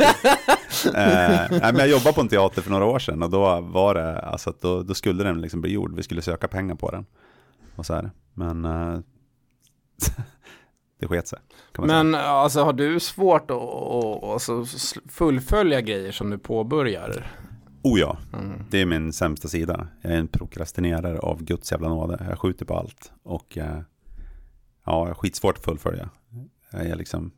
Eh, 0.86 1.58
nej, 1.60 1.72
men 1.72 1.76
jag 1.78 1.88
jobbade 1.88 2.12
på 2.12 2.20
en 2.20 2.28
teater 2.28 2.62
för 2.62 2.70
några 2.70 2.84
år 2.84 2.98
sedan 2.98 3.22
och 3.22 3.30
då 3.30 3.60
var 3.60 3.94
det, 3.94 4.18
alltså 4.18 4.50
att 4.50 4.60
då, 4.60 4.82
då 4.82 4.94
skulle 4.94 5.24
den 5.24 5.40
liksom 5.40 5.60
bli 5.60 5.72
gjord. 5.72 5.94
Vi 5.94 6.02
skulle 6.02 6.22
söka 6.22 6.48
pengar 6.48 6.74
på 6.74 6.90
den. 6.90 7.06
Och 7.76 7.86
så 7.86 7.94
här. 7.94 8.10
Men 8.34 8.64
eh, 8.64 8.98
det 11.00 11.06
sket 11.06 11.28
sig. 11.28 11.38
Man 11.78 11.88
säga. 11.88 12.02
Men 12.02 12.14
alltså 12.14 12.64
har 12.64 12.72
du 12.72 13.00
svårt 13.00 13.50
att, 13.50 13.56
att, 13.56 14.24
att 14.24 14.24
alltså, 14.24 14.64
fullfölja 15.08 15.80
grejer 15.80 16.12
som 16.12 16.30
du 16.30 16.38
påbörjar? 16.38 17.26
Oh 17.82 18.00
ja, 18.00 18.18
Mm. 18.32 18.62
det 18.70 18.78
är 18.78 18.86
min 18.86 19.12
sämsta 19.12 19.48
sida. 19.48 19.88
Jag 20.02 20.12
är 20.12 20.16
en 20.16 20.28
prokrastinerare 20.28 21.18
av 21.18 21.42
Guds 21.44 21.72
jävla 21.72 21.88
nåde. 21.88 22.26
Jag 22.30 22.38
skjuter 22.38 22.64
på 22.64 22.76
allt. 22.76 23.12
Och 23.22 23.58
eh, 23.58 23.80
ja, 24.84 25.00
jag 25.00 25.06
har 25.06 25.14
skitsvårt 25.14 25.58
att 25.58 25.64
fullfölja. 25.64 26.10
Jag 26.70 26.86
är 26.86 26.96
liksom 26.96 27.30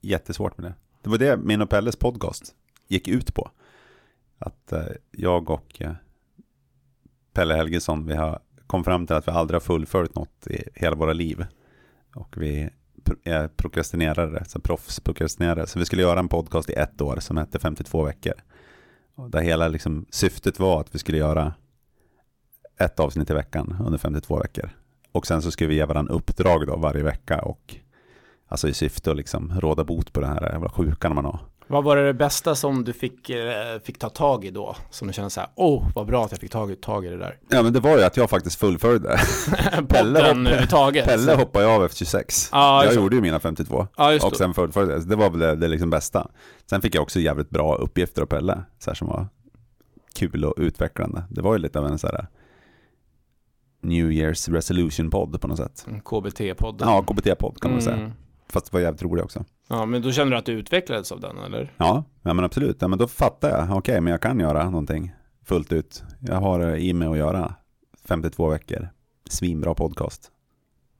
jättesvårt 0.00 0.58
med 0.58 0.70
det. 0.70 0.74
Det 1.02 1.10
var 1.10 1.18
det 1.18 1.36
min 1.36 1.62
och 1.62 1.70
Pelles 1.70 1.96
podcast 1.96 2.54
gick 2.88 3.08
ut 3.08 3.34
på. 3.34 3.50
Att 4.38 4.72
eh, 4.72 4.84
jag 5.10 5.50
och 5.50 5.82
eh, 5.82 5.92
Pelle 7.32 7.54
Helgesson, 7.54 8.06
vi 8.06 8.14
har 8.14 8.38
kom 8.66 8.84
fram 8.84 9.06
till 9.06 9.16
att 9.16 9.28
vi 9.28 9.32
aldrig 9.32 9.54
har 9.54 9.60
fullföljt 9.60 10.14
något 10.14 10.46
i 10.46 10.62
hela 10.74 10.96
våra 10.96 11.12
liv. 11.12 11.46
Och 12.14 12.34
vi 12.38 12.70
är 13.24 13.48
prokrastinerare, 13.48 14.44
så 14.44 14.60
proffsprokrastinerare. 14.60 15.66
Så 15.66 15.78
vi 15.78 15.84
skulle 15.84 16.02
göra 16.02 16.18
en 16.20 16.28
podcast 16.28 16.70
i 16.70 16.72
ett 16.72 17.00
år 17.00 17.16
som 17.20 17.36
hette 17.36 17.58
52 17.58 18.02
veckor. 18.04 18.32
Där 19.16 19.40
hela 19.40 19.68
liksom, 19.68 20.06
syftet 20.10 20.58
var 20.58 20.80
att 20.80 20.94
vi 20.94 20.98
skulle 20.98 21.18
göra 21.18 21.54
ett 22.78 23.00
avsnitt 23.00 23.30
i 23.30 23.34
veckan 23.34 23.76
under 23.86 23.98
52 23.98 24.38
veckor. 24.38 24.70
Och 25.12 25.26
sen 25.26 25.42
så 25.42 25.50
skulle 25.50 25.68
vi 25.68 25.74
ge 25.74 25.84
varandra 25.84 26.14
uppdrag 26.14 26.66
då 26.66 26.76
varje 26.76 27.02
vecka 27.02 27.38
och 27.38 27.76
alltså 28.48 28.68
i 28.68 28.74
syfte 28.74 29.10
att 29.10 29.16
liksom 29.16 29.60
råda 29.60 29.84
bot 29.84 30.12
på 30.12 30.20
den 30.20 30.30
här 30.30 30.52
jävla 30.52 30.68
sjukan 30.68 31.14
man 31.14 31.24
har. 31.24 31.40
Vad 31.68 31.84
var 31.84 31.96
det 31.96 32.14
bästa 32.14 32.54
som 32.54 32.84
du 32.84 32.92
fick, 32.92 33.30
eh, 33.30 33.78
fick 33.84 33.98
ta 33.98 34.08
tag 34.08 34.44
i 34.44 34.50
då? 34.50 34.76
Som 34.90 35.08
du 35.08 35.14
kände 35.14 35.30
så 35.30 35.40
här, 35.40 35.50
åh 35.54 35.88
vad 35.94 36.06
bra 36.06 36.24
att 36.24 36.30
jag 36.30 36.40
fick 36.40 36.50
tag, 36.50 36.70
i- 36.70 36.76
tag 36.76 37.04
i 37.04 37.08
det 37.08 37.16
där. 37.18 37.38
Ja 37.48 37.62
men 37.62 37.72
det 37.72 37.80
var 37.80 37.98
ju 37.98 38.04
att 38.04 38.16
jag 38.16 38.30
faktiskt 38.30 38.60
fullföljde. 38.60 39.18
Pelle 39.88 40.20
hopp-. 40.32 41.04
Pelle 41.04 41.34
hoppade 41.34 41.64
ju 41.64 41.70
av 41.70 41.84
efter 41.84 41.98
26. 41.98 42.48
Ja, 42.52 42.84
jag 42.84 42.94
gjorde 42.94 43.16
ju 43.16 43.22
mina 43.22 43.40
52. 43.40 43.86
Ja, 43.96 44.12
just 44.12 44.24
och 44.24 44.30
det. 44.30 44.36
sen 44.38 44.54
fullföljde 44.54 44.94
det. 44.94 45.02
Så 45.02 45.08
det 45.08 45.16
var 45.16 45.30
väl 45.30 45.38
det, 45.40 45.56
det 45.56 45.68
liksom 45.68 45.90
bästa. 45.90 46.28
Sen 46.70 46.82
fick 46.82 46.94
jag 46.94 47.02
också 47.02 47.20
jävligt 47.20 47.50
bra 47.50 47.74
uppgifter 47.76 48.22
av 48.22 48.26
Pelle. 48.26 48.62
Så 48.78 48.90
här 48.90 48.94
som 48.94 49.08
var 49.08 49.26
kul 50.14 50.44
och 50.44 50.54
utvecklande. 50.56 51.24
Det 51.30 51.42
var 51.42 51.52
ju 51.52 51.58
lite 51.58 51.78
av 51.78 51.86
en 51.86 51.98
så 51.98 52.06
här 52.06 52.26
New 53.82 54.10
Year's 54.10 54.52
Resolution-podd 54.52 55.40
på 55.40 55.48
något 55.48 55.58
sätt. 55.58 55.86
KBT-podden. 56.04 56.80
Ja, 56.84 57.02
KBT-podd 57.02 57.60
kan 57.60 57.70
man 57.70 57.82
säga. 57.82 57.96
Mm. 57.96 58.12
Fast 58.48 58.66
det 58.66 58.72
var 58.76 58.80
jävligt 58.80 59.02
roligt 59.02 59.24
också. 59.24 59.44
Ja, 59.68 59.86
men 59.86 60.02
då 60.02 60.12
kände 60.12 60.34
du 60.34 60.38
att 60.38 60.46
du 60.46 60.52
utvecklades 60.52 61.12
av 61.12 61.20
den, 61.20 61.38
eller? 61.38 61.72
Ja, 61.76 62.04
ja 62.22 62.34
men 62.34 62.44
absolut. 62.44 62.76
Ja, 62.80 62.88
men 62.88 62.98
då 62.98 63.08
fattar 63.08 63.48
jag. 63.50 63.76
Okej, 63.76 64.00
men 64.00 64.10
jag 64.10 64.20
kan 64.22 64.40
göra 64.40 64.70
någonting 64.70 65.12
fullt 65.44 65.72
ut. 65.72 66.02
Jag 66.20 66.34
har 66.36 66.60
eh, 66.60 66.74
i 66.88 66.92
mig 66.92 67.08
att 67.08 67.16
göra 67.18 67.54
52 68.08 68.48
veckor. 68.48 68.88
Svinbra 69.30 69.74
podcast. 69.74 70.30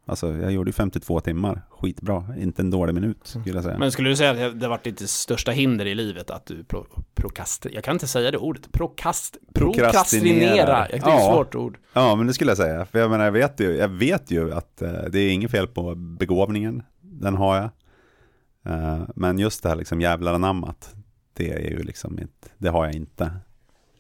Alltså, 0.09 0.33
jag 0.33 0.53
gjorde 0.53 0.69
ju 0.69 0.73
52 0.73 1.21
timmar. 1.21 1.63
Skitbra. 1.71 2.25
Inte 2.39 2.63
en 2.63 2.71
dålig 2.71 2.95
minut, 2.95 3.19
skulle 3.23 3.55
jag 3.57 3.65
säga. 3.65 3.79
Men 3.79 3.93
skulle 3.93 4.09
du 4.09 4.17
säga 4.17 4.47
att 4.47 4.61
det- 4.61 4.69
varit 4.69 4.85
ditt 4.85 5.11
största 5.11 5.51
hinder 5.53 5.87
i 5.87 5.95
livet 5.95 6.31
att 6.31 6.47
du 6.47 6.65
pro, 6.65 6.87
prokast... 7.15 7.67
Jag 7.73 7.85
kan 7.85 7.93
inte 7.95 8.07
säga 8.07 8.31
det 8.31 8.39
ordet. 8.39 8.73
Prokast... 8.73 9.37
Prokrastinera. 9.55 10.67
Det 10.67 10.93
är 10.93 10.97
ett 10.97 11.03
Ja. 11.07 11.33
svårt 11.33 11.55
ord. 11.55 11.79
Ja, 11.93 12.15
men 12.17 12.27
det 12.27 12.35
skulle 12.35 12.51
jag 12.51 12.59
säga. 12.59 12.85
För 12.87 12.99
jag 12.99 13.11
menar, 13.11 13.25
jag 13.25 13.33
vet 13.33 13.61
ju, 13.61 13.77
jag 13.77 13.89
vet 13.89 14.31
ju 14.31 14.53
att 14.53 14.83
eh, 14.83 14.91
det 15.11 15.19
är 15.21 15.31
inget 15.33 15.51
fel 15.51 15.67
på 15.67 15.95
begåvningen. 15.95 16.83
Den 17.01 17.35
har 17.35 17.57
jag. 17.57 17.71
Eh, 18.67 19.03
men 19.17 19.39
just 19.39 19.63
det 19.63 19.69
här 19.69 19.77
liksom 19.77 20.01
jävlar 20.01 20.35
anammat. 20.35 20.95
Det 21.33 21.53
är 21.53 21.71
ju 21.71 21.83
liksom 21.83 22.19
inte, 22.19 22.49
det 22.59 22.69
har 22.69 22.85
jag 22.85 22.95
inte. 22.95 23.37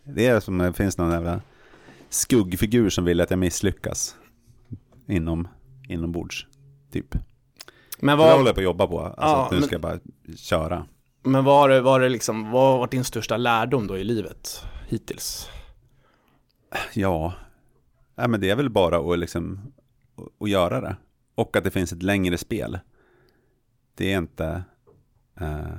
Det 0.04 0.26
är 0.26 0.40
som 0.40 0.58
det 0.58 0.72
finns 0.72 0.98
någon 0.98 1.10
jävla 1.12 1.40
skuggfigur 2.08 2.90
som 2.90 3.04
vill 3.04 3.20
att 3.20 3.30
jag 3.30 3.38
misslyckas. 3.38 4.16
Inom, 5.08 5.48
inombords, 5.88 6.46
typ. 6.92 7.14
Men 8.00 8.18
Så 8.18 8.24
det 8.24 8.30
håller 8.32 8.36
vad, 8.38 8.46
jag 8.48 8.54
på 8.54 8.60
att 8.60 8.64
jobba 8.64 8.86
på. 8.86 9.00
Alltså 9.00 9.20
Ja, 9.26 9.44
att 9.44 9.50
nu 9.50 9.56
men- 9.56 9.66
ska 9.66 9.74
jag 9.74 9.80
bara 9.82 9.98
köra. 10.36 10.86
men 11.22 11.44
vad 11.44 11.56
har 11.70 11.80
vad 11.80 11.92
har 11.92 12.00
det 12.00 12.08
liksom, 12.08 12.50
vad 12.50 12.70
har 12.72 12.78
varit 12.78 12.90
din 12.90 13.04
största 13.04 13.36
lärdom 13.36 13.86
då 13.86 13.98
i 13.98 14.04
livet 14.04 14.64
hittills? 14.88 15.48
Ja, 16.94 17.32
ja, 18.14 18.28
men 18.28 18.40
det 18.40 18.50
är 18.50 18.56
väl 18.56 18.70
bara 18.70 19.12
att, 19.12 19.18
liksom, 19.18 19.60
att 20.40 20.50
göra 20.50 20.80
det. 20.80 20.96
Och 21.34 21.56
att 21.56 21.64
det 21.64 21.70
finns 21.70 21.92
ett 21.92 22.02
längre 22.02 22.38
spel. 22.38 22.78
Det 23.96 24.12
är 24.12 24.18
inte... 24.18 24.64
Eh, 25.40 25.76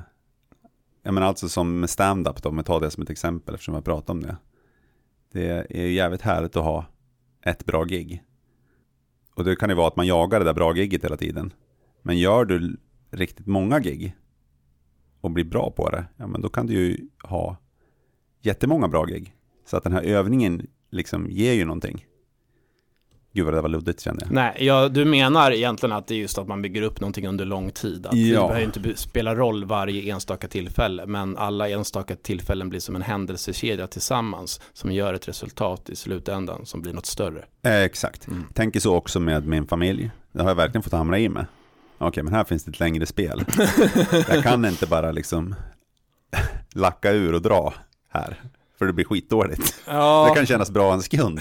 jag 1.04 1.14
menar 1.14 1.28
alltså 1.28 1.50
som 1.50 1.80
med 1.80 1.90
stand-up 1.90 2.44
då, 2.44 2.50
om 2.50 2.58
jag 2.58 2.66
tar 2.66 2.80
det 2.80 2.92
som 2.92 3.04
ett 3.04 3.10
exempel 3.10 3.56
eftersom 3.56 3.76
jag 3.76 3.86
pratar 3.86 4.14
om 4.14 4.22
det. 4.22 4.38
Det 5.32 5.68
är 5.70 5.88
jävligt 5.88 6.22
härligt 6.22 6.56
att 6.56 6.64
ha 6.64 6.86
ett 7.42 7.66
bra 7.66 7.84
gig. 7.84 8.24
Och 9.36 9.44
det 9.44 9.56
kan 9.56 9.70
ju 9.70 9.76
vara 9.76 9.88
att 9.88 9.96
man 9.96 10.08
jagar 10.08 10.40
det 10.40 10.46
där 10.46 10.54
bra 10.54 10.76
gigget 10.76 11.04
hela 11.04 11.18
tiden. 11.18 11.54
Men 12.02 12.18
gör 12.18 12.46
du 12.46 12.78
riktigt 13.12 13.48
många 13.48 13.80
gig 13.80 14.16
och 15.22 15.32
blir 15.32 15.46
bra 15.46 15.72
på 15.72 15.90
det, 15.90 16.06
ja 16.18 16.28
men 16.28 16.42
då 16.42 16.50
kan 16.50 16.68
du 16.68 16.74
ju 16.74 17.10
ha 17.24 17.58
jättemånga 18.42 18.88
bra 18.88 19.06
gig. 19.06 19.36
Så 19.66 19.78
att 19.78 19.84
den 19.84 19.94
här 19.94 20.04
övningen 20.04 20.68
liksom 20.90 21.30
ger 21.30 21.54
ju 21.54 21.66
någonting. 21.66 22.07
Gud 23.38 23.46
vad 23.46 23.54
det 23.54 23.62
var 23.62 23.70
luddigt 23.70 24.02
kände 24.02 24.26
jag. 24.26 24.34
Nej, 24.34 24.56
ja, 24.60 24.90
du 24.90 25.06
menar 25.06 25.52
egentligen 25.52 25.94
att 25.96 26.08
det 26.08 26.16
är 26.16 26.18
just 26.18 26.38
att 26.38 26.48
man 26.48 26.62
bygger 26.62 26.82
upp 26.82 27.00
någonting 27.00 27.28
under 27.28 27.46
lång 27.46 27.72
tid. 27.72 28.06
Att 28.06 28.14
ja. 28.14 28.42
Det 28.42 28.48
behöver 28.48 28.62
inte 28.62 28.96
spela 28.96 29.36
roll 29.36 29.66
varje 29.66 30.14
enstaka 30.14 30.48
tillfälle, 30.48 31.06
men 31.06 31.38
alla 31.38 31.70
enstaka 31.70 32.16
tillfällen 32.16 32.70
blir 32.70 32.80
som 32.80 32.96
en 32.96 33.02
händelsekedja 33.02 33.88
tillsammans 33.88 34.62
som 34.74 34.92
gör 34.92 35.14
ett 35.14 35.28
resultat 35.28 35.90
i 35.90 35.96
slutändan 35.96 36.66
som 36.66 36.82
blir 36.82 36.94
något 36.94 37.06
större. 37.06 37.46
Eh, 37.64 37.82
exakt. 37.82 38.28
Mm. 38.28 38.44
Tänker 38.54 38.80
så 38.80 38.96
också 38.96 39.20
med 39.20 39.48
min 39.48 39.68
familj. 39.68 40.12
Det 40.32 40.42
har 40.42 40.50
jag 40.50 40.56
verkligen 40.56 40.84
fått 40.84 40.94
hamra 40.94 41.20
i 41.20 41.30
med. 41.30 41.46
Okej, 41.98 42.24
men 42.24 42.34
här 42.34 42.44
finns 42.44 42.64
det 42.64 42.70
ett 42.70 42.80
längre 42.80 43.06
spel. 43.06 43.46
jag 44.30 44.44
kan 44.44 44.66
inte 44.66 44.88
bara 44.88 45.12
liksom 45.12 45.56
lacka 46.76 47.12
ur 47.12 47.34
och 47.34 47.42
dra 47.42 47.74
här. 48.10 48.42
För 48.78 48.86
det 48.86 48.94
blir 48.94 49.06
skitdåligt. 49.06 49.82
Ja. 49.88 50.28
Det 50.30 50.36
kan 50.36 50.46
kännas 50.46 50.72
bra 50.72 50.94
en 50.94 51.02
sekund. 51.02 51.40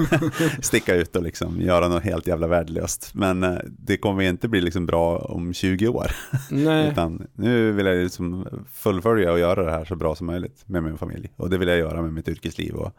Sticka 0.60 0.94
ut 0.94 1.16
och 1.16 1.22
liksom 1.22 1.60
göra 1.60 1.88
något 1.88 2.02
helt 2.02 2.26
jävla 2.26 2.46
värdelöst. 2.46 3.10
Men 3.14 3.42
eh, 3.42 3.58
det 3.64 3.96
kommer 3.96 4.22
inte 4.22 4.48
bli 4.48 4.60
liksom 4.60 4.86
bra 4.86 5.18
om 5.18 5.52
20 5.52 5.88
år. 5.88 6.10
Nej. 6.50 6.88
Utan 6.88 7.26
nu 7.32 7.72
vill 7.72 7.86
jag 7.86 7.96
liksom 7.96 8.46
fullfölja 8.72 9.32
och 9.32 9.38
göra 9.38 9.64
det 9.64 9.70
här 9.70 9.84
så 9.84 9.96
bra 9.96 10.14
som 10.14 10.26
möjligt 10.26 10.62
med 10.66 10.82
min 10.82 10.98
familj. 10.98 11.32
Och 11.36 11.50
det 11.50 11.58
vill 11.58 11.68
jag 11.68 11.78
göra 11.78 12.02
med 12.02 12.12
mitt 12.12 12.28
yrkesliv 12.28 12.74
och 12.74 12.92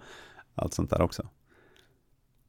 allt 0.55 0.73
sånt 0.73 0.89
där 0.89 1.01
också. 1.01 1.23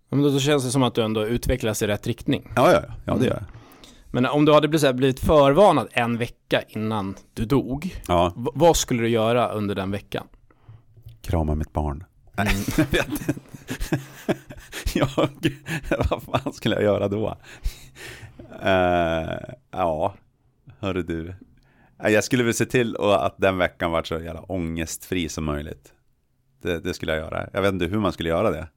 Men 0.08 0.22
då 0.22 0.38
känns 0.38 0.64
det 0.64 0.70
som 0.70 0.82
att 0.82 0.94
du 0.94 1.02
ändå 1.02 1.26
utvecklas 1.26 1.82
i 1.82 1.86
rätt 1.86 2.06
riktning. 2.06 2.52
Ja, 2.56 2.72
ja, 2.72 2.82
ja 3.04 3.14
det 3.14 3.26
gör 3.26 3.34
jag. 3.34 3.44
Men 4.10 4.26
om 4.26 4.44
du 4.44 4.52
hade 4.52 4.68
blivit 4.68 5.20
förvarnad 5.20 5.88
en 5.92 6.18
vecka 6.18 6.62
innan 6.68 7.14
du 7.34 7.44
dog, 7.44 8.02
ja. 8.08 8.32
vad 8.34 8.76
skulle 8.76 9.02
du 9.02 9.08
göra 9.08 9.48
under 9.48 9.74
den 9.74 9.90
veckan? 9.90 10.26
Krama 11.26 11.54
mitt 11.54 11.72
barn. 11.72 12.04
Nej, 12.36 12.64
mm. 12.78 12.88
jag 14.94 15.08
vad 16.10 16.22
fan 16.22 16.52
skulle 16.52 16.74
jag 16.74 16.84
göra 16.84 17.08
då? 17.08 17.36
Uh, 18.64 19.54
ja, 19.70 20.14
hörru 20.78 21.02
du. 21.02 21.34
Jag 21.98 22.24
skulle 22.24 22.44
väl 22.44 22.54
se 22.54 22.66
till 22.66 22.96
att 22.96 23.34
den 23.38 23.58
veckan 23.58 23.90
var 23.90 24.02
så 24.02 24.20
jävla 24.20 24.40
ångestfri 24.40 25.28
som 25.28 25.44
möjligt. 25.44 25.92
Det, 26.62 26.80
det, 26.80 26.94
skulle 26.94 27.12
jag 27.12 27.20
göra. 27.20 27.48
Jag 27.52 27.62
vet 27.62 27.72
inte 27.72 27.86
hur 27.86 27.98
man 27.98 28.12
skulle 28.12 28.28
göra 28.28 28.50
det. 28.50 28.68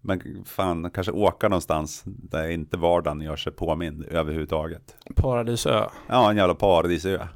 Men 0.00 0.44
fan, 0.44 0.90
kanske 0.90 1.12
åka 1.12 1.48
någonstans 1.48 2.02
där 2.04 2.48
inte 2.48 2.76
vardagen 2.76 3.20
gör 3.20 3.36
sig 3.36 3.52
påmind 3.52 4.04
överhuvudtaget. 4.04 4.96
Paradisö. 5.16 5.88
Ja, 6.08 6.30
en 6.30 6.36
jävla 6.36 6.54
paradisö. 6.54 7.26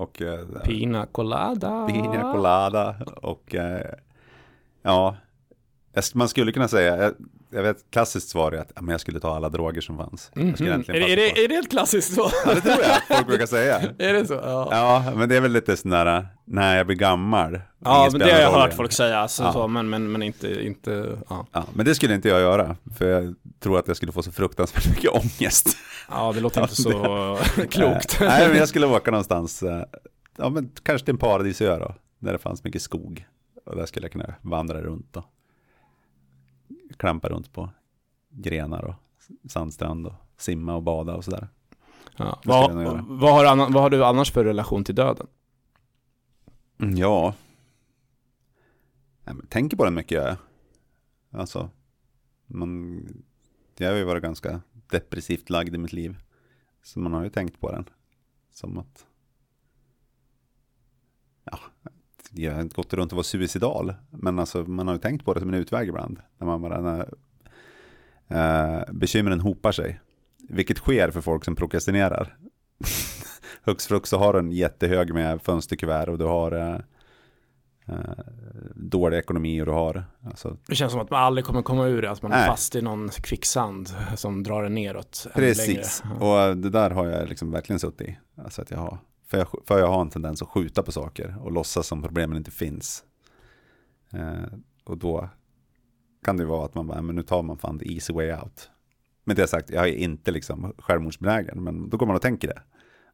Och, 0.00 0.22
eh, 0.22 0.38
Pina 0.64 1.06
colada. 1.06 1.86
Pina 1.86 2.32
colada. 2.32 2.96
Och 3.22 3.54
eh, 3.54 3.94
ja, 4.82 5.16
man 6.14 6.28
skulle 6.28 6.52
kunna 6.52 6.68
säga, 6.68 7.12
jag, 7.50 7.62
vet 7.62 7.90
klassiskt 7.90 8.28
svar 8.28 8.52
är 8.52 8.58
att 8.58 8.72
men 8.80 8.88
jag 8.88 9.00
skulle 9.00 9.20
ta 9.20 9.36
alla 9.36 9.48
droger 9.48 9.80
som 9.80 9.96
fanns. 9.96 10.30
Mm 10.36 10.54
-hmm. 10.54 10.90
är, 10.90 11.00
det, 11.00 11.12
är, 11.12 11.16
det, 11.16 11.44
är 11.44 11.48
det 11.48 11.54
ett 11.54 11.70
klassiskt 11.70 12.14
svar? 12.14 12.32
Ja, 12.44 12.54
det 12.54 12.60
tror 12.60 12.76
jag 12.82 13.16
folk 13.16 13.26
brukar 13.26 13.46
säga. 13.46 13.80
är 13.98 14.12
det 14.12 14.26
så? 14.26 14.34
Ja. 14.34 14.68
ja, 14.70 15.12
men 15.16 15.28
det 15.28 15.36
är 15.36 15.40
väl 15.40 15.52
lite 15.52 15.76
sån 15.76 15.90
där, 15.90 16.28
när 16.44 16.76
jag 16.76 16.86
blir 16.86 16.96
gammal. 16.96 17.60
Ja, 17.84 18.08
men 18.12 18.20
det 18.20 18.32
har 18.32 18.40
jag 18.40 18.52
hört 18.52 18.74
folk 18.74 18.92
säga, 18.92 19.18
alltså, 19.18 19.42
ja. 19.42 19.52
så, 19.52 19.68
men, 19.68 19.90
men, 19.90 20.12
men 20.12 20.22
inte, 20.22 20.66
inte 20.66 21.18
ja. 21.28 21.46
ja. 21.52 21.64
Men 21.72 21.86
det 21.86 21.94
skulle 21.94 22.14
inte 22.14 22.28
jag 22.28 22.40
göra, 22.40 22.76
för 22.96 23.08
jag 23.08 23.34
tror 23.60 23.78
att 23.78 23.88
jag 23.88 23.96
skulle 23.96 24.12
få 24.12 24.22
så 24.22 24.32
fruktansvärt 24.32 24.88
mycket 24.88 25.10
ångest. 25.10 25.76
Ja, 26.10 26.32
det 26.32 26.40
låter 26.40 26.62
inte 26.62 26.76
så 26.82 27.38
klokt. 27.70 28.20
Nej, 28.20 28.48
men 28.48 28.56
jag 28.56 28.68
skulle 28.68 28.86
åka 28.86 29.10
någonstans, 29.10 29.62
eh, 29.62 29.84
ja 30.36 30.48
men 30.48 30.70
kanske 30.82 31.04
till 31.04 31.14
en 31.14 31.18
paradisö 31.18 31.78
då, 31.78 31.94
där 32.18 32.32
det 32.32 32.38
fanns 32.38 32.64
mycket 32.64 32.82
skog. 32.82 33.26
Och 33.66 33.76
där 33.76 33.86
skulle 33.86 34.04
jag 34.04 34.12
kunna 34.12 34.34
vandra 34.42 34.82
runt 34.82 35.16
och 35.16 35.24
klampa 36.96 37.28
runt 37.28 37.52
på 37.52 37.70
grenar 38.28 38.84
och 38.84 38.94
sandstrand 39.50 40.06
och 40.06 40.14
simma 40.36 40.74
och 40.74 40.82
bada 40.82 41.14
och 41.14 41.24
sådär. 41.24 41.48
Ja. 42.16 42.40
Vad, 42.44 42.72
vad, 43.06 43.32
har, 43.32 43.72
vad 43.72 43.82
har 43.82 43.90
du 43.90 44.04
annars 44.04 44.32
för 44.32 44.44
relation 44.44 44.84
till 44.84 44.94
döden? 44.94 45.26
Mm, 46.78 46.96
ja, 46.96 47.34
jag 49.24 49.36
tänker 49.48 49.76
på 49.76 49.84
den 49.84 49.94
mycket 49.94 50.22
jag 50.22 50.36
Alltså, 51.30 51.70
man, 52.46 53.02
jag 53.76 53.90
har 53.90 53.96
ju 53.96 54.04
varit 54.04 54.22
ganska 54.22 54.60
depressivt 54.72 55.50
lagd 55.50 55.74
i 55.74 55.78
mitt 55.78 55.92
liv. 55.92 56.16
Så 56.82 57.00
man 57.00 57.12
har 57.12 57.24
ju 57.24 57.30
tänkt 57.30 57.60
på 57.60 57.72
den. 57.72 57.84
Som 58.50 58.78
att, 58.78 59.06
ja, 61.44 61.58
jag 62.34 62.54
har 62.54 62.60
inte 62.60 62.76
gått 62.76 62.94
runt 62.94 63.12
och 63.12 63.16
varit 63.16 63.26
suicidal. 63.26 63.94
Men 64.10 64.38
alltså, 64.38 64.58
man 64.58 64.86
har 64.86 64.94
ju 64.94 65.00
tänkt 65.00 65.24
på 65.24 65.34
det 65.34 65.40
som 65.40 65.48
en 65.48 65.54
utväg 65.54 65.88
ibland. 65.88 66.20
När 66.38 66.46
man 66.46 66.62
bara, 66.62 66.80
när, 66.80 67.08
eh, 68.28 68.92
bekymren 68.92 69.40
hopar 69.40 69.72
sig. 69.72 70.00
Vilket 70.48 70.78
sker 70.78 71.10
för 71.10 71.20
folk 71.20 71.44
som 71.44 71.56
prokrastinerar. 71.56 72.36
Hux 73.64 73.86
flux 73.86 74.10
så 74.10 74.18
har 74.18 74.32
du 74.32 74.38
en 74.38 74.52
jättehög 74.52 75.14
med 75.14 75.42
fönsterkuvert 75.42 76.08
och 76.08 76.18
du 76.18 76.24
har 76.24 76.52
eh, 76.52 76.74
eh, 77.86 78.24
dålig 78.74 79.18
ekonomi 79.18 79.62
och 79.62 79.66
du 79.66 79.72
har. 79.72 80.04
Alltså, 80.24 80.56
det 80.66 80.74
känns 80.74 80.92
som 80.92 81.00
att 81.00 81.10
man 81.10 81.22
aldrig 81.22 81.44
kommer 81.44 81.62
komma 81.62 81.86
ur 81.86 82.02
det, 82.02 82.10
att 82.10 82.22
man 82.22 82.32
är 82.32 82.46
fast 82.46 82.74
i 82.74 82.82
någon 82.82 83.08
kvicksand 83.08 83.94
som 84.16 84.42
drar 84.42 84.62
en 84.62 84.74
neråt. 84.74 85.26
Precis, 85.34 86.02
och 86.20 86.56
det 86.56 86.70
där 86.70 86.90
har 86.90 87.06
jag 87.06 87.28
liksom 87.28 87.50
verkligen 87.50 87.80
suttit 87.80 88.08
i. 88.08 88.18
Alltså 88.44 88.62
att 88.62 88.70
jag 88.70 88.78
har, 88.78 88.98
för 89.30 89.38
jag, 89.38 89.48
för 89.66 89.78
jag 89.78 89.86
har 89.86 90.00
en 90.00 90.10
tendens 90.10 90.42
att 90.42 90.48
skjuta 90.48 90.82
på 90.82 90.92
saker 90.92 91.36
och 91.40 91.52
låtsas 91.52 91.86
som 91.86 92.02
problemen 92.02 92.36
inte 92.36 92.50
finns. 92.50 93.04
Eh, 94.12 94.58
och 94.84 94.98
då 94.98 95.28
kan 96.24 96.36
det 96.36 96.44
vara 96.44 96.64
att 96.64 96.74
man 96.74 96.86
bara, 96.86 97.02
men 97.02 97.16
nu 97.16 97.22
tar 97.22 97.42
man 97.42 97.58
fan 97.58 97.78
the 97.78 97.94
easy 97.94 98.12
way 98.12 98.32
out. 98.32 98.70
Men 99.24 99.36
det 99.36 99.46
sagt, 99.46 99.70
jag 99.70 99.88
är 99.88 99.94
inte 99.94 100.30
liksom 100.30 100.74
självmordsbenägen, 100.78 101.64
men 101.64 101.90
då 101.90 101.96
går 101.96 102.06
man 102.06 102.16
och 102.16 102.22
tänker 102.22 102.48
det. 102.48 102.62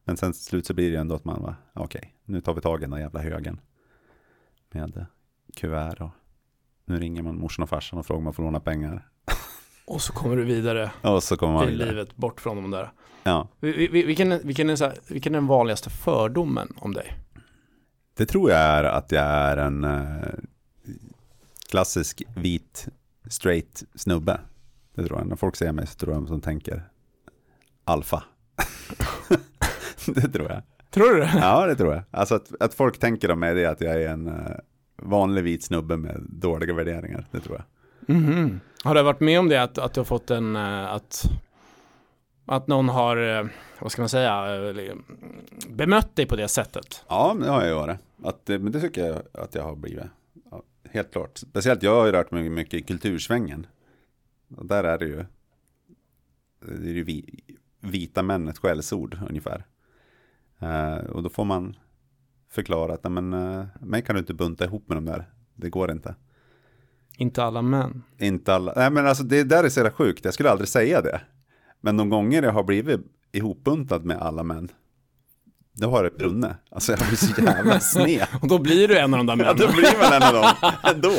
Men 0.05 0.17
sen 0.17 0.33
till 0.33 0.43
slut 0.43 0.67
så 0.67 0.75
blir 0.75 0.91
det 0.93 0.99
ändå 0.99 1.15
att 1.15 1.25
man 1.25 1.43
bara, 1.43 1.57
okej, 1.73 1.99
okay, 1.99 2.11
nu 2.25 2.41
tar 2.41 2.55
vi 2.55 2.61
tag 2.61 2.79
i 2.79 2.81
den 2.81 2.91
där 2.91 2.99
jävla 2.99 3.21
högen 3.21 3.61
med 4.71 5.07
kuvert 5.55 6.01
och 6.01 6.11
nu 6.85 6.99
ringer 6.99 7.23
man 7.23 7.39
morsan 7.39 7.63
och 7.63 7.69
farsan 7.69 7.99
och 7.99 8.07
frågar 8.07 8.19
om 8.19 8.25
man 8.25 8.33
får 8.33 8.43
låna 8.43 8.61
pengar. 8.61 9.09
Och 9.87 10.03
så 10.03 10.13
kommer 10.13 10.37
du 10.37 10.45
vidare 10.45 10.91
och 11.03 11.23
så 11.23 11.37
kommer 11.37 11.53
man 11.53 11.67
till 11.67 11.73
vidare. 11.73 11.91
livet 11.91 12.17
bort 12.17 12.41
från 12.41 12.57
de 12.57 12.71
där. 12.71 12.93
Ja. 13.23 13.49
Vilken, 13.61 14.41
vilken, 14.47 14.71
är, 14.71 14.81
här, 14.81 14.99
vilken 15.09 15.35
är 15.35 15.39
den 15.39 15.47
vanligaste 15.47 15.91
fördomen 15.91 16.73
om 16.77 16.93
dig? 16.95 17.13
Det 18.17 18.27
tror 18.27 18.51
jag 18.51 18.61
är 18.61 18.85
att 18.85 19.13
jag 19.13 19.25
är 19.25 19.57
en 19.57 19.85
eh, 19.85 20.29
klassisk 21.69 22.23
vit 22.37 22.89
straight 23.31 23.85
snubbe. 23.95 24.41
Det 24.95 25.07
tror 25.07 25.19
jag. 25.19 25.27
När 25.27 25.37
folk 25.37 25.57
säger 25.57 25.73
mig 25.73 25.87
så 25.87 25.95
tror 25.95 26.15
jag 26.15 26.27
de 26.27 26.41
tänker 26.41 26.83
alfa. 27.85 28.25
det 30.07 30.29
tror 30.29 30.51
jag. 30.51 30.63
Tror 30.91 31.15
du 31.15 31.21
det? 31.21 31.33
Ja, 31.35 31.67
det 31.67 31.77
tror 31.77 31.95
jag. 31.95 32.03
Alltså 32.11 32.35
att, 32.35 32.53
att 32.61 32.75
folk 32.75 32.99
tänker 32.99 33.31
om 33.31 33.41
mig 33.41 33.55
det 33.55 33.65
är 33.65 33.69
att 33.69 33.81
jag 33.81 34.03
är 34.03 34.09
en 34.09 34.27
uh, 34.27 34.57
vanlig 35.03 35.43
vit 35.43 35.65
snubbe 35.65 35.97
med 35.97 36.21
dåliga 36.29 36.75
värderingar. 36.75 37.29
Det 37.31 37.41
tror 37.41 37.57
jag. 37.57 37.65
Mm 38.09 38.25
-hmm. 38.25 38.61
Har 38.85 38.95
du 38.95 39.03
varit 39.03 39.21
med 39.21 39.41
om 39.41 39.49
det 39.49 39.63
att, 39.63 39.79
att 39.79 39.95
du 39.95 40.01
har 40.01 40.05
fått 40.05 40.31
en, 40.31 40.57
eh, 40.57 40.93
att, 40.93 41.25
att 42.45 42.67
någon 42.67 42.89
har, 42.89 43.17
eh, 43.17 43.47
vad 43.79 43.93
ska 43.93 44.03
man 44.03 44.09
säga, 44.09 44.69
eh, 44.71 44.95
bemött 45.69 46.17
dig 46.17 46.27
på 46.27 46.37
det 46.37 46.49
sättet? 46.49 47.05
Ja, 47.09 47.37
det 47.41 47.49
har 47.49 47.65
jag 47.65 47.75
varit. 47.75 47.99
Att, 48.25 48.49
men 48.49 48.73
det 48.73 48.81
tycker 48.81 49.07
jag 49.07 49.23
att 49.33 49.55
jag 49.55 49.63
har 49.63 49.77
blivit. 49.77 50.05
Ja, 50.51 50.63
helt 50.91 51.13
klart. 51.13 51.39
Speciellt 51.39 51.83
jag 51.83 51.95
har 51.95 52.07
ju 52.07 52.13
rört 52.13 52.31
mig 52.31 52.51
mycket 52.51 52.75
i 52.75 52.83
kultursvängen. 52.83 53.67
Och 54.57 54.67
där 54.67 54.85
är 54.85 54.99
det 54.99 55.07
ju, 55.07 55.25
det 56.61 56.91
är 56.91 56.95
ju 56.95 57.03
vi, 57.03 57.41
vita 57.81 58.23
män 58.23 58.49
ett 58.49 58.59
skällsord 58.59 59.19
ungefär. 59.29 59.65
Uh, 60.63 61.11
och 61.11 61.23
då 61.23 61.29
får 61.29 61.45
man 61.45 61.77
förklara 62.51 62.95
att 62.95 63.13
men, 63.13 63.35
uh, 63.35 63.67
mig 63.81 64.03
kan 64.03 64.15
du 64.15 64.21
inte 64.21 64.35
bunta 64.35 64.65
ihop 64.65 64.89
med 64.89 64.97
de 64.97 65.05
där. 65.05 65.31
Det 65.55 65.71
går 65.71 65.91
inte. 65.91 66.15
Inte 67.17 67.45
alla 67.45 67.63
män. 67.63 68.03
Inte 68.19 68.55
alla. 68.55 68.73
Nej 68.77 68.91
men 68.91 69.07
alltså 69.07 69.25
det 69.25 69.43
där 69.45 69.65
är 69.65 69.69
så 69.69 69.81
jävla 69.81 69.93
sjukt. 69.93 70.25
Jag 70.25 70.35
skulle 70.35 70.51
aldrig 70.51 70.69
säga 70.69 71.01
det. 71.01 71.21
Men 71.81 71.97
de 71.97 72.11
gånger 72.11 72.43
jag 72.43 72.53
har 72.53 72.63
blivit 72.63 73.01
ihopbuntad 73.33 74.05
med 74.05 74.17
alla 74.17 74.43
män. 74.43 74.69
då 75.73 75.91
har 75.91 76.05
det 76.05 76.11
brunnit. 76.11 76.51
Alltså 76.71 76.93
jag 76.93 76.99
blir 77.09 77.17
så 77.17 77.43
jävla 77.43 77.81
sned. 77.81 78.27
och 78.43 78.49
då 78.49 78.59
blir 78.59 78.89
du 78.89 78.99
en 78.99 79.15
av 79.15 79.19
de 79.19 79.27
där 79.27 79.37
männen. 79.37 79.57
Ja, 79.59 79.67
då 79.67 79.73
blir 79.73 79.99
man 80.03 80.13
en 80.13 80.23
av 80.23 80.35
dem. 80.35 80.73
Ändå. 80.95 81.13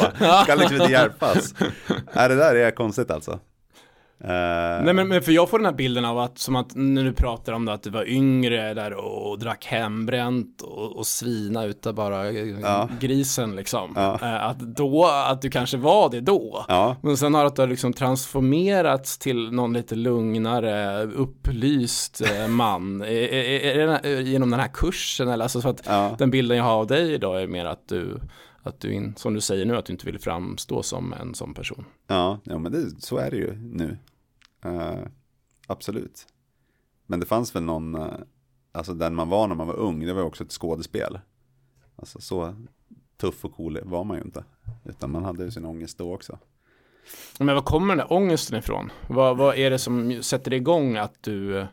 Kan 0.46 0.58
liksom 0.58 0.78
inte 0.82 0.92
hjälpas. 0.92 1.54
Nej, 2.16 2.30
det 2.30 2.36
där 2.36 2.56
är 2.56 2.72
konstigt 2.72 3.12
alltså. 3.12 3.40
Uh, 4.24 4.30
Nej 4.30 4.94
men, 4.94 5.08
men, 5.08 5.22
för 5.22 5.32
jag 5.32 5.50
får 5.50 5.60
den 5.60 5.66
här 5.66 5.74
bilden 5.74 6.06
av 6.06 6.20
att 6.20 6.38
som 6.38 6.56
att 6.56 6.76
när 6.76 7.04
du 7.04 7.14
pratar 7.14 7.54
om 7.54 7.66
det 7.66 7.74
att 7.74 7.84
du 7.84 7.90
var 7.90 8.10
yngre 8.10 8.74
där 8.74 8.94
och 8.94 9.40
drack 9.40 9.66
hembränt 9.66 10.62
och, 10.62 10.98
och 10.98 11.08
svina 11.08 11.66
utav 11.66 11.94
bara 11.94 12.32
ja. 12.32 12.90
grisen 13.00 13.56
liksom. 13.56 13.94
Ja. 13.96 14.20
Uh, 14.22 14.46
att 14.46 14.60
då, 14.60 15.06
att 15.06 15.42
du 15.42 15.50
kanske 15.50 15.78
var 15.78 16.10
det 16.10 16.22
då. 16.22 16.66
Ja. 16.68 16.96
Men 17.02 17.18
sen 17.18 17.34
har 17.34 17.52
det 17.56 17.66
liksom 17.66 17.94
transformerats 17.94 19.18
till 19.18 19.52
någon 19.52 19.74
lite 19.74 19.96
lugnare, 19.96 21.04
upplyst 21.04 22.22
man. 22.50 23.02
är, 23.08 23.08
är, 23.08 23.80
är 23.80 24.02
det 24.04 24.22
genom 24.22 24.50
den 24.50 24.60
här 24.60 24.70
kursen 24.74 25.28
eller? 25.28 25.46
Alltså 25.46 25.62
så 25.62 25.70
att 25.70 25.90
den 26.18 26.32
bilden 26.32 26.58
jag 26.58 26.64
har 26.64 26.76
av 26.76 26.88
dig 26.88 27.14
idag 27.14 27.42
är 27.42 27.48
mer 27.48 27.66
att 27.66 27.88
du 27.90 28.20
att 28.68 28.80
du, 28.80 28.94
in, 28.94 29.14
som 29.18 29.34
du 29.34 29.42
säger 29.42 29.66
nu, 29.66 29.76
att 29.76 29.86
du 29.86 29.94
inte 29.94 30.06
vill 30.06 30.20
framstå 30.20 30.84
som 30.84 31.14
en 31.14 31.36
sån 31.36 31.54
person. 31.54 31.86
Ja, 32.08 32.40
ja 32.44 32.58
men 32.58 32.72
det, 32.72 33.02
så 33.02 33.18
är 33.18 33.32
det 33.32 33.38
ju 33.38 33.56
nu. 33.56 33.98
Uh, 34.66 35.00
absolut. 35.68 36.28
Men 37.06 37.20
det 37.20 37.26
fanns 37.26 37.56
väl 37.56 37.64
någon, 37.64 37.96
uh, 37.96 38.14
alltså 38.72 38.94
den 38.94 39.16
man 39.16 39.30
var 39.30 39.48
när 39.48 39.56
man 39.56 39.68
var 39.68 39.76
ung, 39.76 40.06
det 40.06 40.14
var 40.14 40.24
också 40.24 40.44
ett 40.44 40.52
skådespel. 40.52 41.20
Alltså 41.96 42.22
så 42.22 42.56
tuff 43.18 43.46
och 43.46 43.56
cool 43.56 43.80
var 43.84 44.04
man 44.04 44.18
ju 44.18 44.24
inte. 44.24 44.44
Utan 44.86 45.12
man 45.12 45.24
hade 45.24 45.44
ju 45.44 45.52
sin 45.52 45.66
ångest 45.66 45.98
då 45.98 46.14
också. 46.14 46.40
Men 47.40 47.56
var 47.56 47.62
kommer 47.62 47.88
den 47.88 47.98
där 47.98 48.14
ångesten 48.14 48.60
ifrån? 48.60 48.92
Vad, 49.10 49.38
vad 49.38 49.56
är 49.56 49.70
det 49.70 49.80
som 49.80 50.24
sätter 50.24 50.54
igång 50.54 50.98
att 50.98 51.24
du... 51.24 51.58
Eh, 51.58 51.68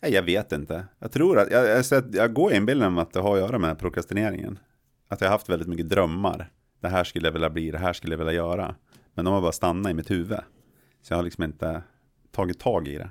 jag 0.00 0.22
vet 0.22 0.52
inte. 0.52 0.86
Jag 0.98 1.12
tror 1.12 1.38
att, 1.38 1.50
jag, 1.50 1.84
jag, 1.90 2.04
jag 2.14 2.32
går 2.32 2.52
inbilden 2.52 2.88
om 2.88 2.98
att 2.98 3.12
det 3.12 3.20
har 3.20 3.34
att 3.34 3.40
göra 3.40 3.58
med 3.58 3.78
prokrastineringen 3.78 4.58
att 5.14 5.20
jag 5.20 5.28
har 5.28 5.32
haft 5.32 5.48
väldigt 5.48 5.68
mycket 5.68 5.88
drömmar. 5.88 6.50
Det 6.80 6.88
här 6.88 7.04
skulle 7.04 7.28
jag 7.28 7.32
vilja 7.32 7.50
bli, 7.50 7.70
det 7.70 7.78
här 7.78 7.92
skulle 7.92 8.12
jag 8.12 8.18
vilja 8.18 8.32
göra. 8.32 8.74
Men 9.14 9.24
de 9.24 9.34
har 9.34 9.40
bara 9.40 9.52
stannat 9.52 9.90
i 9.90 9.94
mitt 9.94 10.10
huvud. 10.10 10.38
Så 11.02 11.12
jag 11.12 11.18
har 11.18 11.22
liksom 11.22 11.44
inte 11.44 11.82
tagit 12.32 12.60
tag 12.60 12.88
i 12.88 12.98
det. 12.98 13.10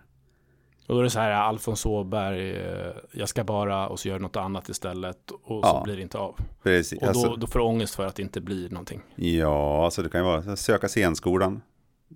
Och 0.87 0.93
då 0.93 0.99
är 0.99 1.03
det 1.03 1.09
så 1.09 1.19
här, 1.19 1.31
Alfons 1.31 1.85
Åberg, 1.85 2.55
eh, 2.55 2.93
jag 3.11 3.29
ska 3.29 3.43
bara, 3.43 3.87
och 3.87 3.99
så 3.99 4.07
gör 4.07 4.19
något 4.19 4.35
annat 4.35 4.69
istället 4.69 5.31
och 5.31 5.41
så 5.43 5.61
ja, 5.63 5.81
blir 5.83 5.95
det 5.95 6.01
inte 6.01 6.17
av. 6.17 6.35
Precis. 6.63 6.99
Och 6.99 7.05
då, 7.05 7.09
alltså, 7.09 7.35
då 7.35 7.47
får 7.47 7.59
du 7.59 7.65
ångest 7.65 7.95
för 7.95 8.05
att 8.05 8.15
det 8.15 8.21
inte 8.21 8.41
blir 8.41 8.69
någonting. 8.69 9.01
Ja, 9.15 9.85
alltså 9.85 10.01
det 10.01 10.09
kan 10.09 10.21
ju 10.21 10.25
vara 10.25 10.55
söka 10.55 10.87
scenskolan. 10.87 11.61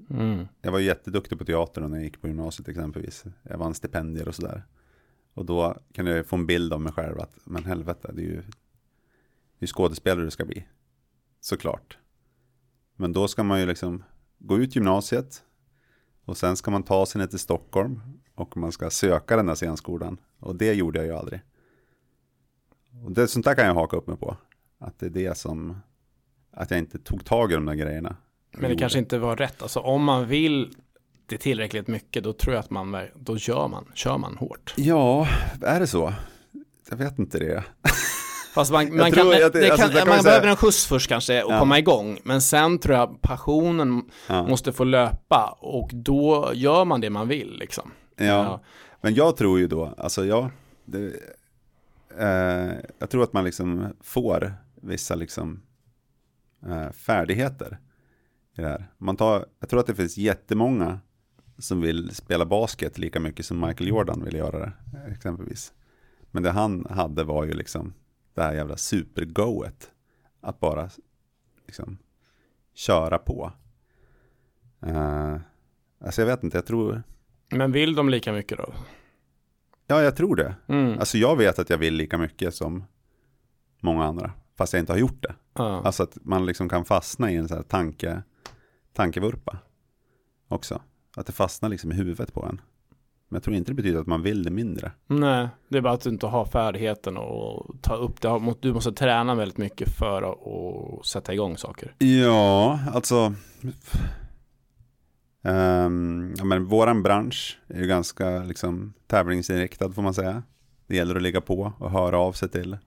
Mm. 0.09 0.47
Jag 0.61 0.71
var 0.71 0.79
jätteduktig 0.79 1.39
på 1.39 1.45
teatern 1.45 1.91
när 1.91 1.97
jag 1.97 2.03
gick 2.03 2.21
på 2.21 2.27
gymnasiet 2.27 2.67
exempelvis. 2.67 3.23
Jag 3.43 3.57
vann 3.57 3.73
stipendier 3.73 4.27
och 4.27 4.35
sådär. 4.35 4.63
Och 5.33 5.45
då 5.45 5.77
kan 5.93 6.05
jag 6.05 6.25
få 6.25 6.35
en 6.35 6.45
bild 6.45 6.73
av 6.73 6.81
mig 6.81 6.93
själv 6.93 7.19
att, 7.19 7.37
men 7.43 7.65
helvete, 7.65 8.11
det 8.13 8.21
är 8.21 8.25
ju 8.25 8.43
hur 9.59 9.67
skådespelare 9.67 10.25
du 10.25 10.31
ska 10.31 10.45
bli. 10.45 10.65
Såklart. 11.39 11.97
Men 12.95 13.13
då 13.13 13.27
ska 13.27 13.43
man 13.43 13.59
ju 13.59 13.65
liksom 13.65 14.03
gå 14.37 14.57
ut 14.57 14.75
gymnasiet 14.75 15.43
och 16.25 16.37
sen 16.37 16.57
ska 16.57 16.71
man 16.71 16.83
ta 16.83 17.05
sig 17.05 17.19
ner 17.19 17.27
till 17.27 17.39
Stockholm 17.39 18.01
och 18.35 18.57
man 18.57 18.71
ska 18.71 18.89
söka 18.89 19.35
den 19.35 19.45
där 19.45 19.55
scenskolan. 19.55 20.17
Och 20.39 20.55
det 20.55 20.73
gjorde 20.73 20.99
jag 20.99 21.05
ju 21.05 21.13
aldrig. 21.13 21.41
Och 23.05 23.11
det, 23.11 23.27
sånt 23.27 23.45
där 23.45 23.55
kan 23.55 23.65
jag 23.65 23.73
haka 23.73 23.97
upp 23.97 24.07
mig 24.07 24.17
på. 24.17 24.37
Att 24.79 24.99
det 24.99 25.05
är 25.05 25.09
det 25.09 25.37
som, 25.37 25.77
att 26.51 26.71
jag 26.71 26.79
inte 26.79 26.99
tog 26.99 27.25
tag 27.25 27.51
i 27.51 27.55
de 27.55 27.65
där 27.65 27.75
grejerna. 27.75 28.15
Men 28.51 28.69
det 28.71 28.77
kanske 28.77 28.99
inte 28.99 29.17
var 29.17 29.35
rätt. 29.35 29.61
Alltså 29.61 29.79
om 29.79 30.03
man 30.03 30.27
vill 30.27 30.75
det 31.25 31.37
tillräckligt 31.37 31.87
mycket, 31.87 32.23
då 32.23 32.33
tror 32.33 32.55
jag 32.55 32.59
att 32.59 32.69
man, 32.69 32.97
då 33.15 33.37
gör 33.37 33.67
man, 33.67 33.91
kör 33.93 34.17
man 34.17 34.37
hårt. 34.37 34.73
Ja, 34.77 35.27
är 35.61 35.79
det 35.79 35.87
så? 35.87 36.13
Jag 36.89 36.97
vet 36.97 37.19
inte 37.19 37.39
det. 37.39 37.63
Fast 38.57 38.71
man, 38.71 38.97
man, 38.97 39.11
kan, 39.11 39.27
det, 39.27 39.49
det 39.49 39.69
kan, 39.69 39.81
alltså, 39.81 40.05
man 40.07 40.23
behöver 40.23 40.47
en 40.47 40.55
skjuts 40.55 40.85
först 40.85 41.09
kanske 41.09 41.43
och 41.43 41.51
ja. 41.51 41.59
komma 41.59 41.79
igång. 41.79 42.19
Men 42.23 42.41
sen 42.41 42.79
tror 42.79 42.95
jag 42.95 43.21
passionen 43.21 44.01
ja. 44.27 44.47
måste 44.47 44.73
få 44.73 44.83
löpa 44.83 45.57
och 45.59 45.89
då 45.93 46.51
gör 46.53 46.85
man 46.85 47.01
det 47.01 47.09
man 47.09 47.27
vill 47.27 47.57
liksom. 47.59 47.91
Ja, 48.15 48.25
ja. 48.25 48.61
men 49.01 49.13
jag 49.13 49.37
tror 49.37 49.59
ju 49.59 49.67
då, 49.67 49.93
alltså 49.97 50.25
jag, 50.25 50.49
det, 50.85 51.13
eh, 52.19 52.73
jag 52.99 53.09
tror 53.09 53.23
att 53.23 53.33
man 53.33 53.43
liksom 53.43 53.93
får 54.01 54.53
vissa 54.81 55.15
liksom 55.15 55.61
eh, 56.65 56.91
färdigheter 56.91 57.77
i 58.57 58.61
det 58.61 58.67
här. 58.67 58.87
Man 58.97 59.17
tar, 59.17 59.45
jag 59.59 59.69
tror 59.69 59.79
att 59.79 59.87
det 59.87 59.95
finns 59.95 60.17
jättemånga 60.17 60.99
som 61.57 61.81
vill 61.81 62.15
spela 62.15 62.45
basket 62.45 62.97
lika 62.97 63.19
mycket 63.19 63.45
som 63.45 63.59
Michael 63.59 63.89
Jordan 63.89 64.23
vill 64.23 64.35
göra 64.35 64.59
det, 64.59 64.71
exempelvis. 65.11 65.73
Men 66.31 66.43
det 66.43 66.51
han 66.51 66.87
hade 66.89 67.23
var 67.23 67.43
ju 67.43 67.53
liksom 67.53 67.93
det 68.37 68.43
här 68.43 68.53
jävla 68.53 68.77
supergoet. 68.77 69.91
Att 70.41 70.59
bara 70.59 70.89
liksom 71.65 71.97
köra 72.73 73.17
på. 73.17 73.51
Uh, 74.85 75.37
alltså 75.99 76.21
jag 76.21 76.25
vet 76.27 76.43
inte, 76.43 76.57
jag 76.57 76.65
tror... 76.65 77.03
Men 77.49 77.71
vill 77.71 77.95
de 77.95 78.09
lika 78.09 78.33
mycket 78.33 78.57
då? 78.57 78.73
Ja, 79.87 80.01
jag 80.01 80.15
tror 80.15 80.35
det. 80.35 80.55
Mm. 80.67 80.99
Alltså 80.99 81.17
jag 81.17 81.37
vet 81.37 81.59
att 81.59 81.69
jag 81.69 81.77
vill 81.77 81.93
lika 81.93 82.17
mycket 82.17 82.55
som 82.55 82.83
många 83.79 84.05
andra. 84.05 84.31
Fast 84.55 84.73
jag 84.73 84.79
inte 84.79 84.93
har 84.93 84.99
gjort 84.99 85.23
det. 85.23 85.35
Uh. 85.59 85.65
Alltså 85.65 86.03
att 86.03 86.17
man 86.21 86.45
liksom 86.45 86.69
kan 86.69 86.85
fastna 86.85 87.31
i 87.31 87.35
en 87.35 87.47
sån 87.47 87.57
här 87.57 87.63
tanke, 87.63 88.21
tankevurpa 88.93 89.57
också. 90.47 90.81
Att 91.15 91.25
det 91.25 91.33
fastnar 91.33 91.69
liksom 91.69 91.91
i 91.91 91.95
huvudet 91.95 92.33
på 92.33 92.45
en. 92.45 92.61
Men 93.29 93.35
jag 93.35 93.43
tror 93.43 93.55
inte 93.55 93.71
det 93.71 93.75
betyder 93.75 93.99
att 93.99 94.07
man 94.07 94.21
vill 94.21 94.43
det 94.43 94.51
mindre. 94.51 94.91
Nej, 95.07 95.47
det 95.69 95.77
är 95.77 95.81
bara 95.81 95.93
att 95.93 96.01
du 96.01 96.09
inte 96.09 96.27
har 96.27 96.45
färdigheten 96.45 97.17
och 97.17 97.75
ta 97.81 97.95
upp 97.95 98.21
det. 98.21 98.55
Du 98.59 98.73
måste 98.73 98.91
träna 98.91 99.35
väldigt 99.35 99.57
mycket 99.57 99.89
för 99.89 100.21
att 100.21 101.05
sätta 101.05 101.33
igång 101.33 101.57
saker. 101.57 101.95
Ja, 101.97 102.79
alltså. 102.93 103.33
Um, 105.41 106.35
ja, 106.37 106.43
men 106.43 106.65
våran 106.65 107.03
bransch 107.03 107.59
är 107.67 107.81
ju 107.81 107.87
ganska 107.87 108.43
liksom, 108.43 108.93
tävlingsinriktad 109.07 109.91
får 109.91 110.01
man 110.01 110.13
säga. 110.13 110.43
Det 110.87 110.95
gäller 110.95 111.15
att 111.15 111.21
ligga 111.21 111.41
på 111.41 111.73
och 111.79 111.91
höra 111.91 112.19
av 112.19 112.31
sig 112.31 112.49
till 112.49 112.77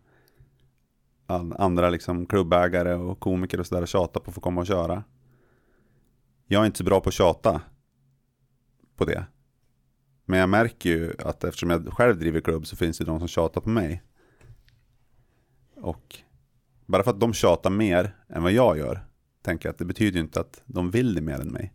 andra 1.58 1.90
liksom, 1.90 2.26
klubbägare 2.26 2.94
och 2.94 3.20
komiker 3.20 3.60
och 3.60 3.66
sådär 3.66 3.82
och 3.82 3.88
tjata 3.88 4.20
på 4.20 4.30
att 4.30 4.34
få 4.34 4.40
komma 4.40 4.60
och 4.60 4.66
köra. 4.66 5.04
Jag 6.46 6.62
är 6.62 6.66
inte 6.66 6.78
så 6.78 6.84
bra 6.84 7.00
på 7.00 7.08
att 7.08 7.14
tjata 7.14 7.60
på 8.96 9.04
det. 9.04 9.24
Men 10.24 10.38
jag 10.38 10.48
märker 10.48 10.90
ju 10.90 11.12
att 11.18 11.44
eftersom 11.44 11.70
jag 11.70 11.86
själv 11.92 12.18
driver 12.18 12.40
klubb 12.40 12.66
så 12.66 12.76
finns 12.76 12.98
det 12.98 13.04
de 13.04 13.18
som 13.18 13.28
tjatar 13.28 13.60
på 13.60 13.68
mig. 13.68 14.02
Och 15.76 16.16
bara 16.86 17.02
för 17.02 17.10
att 17.10 17.20
de 17.20 17.32
tjatar 17.32 17.70
mer 17.70 18.16
än 18.28 18.42
vad 18.42 18.52
jag 18.52 18.78
gör, 18.78 19.00
tänker 19.42 19.68
jag 19.68 19.72
att 19.72 19.78
det 19.78 19.84
betyder 19.84 20.18
ju 20.18 20.20
inte 20.20 20.40
att 20.40 20.62
de 20.66 20.90
vill 20.90 21.14
det 21.14 21.20
mer 21.20 21.40
än 21.40 21.48
mig. 21.48 21.72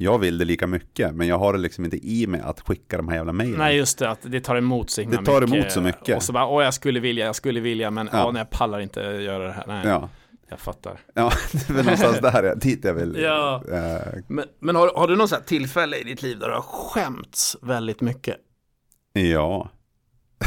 Jag 0.00 0.18
vill 0.18 0.38
det 0.38 0.44
lika 0.44 0.66
mycket, 0.66 1.14
men 1.14 1.26
jag 1.26 1.38
har 1.38 1.52
det 1.52 1.58
liksom 1.58 1.84
inte 1.84 2.08
i 2.08 2.26
mig 2.26 2.40
att 2.40 2.60
skicka 2.60 2.96
de 2.96 3.08
här 3.08 3.16
jävla 3.16 3.32
mejlen. 3.32 3.58
Nej, 3.58 3.76
just 3.76 3.98
det, 3.98 4.10
att 4.10 4.18
det 4.22 4.40
tar 4.40 4.56
emot 4.56 4.90
så 4.90 5.00
himla 5.00 5.20
Det 5.20 5.26
tar 5.26 5.42
emot 5.42 5.72
så 5.72 5.80
mycket. 5.80 6.16
Och 6.16 6.22
så 6.22 6.32
bara, 6.32 6.46
åh, 6.46 6.64
jag 6.64 6.74
skulle 6.74 7.00
vilja, 7.00 7.26
jag 7.26 7.36
skulle 7.36 7.60
vilja, 7.60 7.90
men 7.90 8.08
ja. 8.12 8.26
åh, 8.26 8.32
nej, 8.32 8.40
jag 8.40 8.50
pallar 8.50 8.80
inte 8.80 9.00
göra 9.00 9.46
det 9.46 9.52
här. 9.52 9.64
Nej. 9.66 9.82
Ja. 9.84 10.08
Jag 10.48 10.60
fattar. 10.60 11.00
Ja, 11.14 11.32
det 11.52 11.70
är 11.70 11.74
väl 11.74 11.84
någonstans 11.84 12.20
där, 12.20 12.56
dit 12.56 12.84
jag 12.84 12.94
vill. 12.94 13.16
Ja. 13.16 13.64
Äh... 13.72 14.22
Men, 14.28 14.44
men 14.58 14.76
har, 14.76 14.92
har, 14.96 15.08
du 15.08 15.16
något 15.16 15.30
sånt 15.30 15.46
tillfälle 15.46 15.96
i 15.96 16.04
ditt 16.04 16.22
liv 16.22 16.38
där 16.38 16.48
du 16.48 16.54
har 16.54 16.62
skämts 16.62 17.56
väldigt 17.62 18.00
mycket? 18.00 18.36
Ja. 19.12 19.70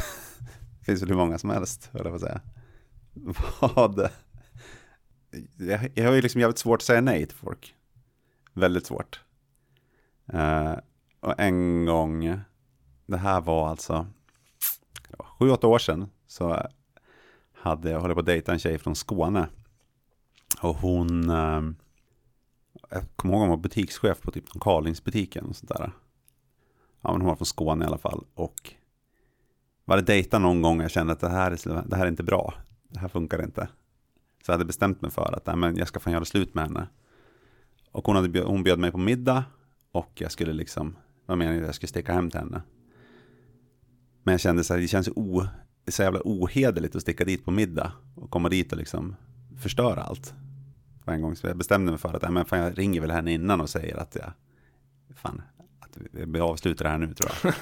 det 0.80 0.86
finns 0.86 1.02
väl 1.02 1.10
hur 1.10 1.16
många 1.16 1.38
som 1.38 1.50
helst, 1.50 1.90
höll 1.94 2.02
jag 2.06 2.12
på 2.12 2.16
att 2.16 2.22
säga. 2.22 2.42
Vad? 3.60 4.10
Jag, 5.58 5.92
jag 5.96 6.06
har 6.06 6.14
ju 6.14 6.22
liksom 6.22 6.42
jävligt 6.42 6.58
svårt 6.58 6.80
att 6.80 6.86
säga 6.86 7.02
nej 7.02 7.26
till 7.26 7.38
folk. 7.38 7.76
Väldigt 8.54 8.86
svårt. 8.86 9.22
Uh, 10.34 10.74
och 11.20 11.40
en 11.40 11.86
gång, 11.86 12.40
det 13.06 13.18
här 13.18 13.42
var 13.42 13.70
alltså 13.70 14.08
sju, 15.20 15.50
åtta 15.50 15.68
år 15.68 15.80
sedan, 15.80 16.10
så 16.28 16.68
hade 17.54 17.90
jag 17.90 18.00
hållit 18.00 18.16
på 18.16 18.20
att 18.20 18.26
dejta 18.26 18.52
en 18.52 18.60
tjej 18.60 18.78
från 18.78 18.96
Skåne. 18.96 19.48
Och 20.62 20.76
hon, 20.76 21.30
eh, 21.30 21.62
jag 22.90 23.04
kommer 23.16 23.34
ihåg 23.34 23.42
hon 23.42 23.50
var 23.50 23.58
butikschef 23.58 24.22
på 24.22 24.32
typ 24.32 24.60
Karlingsbutiken 24.60 25.46
och 25.46 25.56
sådär. 25.56 25.92
Ja 27.02 27.12
men 27.12 27.22
hon 27.22 27.30
var 27.30 27.36
från 27.36 27.46
Skåne 27.46 27.86
i 27.86 27.88
alla 27.88 27.98
fall. 27.98 28.26
Och 28.34 28.74
var 29.86 29.96
det 29.96 30.04
dejta 30.04 30.40
någon 30.40 30.62
gång 30.62 30.82
jag 30.82 30.92
kände 30.92 31.14
att 31.14 31.20
det 31.20 31.30
här, 31.30 31.52
är, 31.52 31.90
det 31.90 31.96
här 31.96 32.06
är 32.06 32.10
inte 32.10 32.24
bra. 32.24 32.54
Det 32.90 33.00
här 33.00 33.08
funkar 33.08 33.44
inte. 33.44 33.70
Så 34.46 34.52
jag 34.52 34.54
hade 34.54 34.66
bestämt 34.66 35.02
mig 35.02 35.12
för 35.12 35.36
att 35.36 35.46
nej, 35.46 35.56
men 35.56 35.78
jag 35.78 35.88
ska 35.88 36.00
fan 36.00 36.14
göra 36.14 36.26
slut 36.26 36.54
med 36.54 36.64
henne. 36.64 36.88
Och 37.92 38.06
hon, 38.06 38.16
hade, 38.16 38.42
hon 38.42 38.64
bjöd 38.64 38.80
mig 38.80 38.92
på 38.92 38.98
middag 38.98 39.44
och 39.92 40.12
jag 40.14 40.32
skulle 40.32 40.54
liksom, 40.54 40.96
vad 41.26 41.38
menar 41.38 41.54
jag, 41.54 41.64
jag 41.64 41.76
skulle 41.76 41.88
sticka 41.88 42.14
hem 42.14 42.30
till 42.30 42.40
henne. 42.40 42.62
Men 44.24 44.32
jag 44.32 44.42
kände 44.42 44.64
så 44.64 44.74
här, 44.74 44.82
det 44.82 44.88
känns 44.88 45.10
o, 45.16 45.46
så 45.88 46.04
jävla 46.04 46.22
ohederligt 46.24 46.96
att 46.96 47.02
sticka 47.02 47.26
dit 47.26 47.46
på 47.46 47.52
middag 47.52 47.92
och 48.16 48.30
komma 48.30 48.50
dit 48.50 48.72
och 48.72 48.78
liksom 48.78 49.16
förstöra 49.62 50.02
allt 50.02 50.34
på 51.06 51.12
en 51.12 51.22
gång. 51.22 51.36
Så 51.36 51.48
jag 51.48 51.58
bestämde 51.58 51.92
mig 51.92 52.00
för 52.00 52.14
att 52.14 52.32
men 52.32 52.46
fan, 52.46 52.60
jag 52.60 52.78
ringer 52.78 53.02
väl 53.02 53.12
henne 53.12 53.34
innan 53.34 53.62
och 53.62 53.70
säger 53.70 53.98
att 53.98 54.16
jag, 54.16 54.34
fan, 55.16 55.42
att 55.80 55.98
vi 56.12 56.40
avslutar 56.40 56.86
det 56.86 56.92
här 56.92 56.98
nu 56.98 57.14
tror 57.14 57.32
jag. 57.44 57.54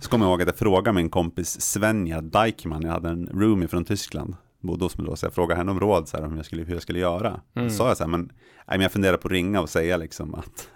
Så 0.00 0.10
kommer 0.10 0.24
jag 0.24 0.30
ihåg 0.30 0.42
att 0.42 0.48
jag 0.48 0.56
frågade 0.56 0.94
min 0.94 1.10
kompis 1.10 1.60
Svenja 1.60 2.20
Dykman, 2.20 2.82
jag 2.82 2.92
hade 2.92 3.08
en 3.08 3.28
roomie 3.32 3.68
från 3.68 3.84
Tyskland, 3.84 4.36
bodde 4.60 4.84
hos 4.84 4.98
mig 4.98 5.06
då, 5.06 5.16
så 5.16 5.26
jag 5.26 5.34
frågade 5.34 5.58
henne 5.58 5.70
om 5.70 5.80
råd, 5.80 6.08
så 6.08 6.16
här, 6.16 6.24
om 6.24 6.36
jag 6.36 6.46
skulle, 6.46 6.62
hur 6.62 6.74
jag 6.74 6.82
skulle 6.82 6.98
göra. 6.98 7.40
Mm. 7.54 7.70
Så 7.70 7.76
sa 7.76 7.88
jag 7.88 7.96
så 7.96 8.04
här, 8.04 8.10
men, 8.10 8.20
nej, 8.20 8.32
men 8.66 8.80
jag 8.80 8.92
funderar 8.92 9.16
på 9.16 9.28
att 9.28 9.32
ringa 9.32 9.60
och 9.60 9.68
säga 9.68 9.96
liksom 9.96 10.34
att, 10.34 10.68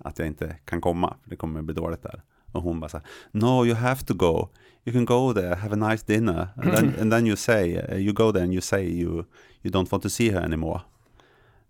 att 0.00 0.18
jag 0.18 0.28
inte 0.28 0.56
kan 0.64 0.80
komma, 0.80 1.16
för 1.22 1.30
det 1.30 1.36
kommer 1.36 1.62
bli 1.62 1.74
dåligt 1.74 2.02
där. 2.02 2.22
Och 2.52 2.62
hon 2.62 2.80
bara 2.80 2.88
så 2.88 2.96
här, 2.96 3.06
no 3.30 3.66
you 3.66 3.74
have 3.74 4.04
to 4.04 4.14
go, 4.14 4.48
you 4.84 4.92
can 4.92 5.04
go 5.04 5.34
there, 5.34 5.54
have 5.54 5.72
a 5.72 5.90
nice 5.90 6.04
dinner, 6.06 6.48
and 6.56 6.72
then, 6.72 6.94
and 7.00 7.12
then 7.12 7.26
you 7.26 7.36
say, 7.36 7.96
you 7.98 8.12
go 8.12 8.32
there 8.32 8.44
and 8.44 8.52
you 8.52 8.60
say 8.60 8.84
you, 8.84 9.24
you 9.62 9.72
don't 9.72 9.92
want 9.92 10.02
to 10.02 10.08
see 10.08 10.30
her 10.30 10.40
anymore. 10.40 10.80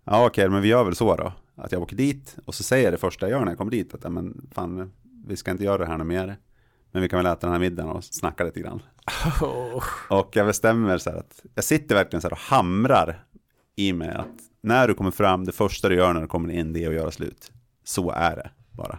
Ja 0.09 0.25
okej, 0.25 0.43
okay, 0.43 0.49
men 0.49 0.61
vi 0.61 0.67
gör 0.67 0.83
väl 0.83 0.95
så 0.95 1.15
då. 1.15 1.33
Att 1.55 1.71
jag 1.71 1.81
åker 1.81 1.95
dit 1.95 2.37
och 2.45 2.55
så 2.55 2.63
säger 2.63 2.83
jag 2.83 2.93
det 2.93 2.97
första 2.97 3.25
jag 3.25 3.31
gör 3.31 3.45
när 3.45 3.51
jag 3.51 3.57
kommer 3.57 3.71
dit. 3.71 3.93
Att 3.93 4.11
men 4.11 4.47
fan, 4.51 4.91
vi 5.27 5.35
ska 5.35 5.51
inte 5.51 5.63
göra 5.63 5.77
det 5.77 5.85
här 5.85 5.97
något 5.97 6.07
mer. 6.07 6.37
Men 6.91 7.01
vi 7.01 7.09
kan 7.09 7.17
väl 7.17 7.25
äta 7.25 7.47
den 7.47 7.51
här 7.51 7.59
middagen 7.59 7.89
och 7.89 8.03
snacka 8.03 8.43
lite 8.43 8.59
grann. 8.59 8.81
Oh. 9.41 9.83
Och 10.09 10.35
jag 10.35 10.45
bestämmer 10.45 10.97
så 10.97 11.09
här 11.09 11.17
att 11.17 11.41
jag 11.55 11.63
sitter 11.63 11.95
verkligen 11.95 12.21
så 12.21 12.27
här 12.27 12.33
och 12.33 12.39
hamrar 12.39 13.23
i 13.75 13.93
mig 13.93 14.09
att 14.09 14.35
när 14.61 14.87
du 14.87 14.93
kommer 14.93 15.11
fram, 15.11 15.45
det 15.45 15.51
första 15.51 15.89
du 15.89 15.95
gör 15.95 16.13
när 16.13 16.21
du 16.21 16.27
kommer 16.27 16.49
in 16.53 16.73
det 16.73 16.83
är 16.83 16.89
att 16.89 16.95
göra 16.95 17.11
slut. 17.11 17.51
Så 17.83 18.11
är 18.11 18.35
det 18.35 18.49
bara. 18.71 18.97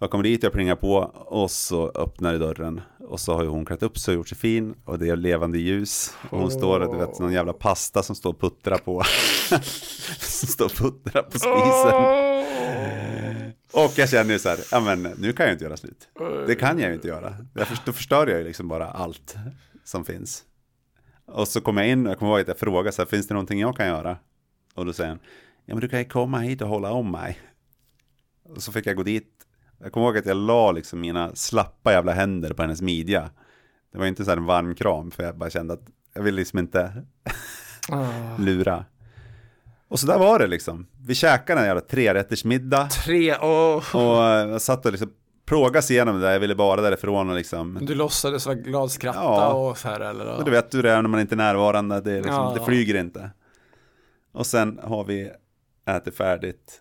Jag 0.00 0.10
kommer 0.10 0.24
dit, 0.24 0.42
jag 0.42 0.52
plingar 0.52 0.76
på 0.76 0.96
och 1.14 1.50
så 1.50 1.88
öppnar 1.88 2.32
det 2.32 2.38
dörren. 2.38 2.80
Och 2.98 3.20
så 3.20 3.34
har 3.34 3.42
ju 3.42 3.48
hon 3.48 3.64
klätt 3.64 3.82
upp 3.82 3.98
sig 3.98 4.12
och 4.12 4.16
gjort 4.16 4.28
sig 4.28 4.38
fin. 4.38 4.74
Och 4.84 4.98
det 4.98 5.08
är 5.08 5.16
levande 5.16 5.58
ljus. 5.58 6.14
Och 6.30 6.38
hon 6.38 6.46
oh. 6.46 6.50
står, 6.50 6.80
du 6.80 6.98
vet, 6.98 7.18
någon 7.18 7.32
jävla 7.32 7.52
pasta 7.52 8.02
som 8.02 8.16
står 8.16 8.30
och 8.30 8.40
puttrar 8.40 8.78
på. 8.78 9.02
som 10.18 10.48
står 10.48 10.64
och 10.64 10.72
puttrar 10.72 11.22
på 11.22 11.38
spisen. 11.38 11.94
Oh. 11.94 12.28
Och 13.84 13.92
jag 13.96 14.08
känner 14.08 14.32
ju 14.32 14.38
så 14.38 14.48
här, 14.48 14.58
ja 14.70 14.80
men 14.80 15.02
nu 15.02 15.32
kan 15.32 15.46
jag 15.46 15.54
inte 15.54 15.64
göra 15.64 15.76
slut. 15.76 16.08
Det 16.46 16.54
kan 16.54 16.78
jag 16.78 16.88
ju 16.88 16.94
inte 16.94 17.08
göra. 17.08 17.34
då 17.84 17.92
förstör 17.92 18.26
jag 18.26 18.38
ju 18.38 18.44
liksom 18.44 18.68
bara 18.68 18.90
allt 18.90 19.36
som 19.84 20.04
finns. 20.04 20.44
Och 21.26 21.48
så 21.48 21.60
kommer 21.60 21.82
jag 21.82 21.90
in 21.90 22.06
och 22.06 22.10
jag 22.10 22.18
kommer 22.18 22.32
ihåg 22.32 22.40
att 22.40 22.48
jag 22.48 22.58
frågar 22.58 22.90
så 22.90 23.02
här, 23.02 23.06
finns 23.06 23.26
det 23.26 23.34
någonting 23.34 23.60
jag 23.60 23.76
kan 23.76 23.86
göra? 23.86 24.16
Och 24.74 24.86
då 24.86 24.92
säger 24.92 25.10
han, 25.10 25.18
ja 25.64 25.74
men 25.74 25.80
du 25.80 25.88
kan 25.88 25.98
ju 25.98 26.04
komma 26.04 26.38
hit 26.38 26.62
och 26.62 26.68
hålla 26.68 26.90
om 26.90 27.10
mig. 27.10 27.38
Och 28.42 28.62
så 28.62 28.72
fick 28.72 28.86
jag 28.86 28.96
gå 28.96 29.02
dit 29.02 29.37
jag 29.78 29.92
kommer 29.92 30.06
ihåg 30.06 30.18
att 30.18 30.26
jag 30.26 30.36
la 30.36 30.72
liksom 30.72 31.00
mina 31.00 31.34
slappa 31.34 31.92
jävla 31.92 32.12
händer 32.12 32.52
på 32.52 32.62
hennes 32.62 32.82
midja. 32.82 33.30
Det 33.92 33.98
var 33.98 34.06
inte 34.06 34.24
så 34.24 34.30
här 34.30 34.36
en 34.36 34.44
varm 34.44 34.74
kram 34.74 35.10
för 35.10 35.22
jag 35.22 35.38
bara 35.38 35.50
kände 35.50 35.74
att 35.74 35.86
jag 36.14 36.22
vill 36.22 36.34
liksom 36.34 36.58
inte 36.58 37.04
oh. 37.88 38.10
lura. 38.40 38.84
Och 39.88 40.00
så 40.00 40.06
där 40.06 40.18
var 40.18 40.38
det 40.38 40.46
liksom. 40.46 40.86
Vi 41.06 41.14
käkade 41.14 41.60
en 41.60 41.66
jävla 41.66 41.80
trerättersmiddag. 41.80 42.88
Tre, 42.90 43.34
oh. 43.34 43.96
Och 43.96 44.22
jag 44.52 44.62
satt 44.62 44.86
och 44.86 44.92
liksom 44.92 45.12
plågas 45.46 45.90
igenom 45.90 46.14
det 46.14 46.26
där, 46.26 46.32
jag 46.32 46.40
ville 46.40 46.54
bara 46.54 46.80
därifrån 46.80 47.30
och 47.30 47.36
liksom 47.36 47.78
Du 47.82 47.94
låtsades 47.94 48.46
vara 48.46 48.56
glad, 48.56 48.90
skratta 48.90 49.18
ja. 49.18 49.52
och 49.52 49.78
så 49.78 49.88
här 49.88 50.00
eller? 50.00 50.36
Och 50.36 50.44
du 50.44 50.50
vet 50.50 50.74
hur 50.74 50.82
det 50.82 50.90
är 50.90 51.02
när 51.02 51.08
man 51.08 51.20
inte 51.20 51.34
är 51.34 51.36
närvarande, 51.36 52.00
det, 52.00 52.12
är 52.12 52.16
liksom, 52.16 52.34
ja. 52.34 52.54
det 52.58 52.64
flyger 52.64 53.00
inte 53.00 53.30
Och 54.32 54.46
sen 54.46 54.80
har 54.82 55.04
vi 55.04 55.30
ätit 55.86 56.16
färdigt 56.16 56.80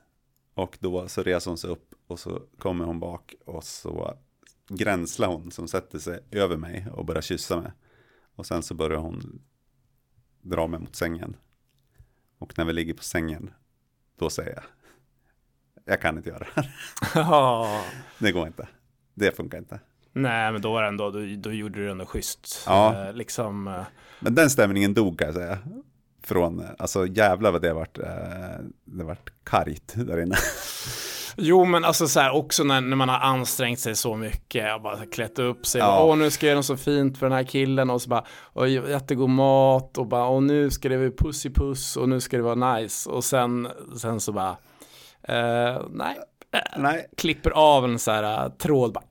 och 0.55 0.77
då 0.79 1.07
så 1.07 1.23
reser 1.23 1.51
hon 1.51 1.57
sig 1.57 1.69
upp 1.69 1.87
och 2.08 2.20
så 2.20 2.41
kommer 2.58 2.86
hon 2.86 2.99
bak 2.99 3.36
och 3.45 3.64
så 3.64 4.18
gränslar 4.70 5.28
hon 5.28 5.51
som 5.51 5.68
sätter 5.68 5.99
sig 5.99 6.20
över 6.32 6.58
mig 6.58 6.88
och 6.93 7.05
börjar 7.05 7.22
kyssa 7.22 7.62
mig. 7.62 7.72
Och 8.36 8.45
sen 8.45 8.64
så 8.64 8.74
börjar 8.74 8.99
hon 8.99 9.41
dra 10.41 10.68
mig 10.68 10.80
mot 10.80 10.95
sängen. 10.95 11.36
Och 12.38 12.58
när 12.58 12.66
vi 12.66 12.74
ligger 12.74 12.93
på 12.93 13.03
sängen, 13.03 13.53
då 14.18 14.30
säger 14.30 14.53
jag, 14.53 14.64
jag 15.86 16.01
kan 16.01 16.18
inte 16.18 16.30
göra 16.30 16.39
det 16.55 16.62
här. 16.62 17.84
det 18.20 18.32
går 18.32 18.47
inte. 18.47 18.68
Det 19.14 19.36
funkar 19.36 19.58
inte. 19.58 19.80
Nej, 20.14 20.51
men 20.51 20.62
då 20.62 20.72
var 20.72 20.82
det 20.82 20.88
ändå, 20.88 21.12
då, 21.12 21.20
då 21.38 21.51
gjorde 21.51 21.80
du 21.80 21.91
ändå 21.91 22.05
schysst. 22.05 22.64
Ja. 22.66 23.08
Eh, 23.08 23.14
liksom. 23.14 23.68
Eh. 23.68 23.84
Men 24.20 24.36
den 24.36 24.49
stämningen 24.49 24.93
dog 24.93 25.20
kan 25.20 25.26
jag 25.26 25.36
säga. 25.36 25.58
Från, 26.24 26.66
alltså 26.80 27.08
jävlar 27.08 27.51
vad 27.51 27.62
det 27.62 27.74
vart, 27.74 27.97
eh, 27.97 28.05
det 28.86 29.03
vart 29.03 29.32
kargt 29.43 29.93
där 29.95 30.22
inne. 30.22 30.36
Jo, 31.39 31.65
men 31.65 31.85
alltså 31.85 32.07
så 32.07 32.19
här 32.19 32.35
också 32.35 32.63
när, 32.63 32.81
när 32.81 32.95
man 32.95 33.09
har 33.09 33.19
ansträngt 33.19 33.79
sig 33.79 33.95
så 33.95 34.15
mycket 34.15 34.75
och 34.75 34.81
bara 34.81 35.05
klätt 35.05 35.39
upp 35.39 35.65
sig. 35.65 35.79
Ja. 35.79 36.03
Åh, 36.03 36.17
nu 36.17 36.31
ska 36.31 36.45
jag 36.45 36.49
göra 36.49 36.59
något 36.59 36.65
så 36.65 36.77
fint 36.77 37.17
för 37.17 37.25
den 37.25 37.38
här 37.38 37.43
killen 37.43 37.89
och 37.89 38.01
så 38.01 38.09
bara, 38.09 38.23
och 38.29 38.69
jättegod 38.69 39.29
mat 39.29 39.97
och 39.97 40.07
bara, 40.07 40.25
och 40.25 40.43
nu 40.43 40.69
ska 40.69 40.89
det 40.89 40.97
vara 40.97 41.11
pussy 41.17 41.49
puss 41.49 41.97
och 41.97 42.09
nu 42.09 42.19
ska 42.21 42.38
det 42.38 42.43
vara 42.43 42.75
nice. 42.75 43.09
Och 43.09 43.23
sen, 43.23 43.67
sen 43.97 44.19
så 44.19 44.31
bara, 44.31 44.57
eh, 45.23 45.81
nej. 45.89 46.15
Nej. 46.77 47.07
Klipper 47.17 47.51
av 47.51 47.85
en 47.85 47.99
så 47.99 48.11
här 48.11 48.45
uh, 48.45 48.51
tråd 48.51 48.93
bara. 48.93 49.03